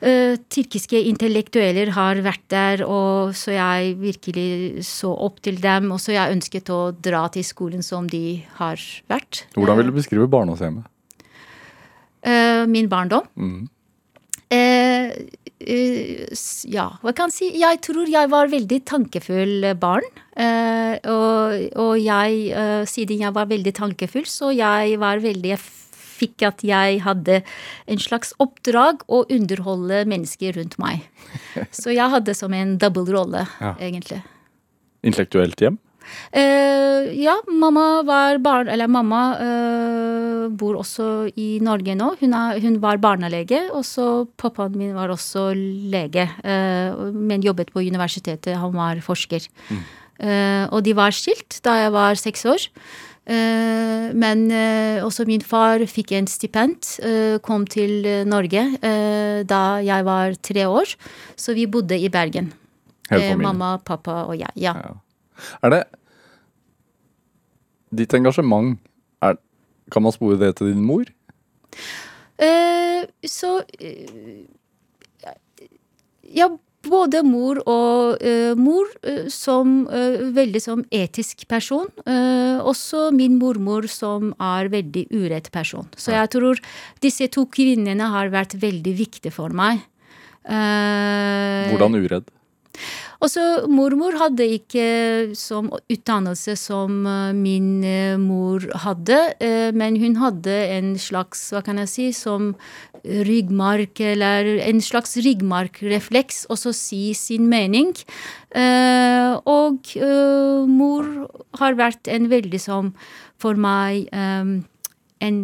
eh, 0.00 0.36
tyrkiske 0.52 1.00
intellektueller 1.10 1.92
har 1.96 2.20
vært 2.24 2.46
der, 2.52 2.84
og 2.86 3.34
så 3.38 3.54
jeg 3.56 3.96
virkelig 4.00 4.84
så 4.88 5.12
opp 5.12 5.40
til 5.44 5.60
dem. 5.62 5.90
Og 5.94 6.00
så 6.02 6.14
jeg 6.16 6.36
ønsket 6.36 6.72
å 6.74 6.80
dra 6.92 7.26
til 7.32 7.46
skolen 7.46 7.84
som 7.86 8.08
de 8.10 8.40
har 8.60 8.80
vært. 9.10 9.44
Hvordan 9.56 9.80
vil 9.80 9.92
du 9.92 9.98
beskrive 9.98 10.30
barndomshjemmet? 10.30 10.88
Uh, 12.20 12.66
min 12.68 12.88
barndom. 12.90 13.24
Mm. 13.32 13.68
Uh, 14.50 15.14
eh, 15.60 16.26
ja, 16.72 16.86
hva 17.02 17.12
kan 17.16 17.30
jeg 17.30 17.36
si? 17.36 17.48
Jeg 17.60 17.80
tror 17.84 18.08
jeg 18.10 18.30
var 18.32 18.50
veldig 18.50 18.80
tankefull 18.88 19.68
barn. 19.80 20.06
Eh, 20.40 20.96
og, 21.10 21.76
og 21.80 21.94
jeg, 22.00 22.48
eh, 22.56 22.82
siden 22.88 23.24
jeg 23.24 23.34
var 23.36 23.50
veldig 23.50 23.74
tankefull, 23.76 24.26
så 24.28 24.52
jeg 24.54 24.96
var 25.00 25.20
veldig 25.22 25.56
fikk 26.20 26.46
at 26.48 26.64
jeg 26.66 27.00
hadde 27.06 27.40
en 27.90 28.02
slags 28.02 28.34
oppdrag 28.42 29.04
å 29.08 29.24
underholde 29.32 30.04
mennesker 30.10 30.58
rundt 30.60 30.76
meg. 30.82 31.06
Så 31.80 31.94
jeg 31.96 32.12
hadde 32.12 32.36
som 32.36 32.54
en 32.56 32.76
dobbeltrolle, 32.80 33.46
Ja. 33.60 33.74
egentlig. 33.80 34.22
Intellektuelt 35.06 35.60
hjem? 35.64 35.78
Uh, 36.34 37.06
ja, 37.14 37.36
mamma 37.46 38.02
var 38.06 38.40
barn... 38.42 38.68
Eller 38.72 38.88
mamma 38.90 39.20
uh, 39.38 40.48
bor 40.50 40.80
også 40.80 41.28
i 41.38 41.58
Norge 41.62 41.94
nå. 41.96 42.08
Hun, 42.20 42.34
er, 42.34 42.58
hun 42.64 42.80
var 42.82 42.98
barnelege, 43.02 43.62
og 43.76 43.84
så 43.86 44.08
pappaen 44.40 44.74
min 44.80 44.96
var 44.96 45.12
også 45.14 45.50
lege. 45.54 46.26
Uh, 46.42 47.12
men 47.14 47.44
jobbet 47.46 47.70
på 47.72 47.84
universitetet. 47.86 48.58
Han 48.58 48.74
var 48.76 49.00
forsker. 49.04 49.46
Eh, 50.20 50.66
og 50.68 50.82
de 50.84 50.92
var 50.92 51.14
skilt 51.16 51.62
da 51.64 51.78
jeg 51.78 51.92
var 51.94 52.18
seks 52.20 52.42
år. 52.44 52.66
Eh, 53.26 54.10
men 54.16 54.46
eh, 54.50 55.04
også 55.04 55.26
min 55.28 55.42
far 55.44 55.84
fikk 55.86 56.12
en 56.18 56.26
stipend, 56.30 56.88
eh, 57.04 57.36
kom 57.44 57.66
til 57.68 58.06
Norge 58.26 58.64
da 59.46 59.60
jeg 59.84 60.04
var 60.06 60.34
tre 60.42 60.66
år. 60.68 60.96
Så 61.36 61.54
vi 61.54 61.66
bodde 61.66 61.98
i 61.98 62.08
Bergen. 62.08 62.52
Mamma, 63.40 63.76
pappa 63.84 64.24
og 64.28 64.36
jeg. 64.38 64.52
Ja. 64.56 64.74
Ja. 64.78 64.94
Er 65.64 65.72
det 65.74 65.84
Ditt 67.90 68.14
engasjement, 68.14 68.78
er, 69.22 69.34
kan 69.90 70.04
man 70.04 70.14
spore 70.14 70.38
det 70.38 70.52
til 70.60 70.68
din 70.70 70.84
mor? 70.86 71.08
Eh, 72.38 73.02
så 73.26 73.60
eh, 73.80 74.46
Ja, 76.30 76.46
både 76.90 77.22
mor 77.26 77.60
og 77.70 78.22
uh, 78.22 78.52
mor 78.58 78.88
eh, 79.06 79.28
som 79.32 79.84
uh, 79.90 80.26
veldig 80.34 80.62
som 80.62 80.82
etisk 80.94 81.46
person. 81.50 81.88
Uh, 82.04 82.60
også 82.66 83.08
min 83.16 83.38
mormor 83.40 83.88
som 83.90 84.34
er 84.40 84.70
veldig 84.72 85.06
urett 85.14 85.50
person. 85.54 85.88
Så 85.96 86.14
jeg 86.16 86.32
tror 86.34 86.60
disse 87.04 87.30
to 87.32 87.46
kvinnene 87.52 88.10
har 88.12 88.32
vært 88.34 88.58
veldig 88.60 88.96
viktige 88.98 89.34
for 89.34 89.54
meg. 89.54 89.82
Hvordan 90.50 91.98
uredd? 92.00 92.30
Også 93.20 93.42
mormor 93.68 94.16
hadde 94.16 94.46
ikke 94.56 94.84
som 95.38 95.68
utdannelse 95.92 96.54
som 96.58 97.04
eh, 97.08 97.32
min 97.36 97.84
eh, 97.84 98.16
mor 98.20 98.64
hadde, 98.84 99.18
eh, 99.44 99.70
men 99.76 99.98
hun 100.00 100.16
hadde 100.20 100.54
en 100.76 100.94
slags, 101.00 101.50
hva 101.52 101.60
kan 101.66 101.80
jeg 101.82 101.90
si, 101.92 102.06
som 102.16 102.54
ryggmark, 103.04 104.00
eller 104.12 104.48
en 104.64 104.80
slags 104.84 105.16
ryggmarkrefleks, 105.24 106.46
også 106.52 106.72
si 106.76 107.02
sin 107.16 107.46
mening. 107.48 107.94
Og 109.48 109.92
mor 110.68 111.08
har 111.56 111.78
vært 111.78 112.10
en 112.12 112.28
veldig 112.28 112.60
som, 112.60 112.90
for 113.40 113.56
meg, 113.56 114.10
en 114.12 115.38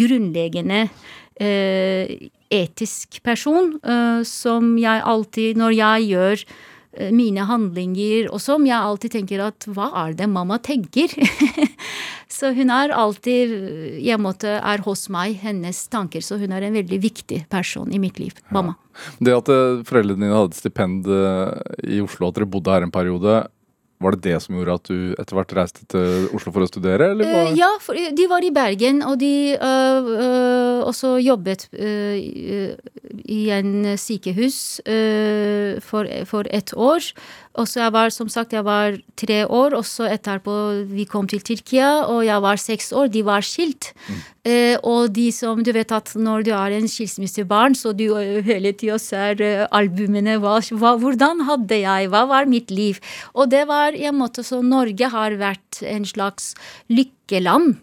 grunnleggende 0.00 0.88
etisk 2.52 3.20
person 3.26 3.74
eh, 3.82 4.22
som 4.26 4.74
jeg 4.80 5.04
alltid, 5.04 5.58
når 5.60 5.76
jeg 5.76 6.08
gjør 6.10 6.44
eh, 6.44 7.12
mine 7.14 7.46
handlinger 7.48 8.30
og 8.30 8.42
som 8.42 8.66
jeg 8.68 8.76
alltid 8.76 9.16
tenker 9.18 9.44
at 9.46 9.68
hva 9.70 9.90
er 10.06 10.16
det 10.18 10.28
mamma 10.30 10.58
tenker? 10.62 11.12
så 12.36 12.52
hun 12.56 12.72
er 12.74 12.94
alltid 12.94 13.54
jeg 13.56 14.06
i 14.06 14.14
en 14.14 14.24
måte 14.24 14.58
er 14.58 14.84
hos 14.86 15.06
meg, 15.12 15.38
hennes 15.42 15.86
tanker. 15.92 16.24
Så 16.24 16.38
hun 16.40 16.54
er 16.54 16.66
en 16.66 16.76
veldig 16.76 17.00
viktig 17.02 17.44
person 17.52 17.92
i 17.92 18.00
mitt 18.02 18.20
liv. 18.22 18.36
Mamma. 18.54 18.76
Det 19.18 19.34
at 19.34 19.50
eh, 19.52 19.82
foreldrene 19.86 20.24
dine 20.24 20.36
hadde 20.36 20.58
stipend 20.58 21.08
eh, 21.10 21.52
i 21.96 22.00
Oslo, 22.04 22.30
at 22.30 22.38
dere 22.38 22.48
bodde 22.50 22.72
her 22.72 22.86
en 22.86 22.94
periode, 22.94 23.42
var 24.02 24.12
det 24.16 24.22
det 24.26 24.38
som 24.44 24.56
gjorde 24.58 24.74
at 24.76 24.88
du 24.90 25.14
etter 25.18 25.36
hvert 25.38 25.54
reiste 25.56 25.86
til 25.92 26.26
Oslo 26.36 26.52
for 26.52 26.66
å 26.66 26.68
studere? 26.68 27.10
Eller 27.14 27.30
var... 27.32 27.52
ja, 27.56 27.70
for 27.80 27.96
de 27.96 28.26
var 28.28 28.44
i 28.44 28.50
Bergen, 28.52 29.02
og 29.06 29.18
de 29.22 29.54
øh, 29.56 30.10
øh, 30.16 30.80
også 30.90 31.14
jobbet 31.24 31.68
i- 31.76 33.50
en 33.56 33.96
sykehus 33.98 34.80
for, 35.86 36.06
for 36.28 36.44
et 36.50 36.72
år. 36.76 37.10
Og 37.56 37.64
så 37.68 37.80
jeg 37.86 37.92
var, 37.94 38.10
som 38.12 38.28
sagt, 38.28 38.52
jeg 38.52 38.64
var 38.66 38.98
tre 39.16 39.46
år, 39.48 39.72
og 39.78 39.84
så 39.88 40.04
etterpå 40.12 40.84
vi 40.90 41.06
kom 41.08 41.24
til 41.26 41.40
Tyrkia, 41.40 42.02
og 42.04 42.24
jeg 42.26 42.42
var 42.44 42.56
seks 42.60 42.90
år. 42.92 43.08
De 43.08 43.22
var 43.24 43.40
skilt. 43.40 43.94
Eh, 44.46 44.76
og 44.84 45.08
de 45.16 45.30
som, 45.32 45.62
du 45.64 45.72
vet 45.72 45.90
at 45.90 46.12
når 46.20 46.44
du 46.46 46.50
er 46.54 46.76
en 46.76 46.86
skilsmissebarn, 46.86 47.74
så 47.74 47.94
du 47.96 48.04
hele 48.44 48.72
tida 48.76 48.98
ser 49.00 49.40
albumene. 49.74 50.36
Hva, 50.42 50.58
hva, 50.76 50.92
hvordan 51.00 51.40
hadde 51.48 51.80
jeg? 51.80 52.10
Hva 52.12 52.26
var 52.28 52.44
mitt 52.50 52.70
liv? 52.70 53.00
Og 53.34 53.48
det 53.50 53.64
var 53.66 53.85
i 53.94 54.06
en 54.08 54.18
måte 54.18 54.42
så 54.46 54.62
Norge 54.64 55.10
har 55.12 55.36
vært 55.38 55.82
en 55.86 56.06
slags 56.08 56.54
lykkeland. 56.88 57.76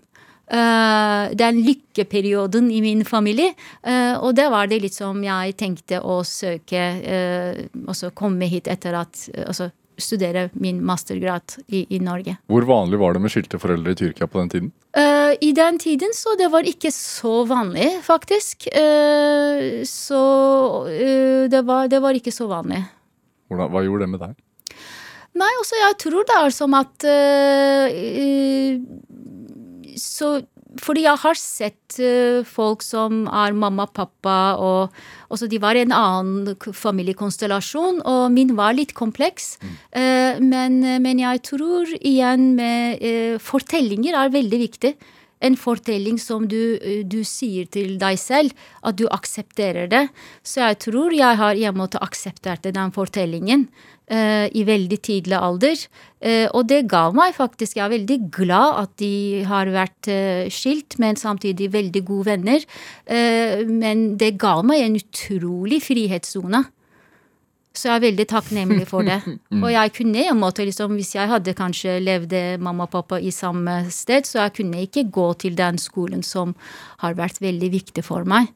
Eh, 0.53 1.35
den 1.39 1.61
lykkeperioden 1.63 2.67
i 2.71 2.81
min 2.83 3.05
familie. 3.05 3.53
Eh, 3.81 4.15
og 4.19 4.35
det 4.35 4.49
var 4.51 4.67
det 4.67 4.81
litt 4.83 4.97
som 4.97 5.21
jeg 5.23 5.55
tenkte 5.57 6.01
å 6.03 6.19
søke 6.27 6.81
uh, 6.99 7.61
Og 7.87 7.95
så 7.95 8.11
komme 8.11 8.49
hit 8.51 8.67
etter 8.67 8.97
at 8.99 9.21
eh, 9.31 9.47
Altså 9.47 9.69
studere 9.97 10.47
min 10.57 10.79
mastergrad 10.85 11.55
i, 11.67 11.83
i 11.95 11.99
Norge. 12.01 12.35
Hvor 12.49 12.65
vanlig 12.65 12.97
var 12.99 13.13
det 13.13 13.21
med 13.23 13.33
skilte 13.33 13.59
foreldre 13.61 13.93
i 13.93 13.97
Tyrkia 13.99 14.27
på 14.27 14.39
den 14.41 14.49
tiden? 14.49 14.71
Uh, 14.97 15.33
I 15.37 15.51
den 15.55 15.77
tiden 15.79 16.15
så 16.17 16.33
det 16.39 16.49
var 16.53 16.65
ikke 16.67 16.91
så 16.93 17.43
vanlig, 17.49 17.89
faktisk. 18.05 18.67
Uh, 18.73 19.83
så 19.87 20.23
uh, 20.89 21.45
det, 21.49 21.61
var, 21.67 21.91
det 21.93 22.01
var 22.03 22.17
ikke 22.17 22.33
så 22.33 22.49
vanlig. 22.49 22.81
Hvordan, 23.49 23.69
hva 23.73 23.83
gjorde 23.85 24.07
det 24.07 24.13
med 24.15 24.25
deg? 24.25 24.35
Nei, 25.39 25.51
også 25.59 25.79
jeg 25.79 25.99
tror 26.03 26.25
det 26.29 26.39
er 26.39 26.53
som 26.53 26.75
at 26.77 27.05
eh, 27.09 28.81
Så 29.97 30.35
fordi 30.81 31.03
jeg 31.05 31.21
har 31.21 31.37
sett 31.37 31.99
eh, 32.01 32.41
folk 32.49 32.81
som 32.81 33.27
er 33.29 33.53
mamma, 33.53 33.85
pappa, 33.85 34.55
og 34.57 34.93
også 35.33 35.45
de 35.49 35.59
var 35.61 35.77
i 35.77 35.83
en 35.85 35.93
annen 35.93 36.55
familiekonstellasjon, 36.73 38.01
og 38.09 38.23
min 38.33 38.55
var 38.57 38.73
litt 38.73 38.95
kompleks. 38.97 39.59
Eh, 39.93 40.41
men, 40.41 40.79
men 41.05 41.21
jeg 41.21 41.43
tror 41.45 41.93
igjen 41.99 42.55
med 42.57 43.05
Fortellinger 43.41 44.17
er 44.17 44.33
veldig 44.33 44.63
viktig. 44.65 44.95
en 45.43 45.57
fortelling 45.59 46.15
som 46.21 46.45
du, 46.47 46.79
du 47.03 47.19
sier 47.27 47.67
til 47.67 47.97
deg 47.99 48.15
selv, 48.19 48.53
at 48.81 48.95
du 48.95 49.09
aksepterer 49.11 49.89
det. 49.91 50.05
Så 50.39 50.61
jeg 50.63 50.77
tror 50.85 51.11
jeg 51.11 51.39
har 51.41 51.59
måte 51.75 51.99
akseptert 51.99 52.63
den 52.63 52.93
fortellingen 52.95 53.67
i 54.11 54.63
veldig 54.67 54.97
tidlig 55.05 55.37
alder. 55.39 55.79
Uh, 56.23 56.47
og 56.55 56.67
det 56.69 56.85
ga 56.91 57.09
meg 57.15 57.33
faktisk 57.35 57.77
Jeg 57.77 57.83
er 57.85 57.93
veldig 57.97 58.17
glad 58.31 58.77
at 58.83 58.91
de 59.01 59.43
har 59.47 59.71
vært 59.71 60.07
uh, 60.11 60.45
skilt, 60.51 60.95
men 60.99 61.19
samtidig 61.19 61.71
veldig 61.73 62.03
gode 62.07 62.25
venner. 62.31 62.63
men 63.67 64.17
det 64.17 64.37
ga 64.39 64.61
meg 64.63 64.83
en 64.83 64.95
utrolig 64.99 65.81
frihetssone. 65.83 66.63
Så 67.73 67.87
jeg 67.87 67.97
er 67.97 68.03
veldig 68.03 68.25
takknemlig 68.29 68.85
for 68.85 69.01
det. 69.01 69.15
Og 69.63 69.65
jeg 69.73 69.91
kunne 69.95 70.21
i 70.21 70.27
en 70.29 70.37
måte 70.37 70.61
liksom, 70.65 70.93
hvis 70.93 71.15
jeg 71.15 71.29
hadde 71.31 71.55
kanskje 71.57 71.95
levd 72.05 72.35
mamma 72.61 72.85
og 72.85 72.91
pappa 72.93 73.17
i 73.17 73.31
samme 73.33 73.79
sted, 73.89 74.27
så 74.29 74.43
jeg 74.43 74.53
kunne 74.59 74.83
ikke 74.85 75.07
gå 75.13 75.25
til 75.41 75.57
den 75.57 75.79
skolen 75.81 76.21
som 76.25 76.53
har 77.01 77.17
vært 77.17 77.41
veldig 77.41 77.71
viktig 77.73 78.03
for 78.05 78.29
meg. 78.29 78.51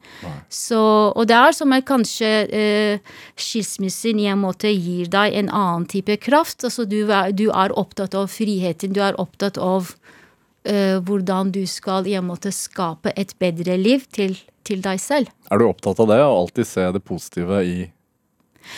Så, 0.54 0.78
og 1.10 1.26
det 1.26 1.34
er 1.34 1.56
som 1.56 1.74
at 1.74 1.88
kanskje 1.88 2.30
eh, 2.46 3.16
skilsmissen 3.34 4.22
i 4.22 4.30
en 4.30 4.42
måte 4.44 4.70
gir 4.70 5.10
deg 5.10 5.34
en 5.42 5.50
annen 5.50 5.88
type 5.90 6.20
kraft. 6.22 6.62
Altså 6.62 6.86
du, 6.86 7.02
du 7.34 7.48
er 7.50 7.74
opptatt 7.74 8.14
av 8.14 8.30
friheten, 8.30 8.94
du 8.94 9.02
er 9.02 9.18
opptatt 9.18 9.58
av 9.58 9.96
eh, 10.62 11.02
hvordan 11.02 11.50
du 11.58 11.64
skal 11.66 12.06
i 12.06 12.14
en 12.14 12.30
måte 12.30 12.54
skape 12.54 13.18
et 13.18 13.34
bedre 13.42 13.80
liv 13.82 14.06
til, 14.14 14.38
til 14.62 14.86
deg 14.86 15.02
selv. 15.02 15.34
Er 15.50 15.58
du 15.58 15.66
opptatt 15.72 15.98
av 16.06 16.14
det, 16.14 16.22
og 16.22 16.44
alltid 16.46 16.70
se 16.70 16.90
det 16.94 17.02
positive 17.02 17.64
i 17.66 17.78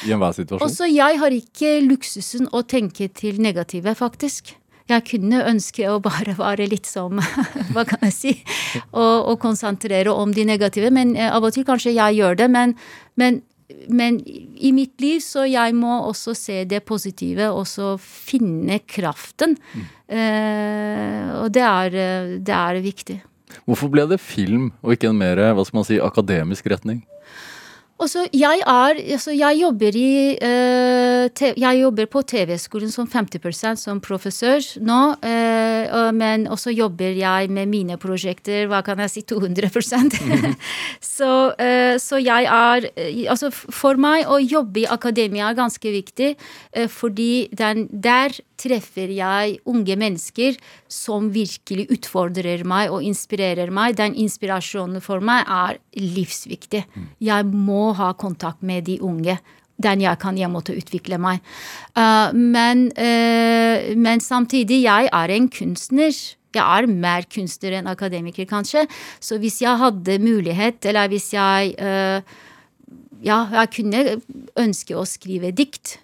i 0.06 0.14
enhver 0.14 0.34
situasjon? 0.36 0.64
Også 0.66 0.88
jeg 0.90 1.20
har 1.20 1.36
ikke 1.36 1.76
luksusen 1.84 2.48
å 2.54 2.62
tenke 2.68 3.10
til 3.12 3.40
negative, 3.42 3.94
faktisk. 3.98 4.54
Jeg 4.90 5.04
kunne 5.06 5.42
ønske 5.46 5.86
å 5.86 6.00
bare 6.02 6.34
være 6.38 6.66
litt 6.70 6.88
som 6.88 7.20
Hva 7.74 7.84
kan 7.86 8.02
jeg 8.08 8.16
si? 8.16 8.32
Og, 8.90 9.30
og 9.30 9.36
konsentrere 9.42 10.12
om 10.12 10.34
de 10.34 10.46
negative. 10.48 10.90
Men 10.94 11.14
eh, 11.18 11.30
av 11.30 11.46
og 11.46 11.54
til 11.54 11.66
kanskje 11.68 11.94
jeg 11.94 12.18
gjør 12.18 12.40
det. 12.40 12.48
Men, 12.50 12.74
men, 13.20 13.40
men, 13.86 14.18
i 14.26 14.72
mitt 14.74 14.96
liv 15.02 15.20
så 15.24 15.46
jeg 15.46 15.76
må 15.78 16.00
også 16.08 16.34
se 16.38 16.62
det 16.68 16.82
positive, 16.88 17.52
og 17.54 17.68
så 17.70 17.94
finne 18.02 18.80
kraften. 18.82 19.56
Mm. 19.74 19.86
Eh, 20.10 21.28
og 21.38 21.52
det 21.54 21.66
er, 21.66 22.00
det 22.42 22.56
er 22.56 22.82
viktig. 22.84 23.20
Hvorfor 23.66 23.90
ble 23.92 24.06
det 24.10 24.20
film, 24.22 24.70
og 24.82 24.94
ikke 24.94 25.10
en 25.10 25.18
mer 25.18 25.38
hva 25.54 25.62
skal 25.66 25.80
man 25.80 25.86
si, 25.86 26.02
akademisk 26.02 26.66
retning? 26.70 27.04
Og 28.00 28.08
jeg 28.32 28.62
er 28.64 29.00
altså 29.12 29.32
jeg 29.36 29.58
jobber 29.60 29.96
i 29.96 30.12
uh, 30.40 31.42
Jeg 31.60 31.80
jobber 31.80 32.06
på 32.08 32.22
TV-skolen 32.22 32.90
som 32.92 33.08
50% 33.08 33.76
som 33.76 34.00
professor 34.00 34.64
nå. 34.80 35.00
Uh, 35.20 36.08
men 36.16 36.46
også 36.48 36.72
jobber 36.72 37.12
jeg 37.18 37.50
med 37.52 37.68
mine 37.68 37.98
prosjekter, 38.00 38.66
hva 38.70 38.80
kan 38.86 39.02
jeg 39.04 39.12
si, 39.12 39.24
200% 39.28 40.16
så, 41.16 41.32
uh, 41.52 41.96
så 42.00 42.20
jeg 42.22 42.48
er 42.48 42.88
Altså 43.30 43.50
for 43.52 44.00
meg 44.00 44.28
å 44.28 44.40
jobbe 44.40 44.84
i 44.84 44.88
akademia 44.88 45.50
er 45.50 45.58
ganske 45.58 45.92
viktig, 45.92 46.30
fordi 46.88 47.48
den, 47.56 47.86
der 47.92 48.32
treffer 48.60 49.10
jeg 49.12 49.58
unge 49.68 49.96
mennesker 50.00 50.56
som 50.90 51.30
virkelig 51.32 51.86
utfordrer 51.94 52.64
meg 52.68 52.90
og 52.90 53.04
inspirerer 53.06 53.70
meg. 53.74 53.96
Den 53.98 54.16
inspirasjonen 54.18 55.02
for 55.04 55.22
meg 55.24 55.46
er 55.46 55.78
livsviktig. 55.96 56.82
Jeg 57.22 57.46
må 57.50 57.92
ha 57.98 58.10
kontakt 58.18 58.64
med 58.66 58.88
de 58.90 58.98
unge. 59.06 59.38
Den 59.80 60.02
jeg 60.02 60.18
kan 60.20 60.36
jeg 60.36 60.50
måtte 60.52 60.74
utvikle 60.76 61.16
meg. 61.22 61.40
Uh, 61.94 62.34
men, 62.34 62.90
uh, 62.98 63.94
men 63.96 64.20
samtidig, 64.20 64.82
jeg 64.84 65.08
er 65.08 65.34
en 65.36 65.48
kunstner. 65.48 66.12
Jeg 66.50 66.66
er 66.66 66.90
mer 66.90 67.24
kunstner 67.30 67.78
enn 67.78 67.88
akademiker, 67.88 68.44
kanskje. 68.50 68.84
Så 69.22 69.38
hvis 69.40 69.60
jeg 69.62 69.80
hadde 69.80 70.18
mulighet, 70.20 70.84
eller 70.90 71.10
hvis 71.12 71.32
jeg 71.36 71.74
uh, 71.78 72.46
Ja, 73.20 73.44
jeg 73.52 73.68
kunne 73.76 73.98
ønske 74.56 74.94
å 74.96 75.02
skrive 75.04 75.50
dikt 75.52 75.98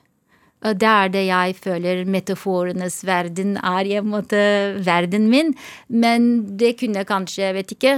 det 0.75 0.91
er 0.91 1.12
det 1.14 1.23
jeg 1.29 1.55
føler 1.61 2.05
metaforenes 2.11 2.99
verden 3.07 3.57
er 3.62 3.87
i 3.87 3.97
en 4.01 4.11
måte 4.11 4.41
verden 4.83 5.31
min. 5.31 5.55
Men 5.89 6.29
det 6.59 6.79
kunne 6.81 7.07
kanskje, 7.07 7.45
jeg 7.45 7.57
vet 7.61 7.75
ikke 7.77 7.95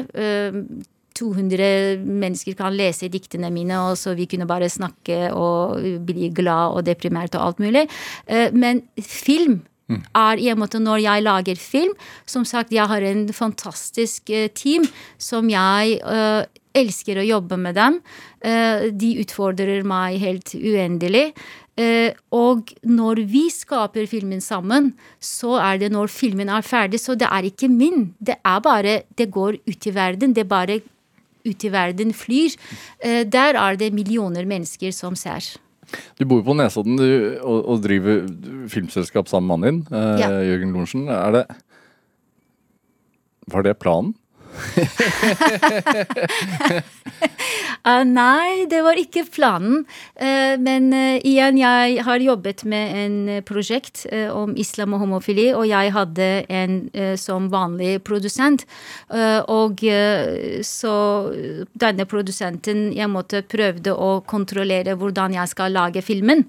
200 1.19 2.05
mennesker 2.07 2.55
kan 2.59 2.77
lese 2.79 3.09
diktene 3.11 3.51
mine, 3.51 3.81
og 3.89 3.97
så 3.99 4.15
vi 4.19 4.29
kunne 4.31 4.47
bare 4.47 4.69
snakke 4.71 5.33
og 5.35 5.81
bli 6.07 6.31
glad 6.35 6.77
og 6.79 6.87
deprimert 6.87 7.35
og 7.35 7.47
alt 7.47 7.65
mulig. 7.65 7.89
Men 8.55 8.85
film 9.03 9.61
mm. 9.91 10.05
er 10.15 10.39
i 10.39 10.51
en 10.53 10.61
måte 10.63 10.79
når 10.83 11.03
jeg 11.03 11.25
lager 11.27 11.59
film 11.59 11.97
Som 12.27 12.45
sagt, 12.47 12.73
jeg 12.73 12.87
har 12.87 13.03
en 13.03 13.27
fantastisk 13.35 14.31
team 14.55 14.87
som 15.19 15.51
jeg 15.51 15.99
elsker 16.79 17.19
å 17.19 17.27
jobbe 17.27 17.59
med 17.59 17.75
dem. 17.79 17.99
De 18.95 19.15
utfordrer 19.25 19.83
meg 19.89 20.21
helt 20.23 20.55
uendelig. 20.55 21.33
Eh, 21.79 22.11
og 22.35 22.73
når 22.83 23.23
vi 23.31 23.45
skaper 23.55 24.09
filmen 24.11 24.43
sammen, 24.43 24.93
så 25.23 25.57
er 25.63 25.79
det 25.85 25.93
når 25.95 26.11
filmen 26.11 26.51
er 26.51 26.67
ferdig. 26.67 26.99
Så 27.03 27.15
det 27.19 27.29
er 27.31 27.47
ikke 27.47 27.71
min. 27.71 28.13
Det 28.19 28.41
er 28.43 28.61
bare 28.61 29.03
Det 29.17 29.31
går 29.31 29.61
ut 29.67 29.87
i 29.87 29.95
verden. 29.95 30.35
Det 30.35 30.49
bare 30.49 30.81
ut 31.47 31.65
i 31.65 31.73
verden 31.73 32.13
flyr. 32.13 32.57
Eh, 33.01 33.25
der 33.25 33.55
er 33.55 33.77
det 33.77 33.93
millioner 33.95 34.45
mennesker 34.45 34.93
som 34.93 35.15
ser. 35.15 35.57
Du 36.19 36.27
bor 36.29 36.43
på 36.45 36.53
Nesodden 36.53 36.99
og, 37.41 37.65
og, 37.65 37.81
driver 37.81 38.27
filmselskap 38.69 39.29
sammen 39.29 39.49
med 39.49 39.57
mannen 39.57 39.81
din, 39.87 39.97
eh, 39.97 40.21
ja. 40.21 40.29
Jørgen 40.51 40.75
Lorentzen. 40.75 41.09
Er 41.09 41.33
det 41.33 41.47
Var 43.49 43.63
det 43.63 43.79
planen? 43.79 44.15
Uh, 47.87 48.05
nei, 48.21 48.67
det 48.71 48.83
var 48.85 49.01
ikke 49.01 49.25
planen. 49.33 49.85
Uh, 50.21 50.55
men 50.61 50.93
uh, 50.95 51.17
igjen, 51.23 51.59
jeg 51.61 52.03
har 52.07 52.25
jobbet 52.25 52.65
med 52.69 52.97
en 53.03 53.43
prosjekt 53.49 54.07
om 54.33 54.55
islam 54.59 54.95
og 54.97 55.05
homofili, 55.05 55.49
og 55.55 55.67
jeg 55.69 55.93
hadde 55.95 56.29
en 56.49 56.79
som 57.19 57.49
vanlig 57.53 57.99
produsent. 58.05 58.65
og 59.49 59.81
så 60.65 60.95
denne 61.73 62.07
produsenten 62.09 62.93
jeg 62.97 63.09
måtte 63.11 63.43
prøvde 63.43 63.95
å 63.95 64.21
kontrollere 64.27 64.97
hvordan 64.99 65.35
jeg 65.39 65.49
skal 65.53 65.73
lage 65.75 66.03
filmen. 66.03 66.45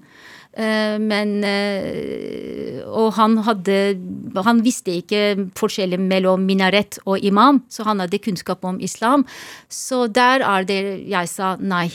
Eh, 0.58 0.96
men 0.98 1.44
eh, 1.46 2.80
Og 2.90 3.12
han 3.14 3.36
hadde 3.46 3.76
Han 4.42 4.62
visste 4.66 4.96
ikke 4.98 5.46
forskjellen 5.54 6.08
mellom 6.10 6.42
minaret 6.42 6.98
og 7.06 7.22
imam, 7.22 7.62
så 7.70 7.86
han 7.86 8.02
hadde 8.02 8.18
kunnskap 8.18 8.64
om 8.66 8.80
islam. 8.82 9.26
Så 9.70 10.08
der 10.10 10.42
er 10.42 10.66
det 10.66 10.82
jeg 11.06 11.30
sa 11.30 11.54
nei. 11.60 11.88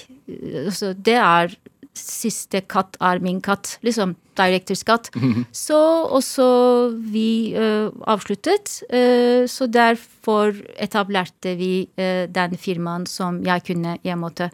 Så 0.72 0.94
det 0.96 1.20
er 1.20 1.52
siste 1.96 2.62
katt 2.68 2.98
er 3.04 3.20
min 3.24 3.42
katt. 3.44 3.78
Liksom 3.86 4.16
directors 4.36 4.84
katt. 4.88 5.10
Så 5.56 5.80
også 6.12 6.48
vi 7.12 7.56
uh, 7.56 7.92
avsluttet. 8.08 8.82
Uh, 8.92 9.48
så 9.48 9.68
derfor 9.72 10.56
etablerte 10.76 11.56
vi 11.60 11.88
uh, 12.00 12.26
den 12.28 12.58
firmaen 12.60 13.08
som 13.08 13.40
jeg 13.46 13.64
kunne 13.72 13.98
i 14.04 14.12
en 14.12 14.24
måte 14.24 14.52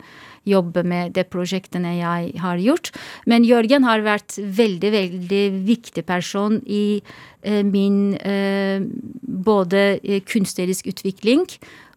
jobbe 0.48 0.84
med 0.88 1.14
de 1.18 1.26
prosjektene 1.28 1.96
jeg 2.00 2.34
har 2.42 2.62
gjort. 2.62 2.92
Men 3.30 3.46
Jørgen 3.46 3.86
har 3.88 4.06
vært 4.06 4.40
veldig, 4.40 4.92
veldig 4.96 5.44
viktig 5.68 6.06
person 6.08 6.60
i 6.66 7.02
eh, 7.44 7.62
min 7.68 8.18
eh, 8.18 8.82
både 9.22 9.86
eh, 10.02 10.22
kunstnerisk 10.26 10.90
utvikling 10.92 11.46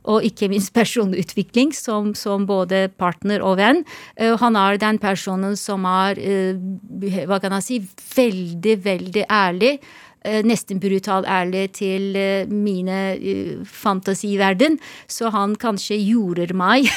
og 0.05 0.25
ikke 0.27 0.51
minst 0.53 0.75
personutvikling 0.77 1.73
som, 1.73 2.13
som, 2.19 2.45
både 2.45 2.91
partner 3.01 3.41
og 3.41 3.57
venn. 3.57 3.83
Uh, 4.21 4.35
han 4.41 4.57
er 4.61 4.77
den 4.81 5.01
personen 5.01 5.57
som 5.57 5.87
er, 5.89 6.21
uh, 6.21 7.25
hva 7.25 7.41
kan 7.41 7.57
jeg 7.57 7.65
si, 7.65 7.79
veldig, 8.13 8.75
veldig 8.85 9.25
ærlig. 9.33 9.79
Eh, 10.25 10.41
nesten 10.41 10.79
brutal 10.81 11.27
ærlig 11.29 11.67
til 11.77 12.15
eh, 12.17 12.49
mine 12.49 13.01
uh, 13.21 13.65
fantasiverden. 13.69 14.79
Så 15.11 15.29
han 15.35 15.53
kanskje 15.61 15.99
jorder 16.01 16.55
meg 16.57 16.89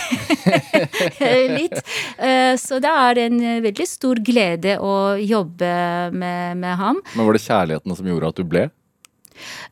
litt. 1.58 1.76
Så 2.62 2.80
det 2.84 2.92
er 2.92 3.20
en 3.26 3.38
veldig 3.66 3.88
stor 3.90 4.22
glede 4.24 4.78
å 4.80 4.96
jobbe 5.20 5.72
med, 6.16 6.58
med 6.62 6.80
ham. 6.80 7.02
Men 7.16 7.28
var 7.28 7.38
det 7.38 7.44
kjærligheten 7.44 8.00
som 8.00 8.10
gjorde 8.10 8.32
at 8.32 8.40
du 8.40 8.48
ble? 8.48 8.68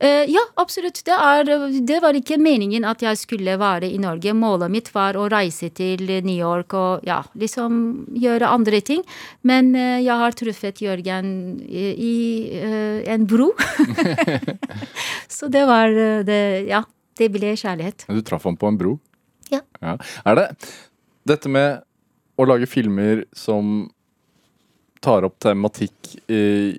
Uh, 0.01 0.23
ja, 0.29 0.43
absolutt. 0.61 1.01
Det, 1.05 1.15
er, 1.15 1.49
det, 1.85 1.99
var 2.03 2.17
ikke 2.17 2.39
meningen 2.41 2.85
at 2.87 3.03
jeg 3.05 3.19
skulle 3.19 3.57
være 3.61 3.89
i 3.91 3.99
Norge. 4.01 4.33
Målet 4.37 4.73
mitt 4.73 4.91
var 4.95 5.17
å 5.19 5.27
reise 5.31 5.71
til 5.75 6.05
New 6.05 6.35
York 6.35 6.75
og 6.77 7.05
ja, 7.07 7.21
liksom 7.39 8.05
gjøre 8.15 8.51
andre 8.51 8.81
ting. 8.85 9.03
Men 9.47 9.73
uh, 9.77 9.97
jeg 9.99 10.19
har 10.23 10.37
truffet 10.37 10.83
Jørgen 10.85 11.31
i, 11.65 11.87
i 11.95 12.15
uh, 12.61 13.01
en 13.15 13.27
bro. 13.29 13.51
Så 15.35 15.49
det 15.51 15.65
var 15.67 15.91
det 16.25 16.41
Ja, 16.69 16.83
det 17.19 17.29
ble 17.33 17.55
kjærlighet. 17.57 18.07
Du 18.11 18.21
traff 18.25 18.45
ham 18.47 18.57
på 18.59 18.69
en 18.69 18.79
bro? 18.79 18.97
Ja. 19.51 19.61
ja. 19.81 19.97
Er 20.25 20.39
det 20.39 20.47
dette 21.27 21.49
med 21.51 21.83
å 22.35 22.47
lage 22.47 22.67
filmer 22.69 23.23
som 23.35 23.85
tar 25.05 25.25
opp 25.27 25.37
tematikk 25.43 26.15
i 26.31 26.75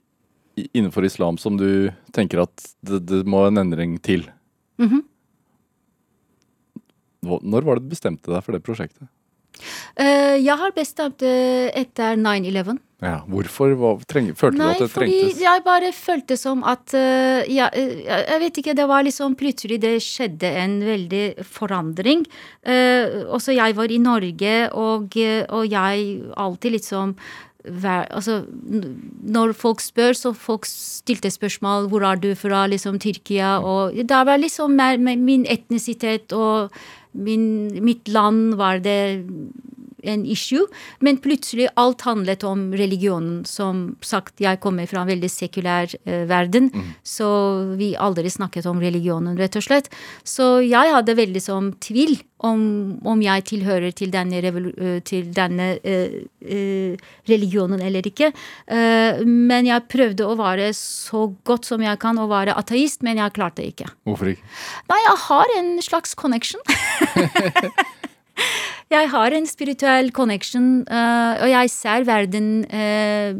innenfor 0.57 1.04
islam 1.04 1.38
som 1.38 1.57
du 1.61 1.90
tenker 2.16 2.44
at 2.46 2.64
det, 2.80 3.02
det 3.09 3.22
må 3.28 3.46
en 3.46 3.59
endring 3.59 3.98
til? 3.98 4.26
Mm 4.78 4.88
-hmm. 4.88 5.02
Når 7.42 7.62
var 7.62 7.74
det 7.76 7.84
du 7.84 7.88
bestemte 7.88 8.30
deg 8.30 8.44
for 8.44 8.52
det 8.52 8.62
prosjektet? 8.62 9.09
Uh, 10.00 10.36
jeg 10.36 10.57
har 10.57 10.72
bestemt 10.76 11.18
det 11.18 11.72
etter 11.74 12.16
9-11. 12.16 12.78
Ja, 13.04 13.18
Hvorfor? 13.28 13.74
Hva, 13.76 13.90
treng, 14.09 14.30
følte 14.32 14.57
Nei, 14.57 14.70
du 14.72 14.72
at 14.72 14.86
det 14.86 14.88
fordi 14.88 15.16
trengtes? 15.20 15.40
jeg 15.42 15.62
bare 15.66 15.88
følte 15.92 16.36
som 16.40 16.62
at 16.64 16.94
uh, 16.96 17.42
ja, 17.44 17.66
eh, 17.76 18.07
Jeg 18.09 18.40
vet 18.40 18.61
ikke, 18.62 18.74
det 18.78 18.86
var 18.88 19.04
liksom 19.04 19.34
plutselig 19.36 19.76
det 19.82 19.98
skjedde 20.00 20.48
en 20.62 20.78
veldig 20.80 21.44
forandring. 21.44 22.24
Eh, 22.64 23.20
også 23.28 23.52
jeg 23.52 23.76
var 23.76 23.92
i 23.92 24.00
Norge, 24.00 24.54
og, 24.72 25.12
eh, 25.20 25.44
og 25.44 25.68
jeg 25.68 26.07
alltid 26.40 26.78
liksom 26.78 27.12
vær, 27.66 28.06
altså, 28.14 28.44
når 29.22 29.52
folk 29.58 29.80
spør, 29.82 30.14
så 30.16 30.32
folk 30.32 30.66
stilte 30.68 31.30
spørsmål 31.30 31.88
hvor 31.90 32.06
er 32.06 32.20
du 32.20 32.30
fra, 32.38 32.66
liksom 32.70 33.00
Tyrkia, 33.02 33.58
og 33.58 33.96
da 34.08 34.22
var 34.26 34.40
liksom 34.42 34.76
mer 34.78 34.98
min 35.00 35.46
etnisitet 35.50 36.32
og 36.36 36.70
min, 37.16 37.72
mitt 37.84 38.08
land 38.12 38.54
var 38.60 38.82
det 38.84 39.24
en 40.07 40.24
issue, 40.26 40.66
men 41.04 41.20
plutselig 41.22 41.68
alt 41.76 42.07
handlet 42.07 42.44
om 42.46 42.68
religionen. 42.76 43.44
Som 43.48 43.96
sagt, 44.04 44.40
jeg 44.42 44.61
kommer 44.62 44.88
fra 44.90 45.02
en 45.02 45.11
veldig 45.11 45.30
sekulær 45.30 45.92
eh, 46.04 46.24
verden, 46.28 46.70
så 47.07 47.28
vi 47.78 47.94
aldri 47.96 48.30
snakket 48.32 48.68
om 48.70 48.80
religionen, 48.82 49.36
rett 49.38 49.59
og 49.59 49.66
slett. 49.66 49.90
Så 50.24 50.57
jeg 50.64 50.94
hadde 50.94 51.18
veldig 51.18 51.42
som 51.42 51.72
tvil 51.82 52.16
om, 52.44 52.61
om 53.09 53.22
jeg 53.24 53.44
tilhører 53.50 53.94
til 53.96 54.12
denne, 54.12 54.40
eh, 54.44 54.98
til 55.07 55.30
denne 55.34 55.68
eh, 55.80 56.18
eh, 56.44 57.07
religionen 57.28 57.82
eller 57.82 58.07
ikke. 58.07 58.32
Eh, 58.66 59.22
men 59.24 59.68
jeg 59.68 59.88
prøvde 59.92 60.26
å 60.26 60.36
være 60.38 60.70
så 60.76 61.26
godt 61.48 61.68
som 61.68 61.84
jeg 61.84 62.00
kan 62.02 62.20
å 62.20 62.28
være 62.30 62.57
ateist, 62.59 63.02
men 63.07 63.22
jeg 63.22 63.36
klarte 63.36 63.64
ikke. 63.64 63.88
Hvorfor 64.09 64.34
ikke? 64.34 64.44
Nei, 64.92 65.00
jeg 65.07 65.22
har 65.26 65.57
en 65.59 65.72
slags 65.84 66.16
connection. 66.18 66.61
jeg 68.97 69.11
har 69.12 69.37
en 69.37 69.47
spirituell 69.49 70.12
connection, 70.14 70.82
uh, 70.91 71.34
og 71.43 71.49
jeg 71.53 71.72
ser 71.72 72.07
verden 72.09 72.51
uh, 72.70 73.32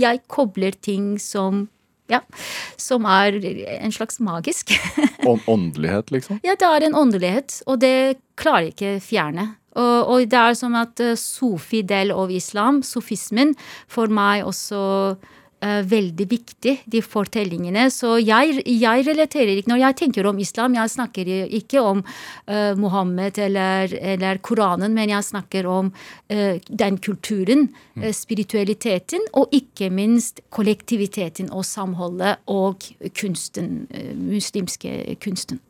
Jeg 0.00 0.22
kobler 0.32 0.72
ting 0.80 1.14
som 1.20 1.68
ja, 2.10 2.18
som 2.76 3.06
er 3.08 3.38
en 3.78 3.92
slags 3.94 4.18
magisk. 4.20 4.74
Ånd- 5.30 5.46
Åndelighet, 5.48 6.10
liksom? 6.12 6.40
ja, 6.44 6.56
det 6.58 6.68
er 6.68 6.84
en 6.84 6.96
åndelighet, 6.98 7.62
og 7.66 7.80
det 7.80 8.18
klarer 8.36 8.66
jeg 8.66 8.74
ikke 8.74 8.94
fjerne. 9.06 9.46
Og, 9.72 10.10
og 10.12 10.26
det 10.28 10.36
er 10.36 10.56
som 10.58 10.74
at 10.76 11.00
uh, 11.00 11.14
sofi-del 11.16 12.12
av 12.12 12.32
islam, 12.34 12.82
sofismen, 12.84 13.54
for 13.88 14.12
meg 14.12 14.44
også 14.44 14.82
eh, 15.14 15.30
veldig 15.62 16.26
viktig, 16.26 16.72
de 16.90 17.00
fortellingene. 17.04 17.86
Så 17.92 18.16
jeg, 18.18 18.62
jeg 18.66 19.04
relaterer 19.06 19.60
ikke 19.60 19.70
Når 19.72 19.82
jeg 19.82 19.96
tenker 20.00 20.26
om 20.26 20.38
islam, 20.42 20.74
jeg 20.74 20.90
snakker 20.90 21.30
ikke 21.58 21.82
om 21.82 22.02
uh, 22.02 22.72
Mohammed 22.78 23.38
eller, 23.38 23.94
eller 23.94 24.40
Koranen, 24.42 24.94
men 24.96 25.12
jeg 25.12 25.28
snakker 25.28 25.68
om 25.70 25.92
uh, 25.92 26.56
den 26.66 26.98
kulturen, 27.02 27.68
uh, 28.00 28.10
spiritualiteten, 28.16 29.22
og 29.38 29.54
ikke 29.54 29.90
minst 29.94 30.42
kollektiviteten 30.50 31.52
og 31.52 31.64
samholdet 31.68 32.42
og 32.50 32.82
kunsten, 33.18 33.86
eh, 33.94 34.12
muslimske 34.16 35.16
kunsten. 35.22 35.60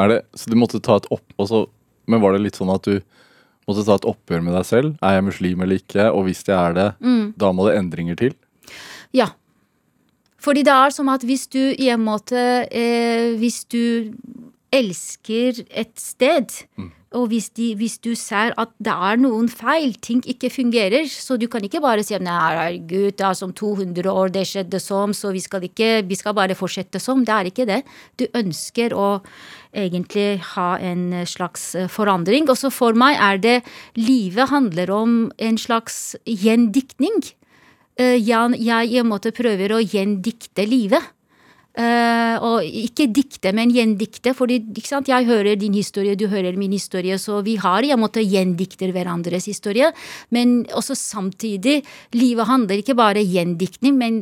Er 0.00 0.08
det, 0.08 0.20
så 0.34 0.50
du 0.50 0.56
måtte 0.58 0.80
ta 0.80 0.96
et 1.00 1.08
opp... 1.12 1.24
også, 1.36 1.66
men 2.10 2.22
var 2.22 2.34
det 2.34 2.44
litt 2.44 2.58
sånn 2.58 2.72
at 2.72 2.86
du 2.86 3.00
måtte 3.68 3.84
ta 3.86 3.96
et 3.98 4.08
oppgjør 4.08 4.44
med 4.46 4.56
deg 4.56 4.66
selv? 4.68 4.94
Er 5.04 5.18
jeg 5.18 5.26
muslim 5.28 5.64
eller 5.64 5.80
ikke? 5.80 6.08
Og 6.14 6.26
hvis 6.28 6.42
jeg 6.46 6.56
er 6.56 6.76
det, 6.76 6.88
da 7.40 7.52
må 7.54 7.68
det 7.68 7.76
endringer 7.78 8.18
til? 8.18 8.36
Ja. 9.16 9.32
Fordi 10.40 10.64
det 10.64 10.72
er 10.72 10.94
som 10.94 11.10
at 11.12 11.26
hvis 11.26 11.46
du 11.52 11.60
i 11.60 11.90
en 11.92 12.00
måte 12.00 12.38
eh, 12.72 13.36
Hvis 13.36 13.64
du 13.68 14.14
elsker 14.72 15.64
et 15.74 15.98
sted, 15.98 16.52
og 17.10 17.26
hvis, 17.32 17.48
de, 17.58 17.72
hvis 17.74 17.96
du 17.98 18.12
ser 18.14 18.52
at 18.60 18.70
det 18.78 18.92
er 18.92 19.18
noen 19.18 19.48
feil, 19.50 19.96
ting 19.98 20.20
ikke 20.30 20.46
fungerer, 20.54 21.08
så 21.10 21.34
du 21.34 21.48
kan 21.50 21.64
ikke 21.66 21.80
bare 21.82 22.04
si 22.06 22.14
nei, 22.22 22.36
herregud, 22.38 23.16
det 23.18 23.24
er 23.26 23.34
som 23.34 23.50
200 23.50 24.06
år, 24.06 24.30
det 24.30 24.44
skjedde 24.46 24.78
som, 24.78 25.10
så 25.16 25.32
vi 25.34 25.42
skal 25.42 25.66
ikke, 25.66 25.88
vi 26.06 26.18
skal 26.18 26.36
bare 26.38 26.54
fortsette 26.54 27.02
som. 27.02 27.24
Det 27.26 27.34
er 27.34 27.50
ikke 27.50 27.66
det. 27.66 27.80
Du 28.14 28.28
ønsker 28.30 28.94
å 28.94 29.08
egentlig 29.74 30.38
ha 30.52 30.68
en 30.78 31.26
slags 31.26 31.72
eh, 31.74 31.90
forandring. 31.90 32.46
Også 32.50 32.70
for 32.70 32.94
meg 32.94 33.18
er 33.18 33.42
det 33.42 33.58
Livet 33.98 34.54
handler 34.54 34.94
om 34.94 35.18
en 35.42 35.58
slags 35.58 36.14
gjendiktning. 36.22 37.24
Eh, 37.98 38.18
jeg, 38.18 38.60
jeg 38.60 39.06
måte 39.06 39.32
prøver 39.34 39.74
å 39.74 39.80
gjendikte 39.82 40.66
livet. 40.68 41.16
Uh, 41.70 42.34
og 42.42 42.64
ikke 42.66 43.04
dikte, 43.14 43.52
men 43.54 43.70
gjendikte. 43.70 44.32
fordi 44.34 44.58
jeg 45.06 45.24
hører 45.24 45.54
din 45.56 45.72
historie, 45.72 46.16
du 46.18 46.26
hører 46.26 46.56
min 46.58 46.72
historie, 46.72 47.14
så 47.16 47.44
vi 47.46 47.54
har 47.56 47.86
i 47.86 47.92
en 47.94 48.00
måte 48.00 48.20
gjendikter 48.26 48.90
hverandres 48.90 49.46
historie. 49.46 49.92
Men 50.30 50.66
også 50.74 50.96
samtidig, 50.98 51.84
livet 52.12 52.46
handler 52.50 52.82
ikke 52.82 52.96
bare 52.98 53.22
gjendiktning, 53.22 53.96
men 53.96 54.18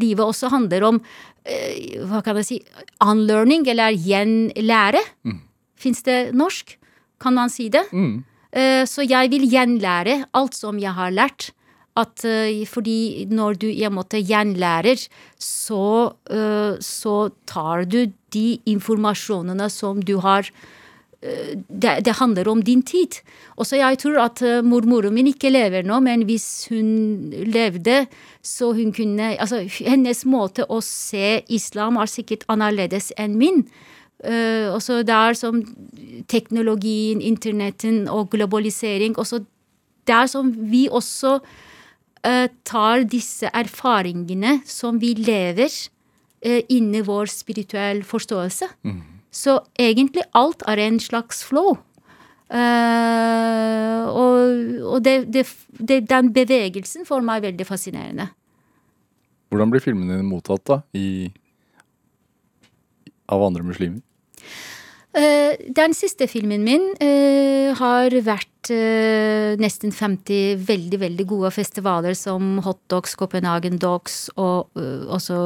livet 0.00 0.22
også 0.24 0.48
handler 0.54 0.86
om 0.86 1.00
uh, 1.02 2.06
hva 2.06 2.22
kan 2.22 2.38
jeg 2.40 2.46
si, 2.46 2.60
unlearning, 3.02 3.66
eller 3.68 3.90
gjenlære. 3.98 5.02
Fins 5.76 6.06
det 6.06 6.30
norsk? 6.32 6.76
Kan 7.20 7.34
man 7.34 7.50
si 7.50 7.68
det? 7.68 7.84
Eh, 8.54 8.84
Så 8.86 9.02
jeg 9.02 9.30
vil 9.34 9.50
gjenlære 9.50 10.26
alt 10.32 10.54
som 10.54 10.78
jeg 10.78 10.94
har 10.94 11.10
lært. 11.10 11.50
At, 11.94 12.24
eh, 12.26 12.64
fordi 12.66 13.26
når 13.30 13.58
du 13.62 13.68
i 13.70 13.84
en 13.86 13.94
måte 13.94 14.18
gjenlærer, 14.18 14.98
så, 15.38 16.14
eh, 16.26 16.74
så 16.82 17.30
tar 17.46 17.84
du 17.86 18.12
de 18.34 18.58
informasjonene 18.66 19.70
som 19.70 20.00
du 20.02 20.18
har 20.18 20.50
eh, 21.22 21.54
det, 21.70 22.04
det 22.04 22.16
handler 22.18 22.50
om 22.50 22.64
din 22.66 22.82
tid. 22.82 23.20
Og 23.56 23.66
så 23.66 23.78
jeg 23.78 24.00
tror 24.02 24.18
at 24.24 24.42
mormoren 24.66 25.14
min 25.14 25.30
ikke 25.30 25.52
lever 25.54 25.86
nå, 25.86 26.00
men 26.02 26.26
hvis 26.26 26.66
hun 26.68 27.30
levde, 27.30 28.08
så 28.42 28.74
hun 28.74 28.90
kunne 28.92 29.36
Altså, 29.38 29.62
hennes 29.86 30.24
måte 30.26 30.66
å 30.66 30.82
se 30.82 31.44
islam 31.48 31.96
er 31.96 32.10
sikkert 32.10 32.42
annerledes 32.48 33.12
enn 33.16 33.38
min. 33.38 33.68
Uh, 34.24 34.72
og 34.72 34.80
så 34.80 35.02
det 35.04 35.12
er 35.12 35.34
som 35.36 35.58
teknologien, 36.32 37.20
internetten 37.20 38.08
og 38.08 38.30
globalisering. 38.32 39.18
Også 39.20 39.42
det 40.08 40.14
er 40.14 40.30
som 40.30 40.48
vi 40.70 40.86
også 40.88 41.40
tar 42.64 43.04
disse 43.04 43.50
erfaringene 43.52 44.62
som 44.64 44.96
vi 45.02 45.12
lever, 45.18 45.72
uh, 46.46 46.60
inn 46.72 46.94
vår 47.04 47.28
spirituell 47.32 48.00
forståelse. 48.08 48.70
Så 49.34 49.58
egentlig 49.80 50.22
alt 50.32 50.62
er 50.70 50.80
en 50.86 51.00
slags 51.02 51.42
flow. 51.44 51.74
Uh, 52.54 54.04
og 54.14 54.34
og 54.94 55.02
det, 55.02 55.14
det, 55.32 55.46
det, 55.80 56.04
den 56.10 56.30
bevegelsen 56.34 57.06
for 57.08 57.24
meg 57.24 57.40
er 57.42 57.50
veldig 57.50 57.66
fascinerende. 57.66 58.28
Hvordan 59.50 59.72
blir 59.72 59.82
filmene 59.82 60.18
dine 60.18 60.26
mottatt 60.26 60.64
da, 60.68 60.80
i, 60.94 61.30
av 63.30 63.42
andre 63.46 63.66
muslimer? 63.66 64.02
Uh, 65.14 65.54
den 65.70 65.94
siste 65.94 66.26
filmen 66.30 66.64
min 66.66 66.88
uh, 66.98 67.74
har 67.78 68.14
vært 68.26 68.50
eh, 68.72 69.54
nesten 69.60 69.92
50 69.92 70.60
veldig, 70.66 71.00
veldig 71.02 71.26
gode 71.28 71.50
festivaler 71.54 72.16
som 72.18 72.58
Hot 72.64 72.80
Dogs, 72.92 73.14
Copenhagen 73.18 73.78
Dogs 73.82 74.28
og 74.36 74.70
eh, 74.78 75.04
også 75.08 75.38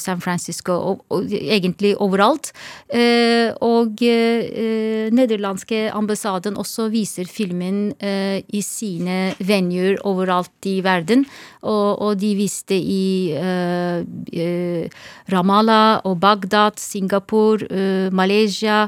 San 0.00 0.22
Francisco 0.24 0.74
og, 0.74 1.04
og 1.12 1.32
egentlig 1.36 1.94
overalt. 2.02 2.52
Eh, 2.88 3.52
og 3.64 4.02
eh, 4.02 5.10
nederlandske 5.14 5.86
ambassaden 5.94 6.56
også 6.58 6.88
viser 6.92 7.28
filmen 7.30 7.90
eh, 8.00 8.42
i 8.48 8.62
sine 8.64 9.34
venuer 9.38 10.00
overalt 10.06 10.70
i 10.70 10.78
verden. 10.84 11.26
Og, 11.62 12.02
og 12.02 12.20
de 12.20 12.32
viste 12.38 12.76
i 12.76 13.34
eh, 13.36 14.02
eh, 14.32 15.02
Ramallah 15.32 16.06
og 16.06 16.20
Bagdad, 16.22 16.80
Singapore, 16.82 17.66
eh, 17.70 18.08
Malaysia. 18.12 18.86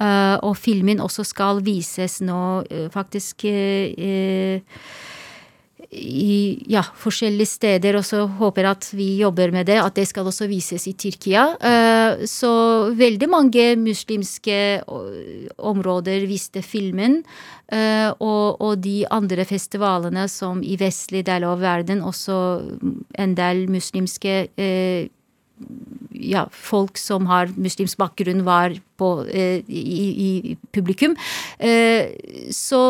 Eh, 0.00 0.36
og 0.44 0.56
filmen 0.58 1.02
også 1.04 1.24
skal 1.26 1.62
vises 1.66 2.20
nå 2.24 2.40
eh, 2.70 2.88
faktisk 2.92 3.46
eh, 3.48 4.62
i 5.96 6.36
ja, 6.68 6.82
forskjellige 6.98 7.48
steder, 7.48 7.96
og 7.96 8.04
så 8.04 8.24
håper 8.38 8.66
at 8.68 8.88
vi 8.96 9.20
jobber 9.20 9.52
med 9.54 9.68
det, 9.70 9.78
at 9.80 9.94
det 9.96 10.06
skal 10.10 10.26
også 10.26 10.48
vises 10.50 10.82
i 10.90 10.96
Tyrkia. 10.98 11.44
Så 12.26 12.50
veldig 12.98 13.28
mange 13.30 13.64
muslimske 13.78 14.82
områder 15.56 16.26
viste 16.26 16.60
filmen. 16.66 17.20
Og, 17.70 18.60
og 18.60 18.82
de 18.82 19.06
andre 19.14 19.46
festivalene 19.46 20.26
som 20.28 20.58
i 20.58 20.74
vestlig 20.80 21.22
del 21.30 21.46
av 21.46 21.62
verden, 21.62 22.02
også 22.02 22.36
en 23.22 23.38
del 23.38 23.64
muslimske 23.70 24.36
ja, 26.20 26.46
folk 26.50 26.98
som 27.00 27.26
har 27.30 27.52
muslimsk 27.56 27.98
bakgrunn, 28.00 28.44
var 28.46 28.74
på, 28.96 29.26
eh, 29.28 29.62
i, 29.68 30.08
i 30.26 30.56
publikum. 30.72 31.16
Eh, 31.58 32.12
så 32.54 32.82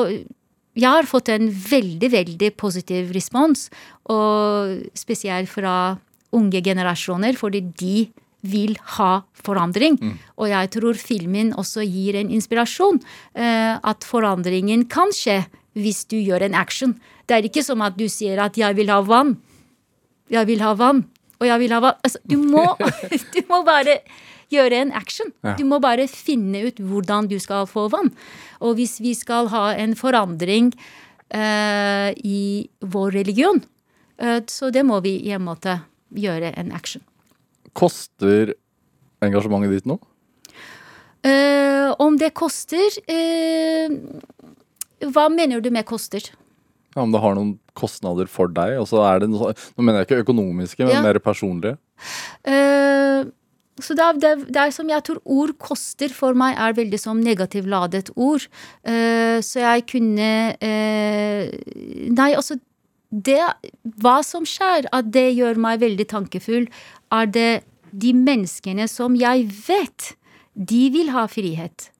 jeg 0.77 0.91
har 0.93 1.09
fått 1.09 1.31
en 1.33 1.49
veldig, 1.51 2.11
veldig 2.12 2.53
positiv 2.61 3.12
respons, 3.16 3.68
og 4.12 4.77
spesielt 4.97 5.49
fra 5.49 5.97
unge 6.37 6.61
generasjoner, 6.62 7.37
fordi 7.39 7.62
de 7.81 7.97
vil 8.47 8.77
ha 8.99 9.22
forandring. 9.43 9.97
Og 10.37 10.51
jeg 10.53 10.70
tror 10.77 10.99
filmen 11.01 11.55
også 11.59 11.83
gir 11.87 12.18
en 12.20 12.31
inspirasjon. 12.31 13.01
eh, 13.35 13.79
at 13.83 14.05
forandringen 14.05 14.89
kan 14.89 15.11
skje 15.12 15.47
hvis 15.74 16.05
du 16.09 16.16
gjør 16.16 16.43
en 16.43 16.55
action. 16.55 16.95
Det 17.27 17.37
er 17.37 17.43
ikke 17.49 17.64
som 17.64 17.83
at 17.83 17.97
du 17.97 18.09
sier 18.09 18.39
at 18.39 18.57
'jeg 18.57 18.77
vil 18.77 18.89
ha 18.89 19.03
vann'. 19.03 19.37
Jeg 20.31 20.47
vil 20.47 20.61
ha 20.61 20.74
vann. 20.74 21.05
Og 21.41 21.49
jeg 21.49 21.62
vil 21.62 21.74
ha. 21.76 21.93
Altså, 22.03 22.20
du, 22.24 22.37
må, 22.41 22.64
du 23.34 23.41
må 23.51 23.62
bare 23.66 24.01
gjøre 24.53 24.82
en 24.84 24.93
action. 24.95 25.32
Du 25.59 25.64
må 25.68 25.80
bare 25.82 26.07
finne 26.11 26.66
ut 26.68 26.78
hvordan 26.78 27.30
du 27.30 27.39
skal 27.43 27.66
få 27.70 27.89
vann. 27.93 28.12
Og 28.62 28.76
hvis 28.78 28.99
vi 29.03 29.14
skal 29.18 29.51
ha 29.53 29.68
en 29.76 29.97
forandring 29.99 30.72
uh, 31.34 32.11
i 32.14 32.68
vår 32.80 33.18
religion, 33.18 33.61
uh, 34.22 34.41
så 34.47 34.70
det 34.70 34.87
må 34.87 35.01
vi 35.05 35.16
i 35.26 35.34
en 35.37 35.45
måte 35.49 35.80
gjøre 36.14 36.55
en 36.57 36.70
action. 36.76 37.03
Koster 37.76 38.55
engasjementet 39.24 39.74
ditt 39.74 39.91
noe? 39.91 40.01
Uh, 41.26 41.91
om 41.99 42.14
det 42.20 42.28
koster 42.39 42.93
Hva 45.03 45.24
mener 45.32 45.59
du 45.64 45.72
med 45.74 45.82
koster? 45.89 46.22
Ja, 46.97 47.05
om 47.05 47.13
det 47.13 47.21
har 47.21 47.37
noen 47.37 47.57
kostnader 47.77 48.29
for 48.31 48.49
deg? 48.49 48.79
Og 48.81 48.89
så 48.89 49.03
er 49.05 49.21
det 49.23 49.31
noe, 49.31 49.53
nå 49.77 49.85
mener 49.85 50.01
jeg 50.03 50.09
ikke 50.09 50.23
økonomiske, 50.25 50.81
men 50.87 50.97
Ja. 50.97 51.03
mer 51.05 51.21
personlige. 51.21 51.77
Uh, 52.47 53.29
så 53.77 53.93
det 53.93 54.05
er, 54.05 54.21
det, 54.21 54.31
det 54.49 54.57
er 54.63 54.71
som 54.73 54.89
jeg 54.89 55.05
tror 55.05 55.21
ord 55.25 55.53
koster 55.61 56.09
for 56.09 56.33
meg, 56.33 56.57
er 56.57 56.73
veldig 56.73 56.99
som 57.01 57.21
negativt 57.21 57.69
ladet 57.69 58.09
ord. 58.17 58.47
Uh, 58.81 59.45
så 59.45 59.61
jeg 59.61 59.85
kunne 59.93 60.31
uh, 60.57 61.43
Nei, 62.17 62.31
altså 62.33 62.57
det, 63.13 63.39
Hva 64.01 64.19
som 64.25 64.49
skjer, 64.49 64.89
at 64.93 65.13
det 65.13 65.29
gjør 65.37 65.61
meg 65.61 65.81
veldig 65.85 66.09
tankefull, 66.09 66.67
er 67.13 67.29
det 67.29 67.51
de 67.93 68.13
menneskene 68.17 68.89
som 68.91 69.15
jeg 69.17 69.47
vet 69.69 70.17
de 70.57 70.89
vil 70.91 71.13
ha 71.13 71.27
frihet. 71.29 71.91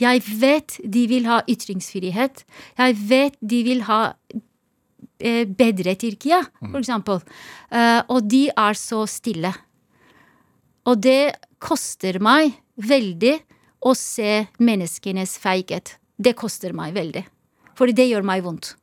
Jeg 0.00 0.22
vet 0.40 0.76
de 0.84 1.06
vil 1.08 1.26
ha 1.28 1.40
ytringsfrihet. 1.48 2.44
Jeg 2.76 2.96
vet 3.08 3.36
de 3.40 3.62
vil 3.64 3.82
ha 3.88 4.00
eh, 5.18 5.44
bedre 5.48 5.96
Tyrkia, 5.96 6.42
for 6.60 6.80
eksempel. 6.82 7.22
Eh, 7.72 8.00
og 8.12 8.28
de 8.28 8.46
er 8.52 8.76
så 8.76 9.04
stille. 9.08 9.52
Og 10.86 11.00
det 11.02 11.36
koster 11.62 12.20
meg 12.22 12.58
veldig 12.76 13.38
å 13.86 13.94
se 13.96 14.44
menneskenes 14.60 15.36
feighet. 15.40 15.96
Det 16.16 16.36
koster 16.36 16.76
meg 16.76 16.94
veldig. 16.96 17.24
For 17.76 17.92
det 17.92 18.08
gjør 18.10 18.26
meg 18.26 18.44
vondt. 18.44 18.74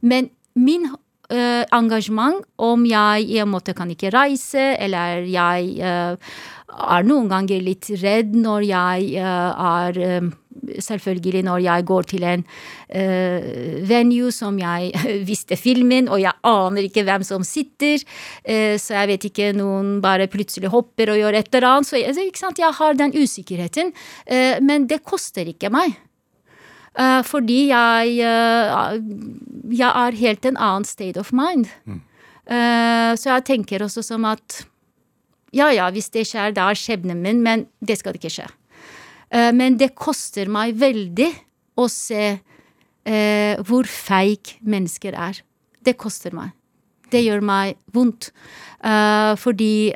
Men 0.00 0.30
min 0.58 0.86
uh, 0.86 1.64
engasjement, 1.74 2.44
om 2.62 2.84
jeg 2.86 3.26
i 3.34 3.40
en 3.42 3.50
måte 3.50 3.74
kan 3.74 3.90
ikke 3.90 4.12
reise, 4.14 4.62
eller 4.78 5.26
jeg 5.26 5.74
uh, 5.82 6.30
er 6.78 7.06
noen 7.06 7.28
ganger 7.30 7.62
litt 7.64 7.88
redd 8.02 8.34
når 8.36 8.66
jeg 8.68 9.08
eh, 9.18 9.66
er 9.72 10.00
eh, 10.04 10.28
Selvfølgelig 10.84 11.44
når 11.46 11.62
jeg 11.64 11.86
går 11.88 12.08
til 12.10 12.26
en 12.28 12.44
uh, 12.44 13.48
venue 13.88 14.32
som 14.34 14.58
jeg 14.60 14.92
visste 15.30 15.58
filmen, 15.60 16.08
og 16.08 16.22
jeg 16.22 16.34
aner 16.46 16.88
ikke 16.88 17.06
hvem 17.08 17.26
som 17.26 17.46
sitter, 17.46 18.02
uh, 18.48 18.74
så 18.80 18.98
jeg 19.00 19.12
vet 19.12 19.28
ikke, 19.30 19.52
noen 19.58 19.98
bare 20.04 20.30
plutselig 20.30 20.72
hopper 20.74 21.14
og 21.14 21.22
gjør 21.22 21.40
et 21.40 21.52
eller 21.52 21.68
annet. 21.70 21.90
Så 21.90 22.00
jeg, 22.00 22.34
sant? 22.38 22.58
jeg 22.58 22.74
har 22.80 22.98
den 22.98 23.14
usikkerheten. 23.16 23.94
Uh, 24.26 24.58
men 24.64 24.88
det 24.90 25.02
koster 25.06 25.48
ikke 25.48 25.72
meg. 25.74 25.96
Fordi 26.98 27.68
jeg, 27.68 28.14
jeg 28.18 29.86
er 29.86 30.16
helt 30.18 30.46
en 30.48 30.56
annen 30.58 30.86
state 30.88 31.20
of 31.20 31.28
mind. 31.36 31.68
Eh, 32.48 33.12
så 33.20 33.34
jeg 33.34 33.44
tenker 33.44 33.84
også 33.84 34.02
som 34.06 34.24
at 34.28 34.62
ja 35.52 35.68
ja, 35.72 35.88
hvis 35.92 36.08
det 36.14 36.24
skjer, 36.28 36.54
det 36.56 36.64
er 36.64 36.78
skjebnen 36.78 37.20
min, 37.24 37.42
men 37.44 37.66
det 37.84 37.98
skal 38.00 38.16
ikke 38.16 38.32
skje. 38.32 38.48
Eh, 39.30 39.50
men 39.54 39.76
det 39.80 39.94
koster 39.98 40.48
meg 40.52 40.76
veldig 40.80 41.28
å 41.78 41.88
se 41.92 42.22
eh, 42.38 43.60
hvor 43.68 43.88
feig 43.88 44.56
mennesker 44.64 45.16
er. 45.16 45.42
Det 45.84 45.96
koster 46.00 46.34
meg. 46.36 46.54
Det 47.08 47.22
gjør 47.24 47.44
meg 47.44 47.78
vondt. 47.94 48.30
Eh, 48.84 49.34
fordi 49.40 49.92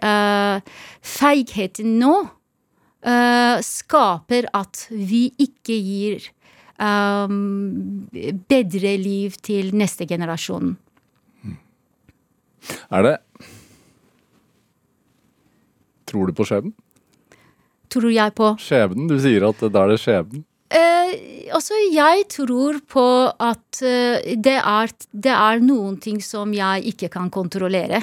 feigheten 1.17 1.99
nå 2.01 2.15
skaper 3.67 4.47
at 4.55 4.85
vi 4.95 5.25
ikke 5.43 5.75
gir 5.75 6.29
bedre 8.53 8.93
liv 9.03 9.35
til 9.43 9.73
neste 9.75 10.07
generasjon. 10.07 10.77
Er 12.95 13.03
det 13.09 13.17
Tror 16.07 16.31
du 16.31 16.35
på 16.37 16.47
skjebnen? 16.47 16.75
Tror 17.93 18.09
jeg 18.13 18.35
på. 18.39 18.55
Skjebnen? 18.63 19.11
Du 19.11 19.19
sier 19.21 19.45
at 19.51 19.61
da 19.69 19.85
er 19.85 19.93
det 19.93 20.01
skjebnen. 20.01 20.47
Eh, 20.73 21.13
altså, 21.53 21.77
jeg 21.93 22.25
tror 22.33 22.81
på 22.89 23.05
at 23.29 23.83
eh, 23.85 24.33
det, 24.41 24.57
er, 24.57 24.97
det 25.13 25.35
er 25.37 25.61
noen 25.65 25.99
ting 26.01 26.23
som 26.25 26.55
jeg 26.57 26.95
ikke 26.95 27.13
kan 27.13 27.29
kontrollere. 27.33 28.01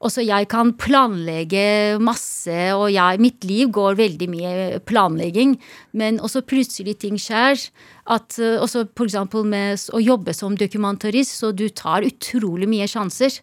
Også 0.00 0.22
jeg 0.24 0.46
kan 0.48 0.70
planlegge 0.80 1.98
masse, 2.00 2.56
og 2.72 2.86
jeg, 2.88 3.20
mitt 3.20 3.44
liv 3.44 3.68
går 3.68 3.98
veldig 3.98 4.28
mye 4.32 4.54
planlegging. 4.88 5.58
Men 5.92 6.22
også 6.24 6.40
plutselig 6.48 6.96
ting 7.02 7.20
skjer. 7.20 7.60
At, 8.08 8.38
eh, 8.40 8.56
også 8.56 8.86
for 8.96 9.10
eksempel 9.10 9.44
med 9.44 9.84
å 9.92 10.00
jobbe 10.00 10.32
som 10.36 10.56
dokumentarist, 10.56 11.36
så 11.36 11.52
du 11.52 11.68
tar 11.68 12.08
utrolig 12.08 12.70
mye 12.70 12.88
sjanser. 12.88 13.42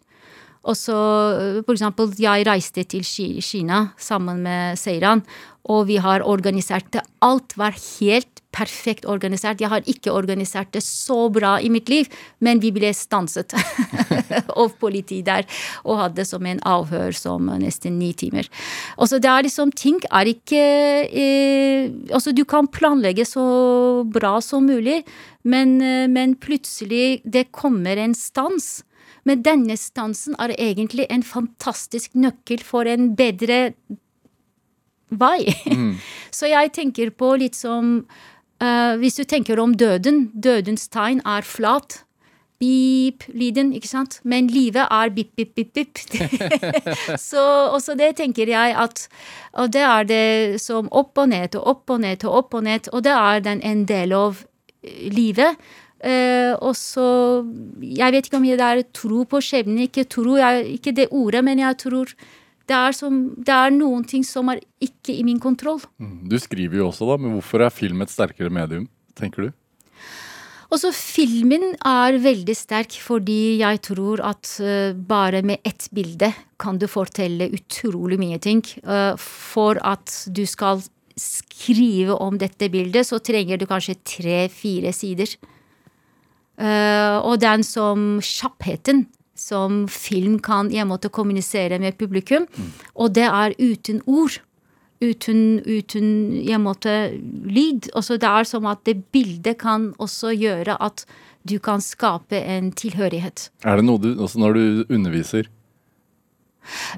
Og 0.66 0.74
så 0.76 0.96
eh, 1.38 1.60
for 1.62 1.76
eksempel, 1.76 2.10
jeg 2.18 2.46
reiste 2.48 2.82
til 2.90 3.06
Kina 3.06 3.92
sammen 3.94 4.42
med 4.42 4.80
Seiran, 4.80 5.22
og 5.68 5.86
vi 5.90 5.98
har 6.00 6.24
organisert 6.24 6.88
det. 6.94 7.04
Alt 7.24 7.56
var 7.60 7.76
helt 7.76 8.40
perfekt 8.54 9.04
organisert. 9.06 9.60
Jeg 9.60 9.70
har 9.70 9.84
ikke 9.86 10.12
organisert 10.14 10.72
det 10.72 10.80
så 10.84 11.28
bra 11.32 11.58
i 11.60 11.68
mitt 11.70 11.90
liv, 11.92 12.08
men 12.40 12.62
vi 12.62 12.70
ble 12.74 12.90
stanset 12.96 13.52
av 14.62 14.72
politi 14.80 15.20
der 15.26 15.44
og 15.84 16.00
hadde 16.00 16.24
som 16.26 16.46
en 16.48 16.62
avhør 16.66 17.12
som 17.16 17.50
nesten 17.60 17.98
ni 18.00 18.14
timer. 18.16 18.48
Og 18.96 19.10
så 19.10 19.20
det 19.20 19.30
er 19.30 19.46
liksom, 19.46 19.72
ting 19.76 20.00
er 20.08 20.32
ikke 20.32 20.64
eh, 21.06 21.92
Altså, 22.08 22.32
du 22.32 22.44
kan 22.48 22.66
planlegge 22.72 23.24
så 23.28 23.44
bra 24.08 24.38
som 24.44 24.66
mulig, 24.66 25.02
men, 25.44 25.78
eh, 25.84 26.08
men 26.10 26.34
plutselig 26.40 27.20
det 27.24 27.50
kommer 27.52 28.00
en 28.00 28.16
stans. 28.16 28.80
Men 29.28 29.44
denne 29.44 29.76
stansen 29.78 30.36
er 30.40 30.56
egentlig 30.56 31.06
en 31.12 31.24
fantastisk 31.26 32.16
nøkkel 32.16 32.64
for 32.64 32.88
en 32.88 33.12
bedre 33.18 33.68
vei. 35.10 35.52
Så 36.38 36.50
jeg 36.50 36.72
tenker 36.76 37.10
på 37.10 37.34
litt 37.40 37.56
som 37.56 38.02
uh, 38.62 38.94
Hvis 39.00 39.18
du 39.18 39.24
tenker 39.24 39.60
om 39.60 39.74
døden. 39.76 40.28
Dødens 40.34 40.88
tegn 40.92 41.22
er 41.26 41.46
flat. 41.46 42.02
Beep-lyden, 42.58 43.70
ikke 43.78 43.86
sant? 43.86 44.16
Men 44.26 44.48
livet 44.50 44.88
er 44.90 45.12
bip, 45.14 45.30
bip, 45.38 45.54
bip, 45.54 45.76
bip. 45.76 46.00
så 47.30 47.42
også 47.70 47.94
det 47.94 48.16
tenker 48.18 48.50
jeg 48.50 48.74
at 48.74 49.04
Og 49.62 49.70
det 49.70 49.84
er 49.86 50.08
det 50.08 50.60
som 50.60 50.88
opp 50.90 51.18
og 51.22 51.28
ned 51.30 51.54
og 51.54 51.68
opp 51.70 51.94
og 51.94 52.00
ned 52.02 52.24
og 52.26 52.40
opp 52.40 52.56
og 52.58 52.64
ned, 52.66 52.90
og 52.92 53.04
det 53.06 53.14
er 53.14 53.44
den 53.46 53.62
en 53.62 53.84
del 53.86 54.12
av 54.12 54.42
eh, 54.82 55.06
livet. 55.14 55.54
Uh, 55.98 56.54
og 56.62 56.76
så 56.78 57.42
Jeg 57.82 58.12
vet 58.14 58.26
ikke 58.26 58.38
om 58.38 58.44
det 58.46 58.60
er 58.62 58.82
tro 58.94 59.24
på 59.24 59.40
skjebnen, 59.42 59.86
ikke 59.86 60.06
tro, 60.10 60.36
jeg, 60.38 60.66
ikke 60.78 60.94
det 60.94 61.08
ordet, 61.10 61.44
men 61.44 61.58
jeg 61.58 61.78
tror 61.78 62.14
det 62.68 62.76
er, 62.76 62.96
som, 62.96 63.20
det 63.36 63.54
er 63.54 63.72
noen 63.72 64.04
ting 64.08 64.24
som 64.26 64.50
er 64.52 64.60
ikke 64.84 65.14
i 65.16 65.24
min 65.26 65.40
kontroll. 65.40 65.80
Du 65.98 66.36
skriver 66.40 66.82
jo 66.82 66.90
også, 66.90 67.08
da, 67.08 67.16
men 67.20 67.32
hvorfor 67.36 67.64
er 67.64 67.74
film 67.74 68.04
et 68.04 68.12
sterkere 68.12 68.52
medium, 68.52 68.86
tenker 69.18 69.48
du? 69.48 69.56
Også 70.68 70.90
filmen 70.92 71.70
er 71.80 72.18
veldig 72.20 72.52
sterk 72.52 72.92
fordi 73.00 73.56
jeg 73.62 73.80
tror 73.86 74.20
at 74.28 74.50
eh, 74.60 74.92
bare 74.92 75.40
med 75.40 75.64
ett 75.64 75.86
bilde 75.96 76.28
kan 76.60 76.76
du 76.76 76.84
fortelle 76.90 77.48
utrolig 77.56 78.18
mye 78.20 78.36
ting. 78.44 78.60
Eh, 78.84 79.14
for 79.16 79.80
at 79.80 80.12
du 80.28 80.44
skal 80.44 80.84
skrive 81.18 82.18
om 82.20 82.36
dette 82.38 82.68
bildet, 82.70 83.08
så 83.08 83.18
trenger 83.18 83.58
du 83.58 83.64
kanskje 83.66 83.96
tre-fire 84.04 84.92
sider. 84.92 85.32
Eh, 86.60 87.16
og 87.16 87.40
den 87.40 87.64
som 87.64 88.18
kjappheten 88.20 89.06
som 89.38 89.86
film 89.88 90.38
kan 90.42 90.72
i 90.72 90.80
en 90.82 90.90
måte 90.90 91.10
kommunisere 91.14 91.78
med 91.78 91.98
publikum, 91.98 92.46
og 92.94 93.14
det 93.14 93.26
er 93.28 93.56
uten 93.58 94.02
ord. 94.06 94.40
Uten, 94.98 95.60
uten 95.62 96.06
i 96.34 96.50
en 96.50 96.64
måte 96.64 96.90
lyd. 97.46 97.86
Også 97.94 98.16
det 98.18 98.26
er 98.26 98.48
som 98.50 98.64
at 98.66 98.80
det 98.82 98.96
bildet 99.14 99.60
kan 99.60 99.92
også 100.02 100.32
gjøre 100.34 100.74
at 100.82 101.04
du 101.46 101.58
kan 101.62 101.78
skape 101.78 102.34
en 102.34 102.72
tilhørighet. 102.74 103.44
Er 103.62 103.78
det 103.78 103.86
noe 103.86 104.02
du, 104.02 104.10
også 104.18 104.40
når 104.42 104.58
du 104.58 104.64
underviser 104.90 105.46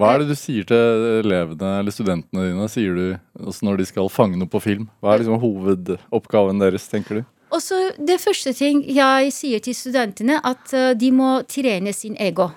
Hva 0.01 0.14
er 0.14 0.22
det 0.22 0.32
du 0.32 0.38
sier 0.38 0.64
til 0.66 1.05
elevene 1.20 1.74
eller 1.82 1.95
studentene 1.95 2.49
dine 2.49 2.70
sier 2.72 2.97
du, 2.97 3.05
også 3.38 3.68
når 3.68 3.82
de 3.82 3.91
skal 3.93 4.09
fange 4.11 4.41
noe 4.41 4.51
på 4.51 4.62
film? 4.64 4.88
Hva 4.99 5.12
er 5.12 5.22
liksom 5.22 5.38
hovedoppgaven 5.45 6.64
deres, 6.64 6.88
tenker 6.91 7.20
du? 7.20 7.22
Og 7.51 7.62
så 7.62 7.90
Det 7.98 8.20
første 8.20 8.53
ting 8.55 8.82
jeg 8.86 9.32
sier 9.34 9.61
til 9.62 9.74
studentene, 9.74 10.40
at 10.44 10.72
eh, 10.74 10.94
de 10.94 11.11
må 11.12 11.42
trene 11.48 11.92
sin 11.92 12.16
ego. 12.20 12.51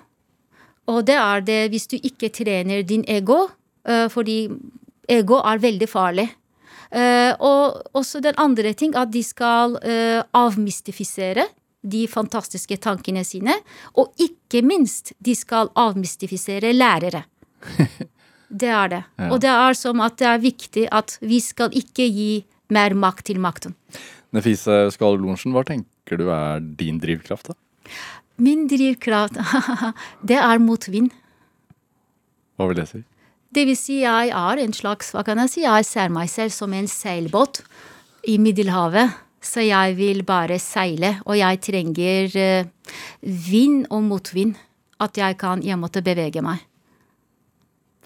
Og 0.87 1.05
det 1.07 1.17
er 1.17 1.41
det 1.41 1.61
hvis 1.71 1.87
du 1.87 1.97
ikke 1.97 2.29
trener 2.29 2.83
din 2.83 3.05
ego, 3.07 3.47
eh, 3.87 4.07
fordi 4.09 4.49
ego 5.09 5.39
er 5.41 5.63
veldig 5.63 5.89
farlig. 5.89 6.29
Eh, 6.91 7.33
og 7.39 7.81
også 7.93 8.21
den 8.21 8.37
andre 8.37 8.73
ting, 8.73 8.95
at 8.95 9.11
de 9.11 9.23
skal 9.23 9.79
avmystifisere 10.33 11.47
de 11.83 12.07
fantastiske 12.07 12.77
tankene 12.77 13.23
sine. 13.25 13.55
Og 13.97 14.13
ikke 14.19 14.61
minst, 14.61 15.13
de 15.19 15.35
skal 15.35 15.71
avmystifisere 15.75 16.73
lærere. 16.73 17.23
Det 18.53 18.69
er 18.69 18.89
det. 18.91 19.03
Og 19.31 19.39
det 19.41 19.49
er 19.49 19.73
som 19.73 20.01
at 20.05 20.19
det 20.21 20.27
er 20.29 20.41
viktig 20.41 20.83
at 20.93 21.15
vi 21.25 21.39
skal 21.41 21.73
ikke 21.73 22.05
gi 22.05 22.43
mer 22.69 22.93
makt 22.93 23.25
til 23.31 23.39
makten. 23.41 23.73
Nefise 24.34 24.88
Skale 24.93 25.19
Lorentzen, 25.21 25.53
hva 25.53 25.63
tenker 25.67 26.19
du 26.19 26.27
er 26.34 26.61
din 26.79 26.99
drivkraft? 27.01 27.51
da? 27.51 27.57
Min 28.41 28.65
drivkraft, 28.67 29.38
det 30.29 30.39
er 30.41 30.61
motvind. 30.61 31.13
Hva 32.57 32.69
vil 32.69 32.79
det 32.81 32.88
si? 32.89 33.03
Det 33.53 33.67
vil 33.69 33.77
si 33.77 33.99
jeg 34.01 34.31
er 34.34 34.61
en 34.63 34.73
slags, 34.73 35.11
hva 35.13 35.21
kan 35.25 35.38
jeg 35.43 35.51
si, 35.53 35.61
jeg 35.65 35.86
ser 35.86 36.09
meg 36.13 36.31
selv 36.34 36.53
som 36.55 36.73
en 36.73 36.89
seilbåt 36.89 37.61
i 38.29 38.39
Middelhavet. 38.41 39.19
Så 39.43 39.59
jeg 39.65 39.97
vil 39.97 40.23
bare 40.23 40.55
seile, 40.61 41.17
og 41.27 41.36
jeg 41.36 41.59
trenger 41.65 42.38
eh, 42.39 42.69
vind 43.21 43.84
og 43.91 44.05
motvind. 44.07 44.55
At 45.03 45.19
jeg 45.19 45.36
kan 45.41 45.59
jeg 45.65 45.75
måtte 45.81 45.99
bevege 46.05 46.39
meg. 46.45 46.61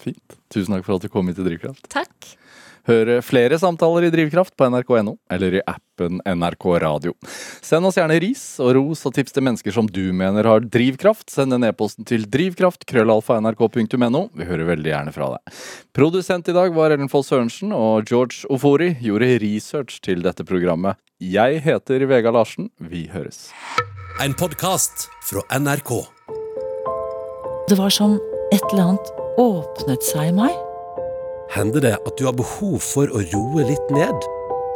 Fint. 0.02 0.38
Tusen 0.50 0.74
takk 0.74 0.86
for 0.88 0.98
at 0.98 1.06
du 1.06 1.12
kom 1.14 1.30
hit 1.30 1.38
til 1.38 1.46
Drivkraft. 1.46 1.86
Takk. 1.94 2.32
Hør 2.88 3.18
flere 3.26 3.60
samtaler 3.60 4.08
i 4.08 4.12
Drivkraft 4.14 4.56
på 4.58 4.70
nrk.no 4.72 5.18
eller 5.34 5.60
i 5.60 5.64
appen 5.68 6.22
NRK 6.24 6.66
Radio. 6.84 7.14
Send 7.62 7.90
oss 7.90 7.98
gjerne 8.00 8.20
ris 8.24 8.44
og 8.64 8.76
ros 8.78 9.04
og 9.10 9.16
tips 9.18 9.36
til 9.36 9.44
mennesker 9.44 9.76
som 9.76 9.90
du 9.92 10.06
mener 10.16 10.48
har 10.48 10.64
drivkraft. 10.64 11.28
Send 11.34 11.56
en 11.58 11.68
e-posten 11.68 12.08
til 12.08 12.24
drivkraft 12.24 12.68
drivkraft.krøllalfa.nrk.no. 12.88 14.30
Vi 14.34 14.48
hører 14.48 14.70
veldig 14.72 14.92
gjerne 14.92 15.14
fra 15.16 15.30
deg. 15.36 15.58
Produsent 15.96 16.50
i 16.50 16.56
dag 16.56 16.74
var 16.76 16.94
Ellen 16.96 17.10
Foss 17.12 17.32
Sørensen, 17.32 17.74
og 17.76 18.08
George 18.10 18.48
Ofori 18.50 18.94
gjorde 19.02 19.38
research 19.44 20.02
til 20.06 20.24
dette 20.26 20.46
programmet. 20.48 21.00
Jeg 21.20 21.62
heter 21.66 22.06
Vega 22.10 22.32
Larsen. 22.32 22.70
Vi 22.80 23.08
høres. 23.14 23.50
En 24.24 24.34
podkast 24.38 25.10
fra 25.30 25.44
NRK. 25.58 25.92
Det 27.68 27.78
var 27.78 27.92
som 27.92 28.16
et 28.54 28.64
eller 28.72 28.94
annet 28.94 29.12
åpnet 29.42 30.06
seg 30.08 30.32
i 30.32 30.38
meg. 30.38 30.67
Hender 31.56 31.84
det 31.84 31.94
at 31.96 32.18
du 32.20 32.26
har 32.28 32.36
behov 32.36 32.82
for 32.84 33.08
å 33.08 33.22
roe 33.32 33.64
litt 33.68 33.92
ned? 33.96 34.26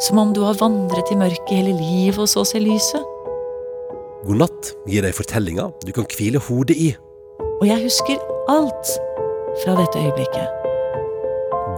Som 0.07 0.21
om 0.21 0.31
du 0.33 0.41
har 0.45 0.57
vandret 0.59 1.11
i 1.11 1.17
mørket 1.19 1.51
hele 1.51 1.73
livet 1.75 2.21
og 2.23 2.29
så 2.31 2.45
ser 2.47 2.63
lyset. 2.63 3.03
God 4.25 4.39
natt 4.43 4.71
gir 4.89 5.03
deg 5.05 5.15
fortellinger 5.17 5.71
du 5.83 5.91
kan 5.95 6.07
hvile 6.15 6.39
hodet 6.47 6.77
i. 6.77 6.91
Og 7.59 7.67
jeg 7.67 7.83
husker 7.83 8.21
alt 8.49 8.93
fra 9.63 9.75
dette 9.77 9.99
øyeblikket. 9.99 10.57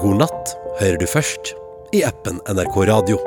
God 0.04 0.22
natt 0.22 0.56
hører 0.82 1.00
du 1.02 1.08
først 1.10 1.56
i 1.96 2.04
appen 2.06 2.40
NRK 2.52 2.78
Radio. 2.92 3.20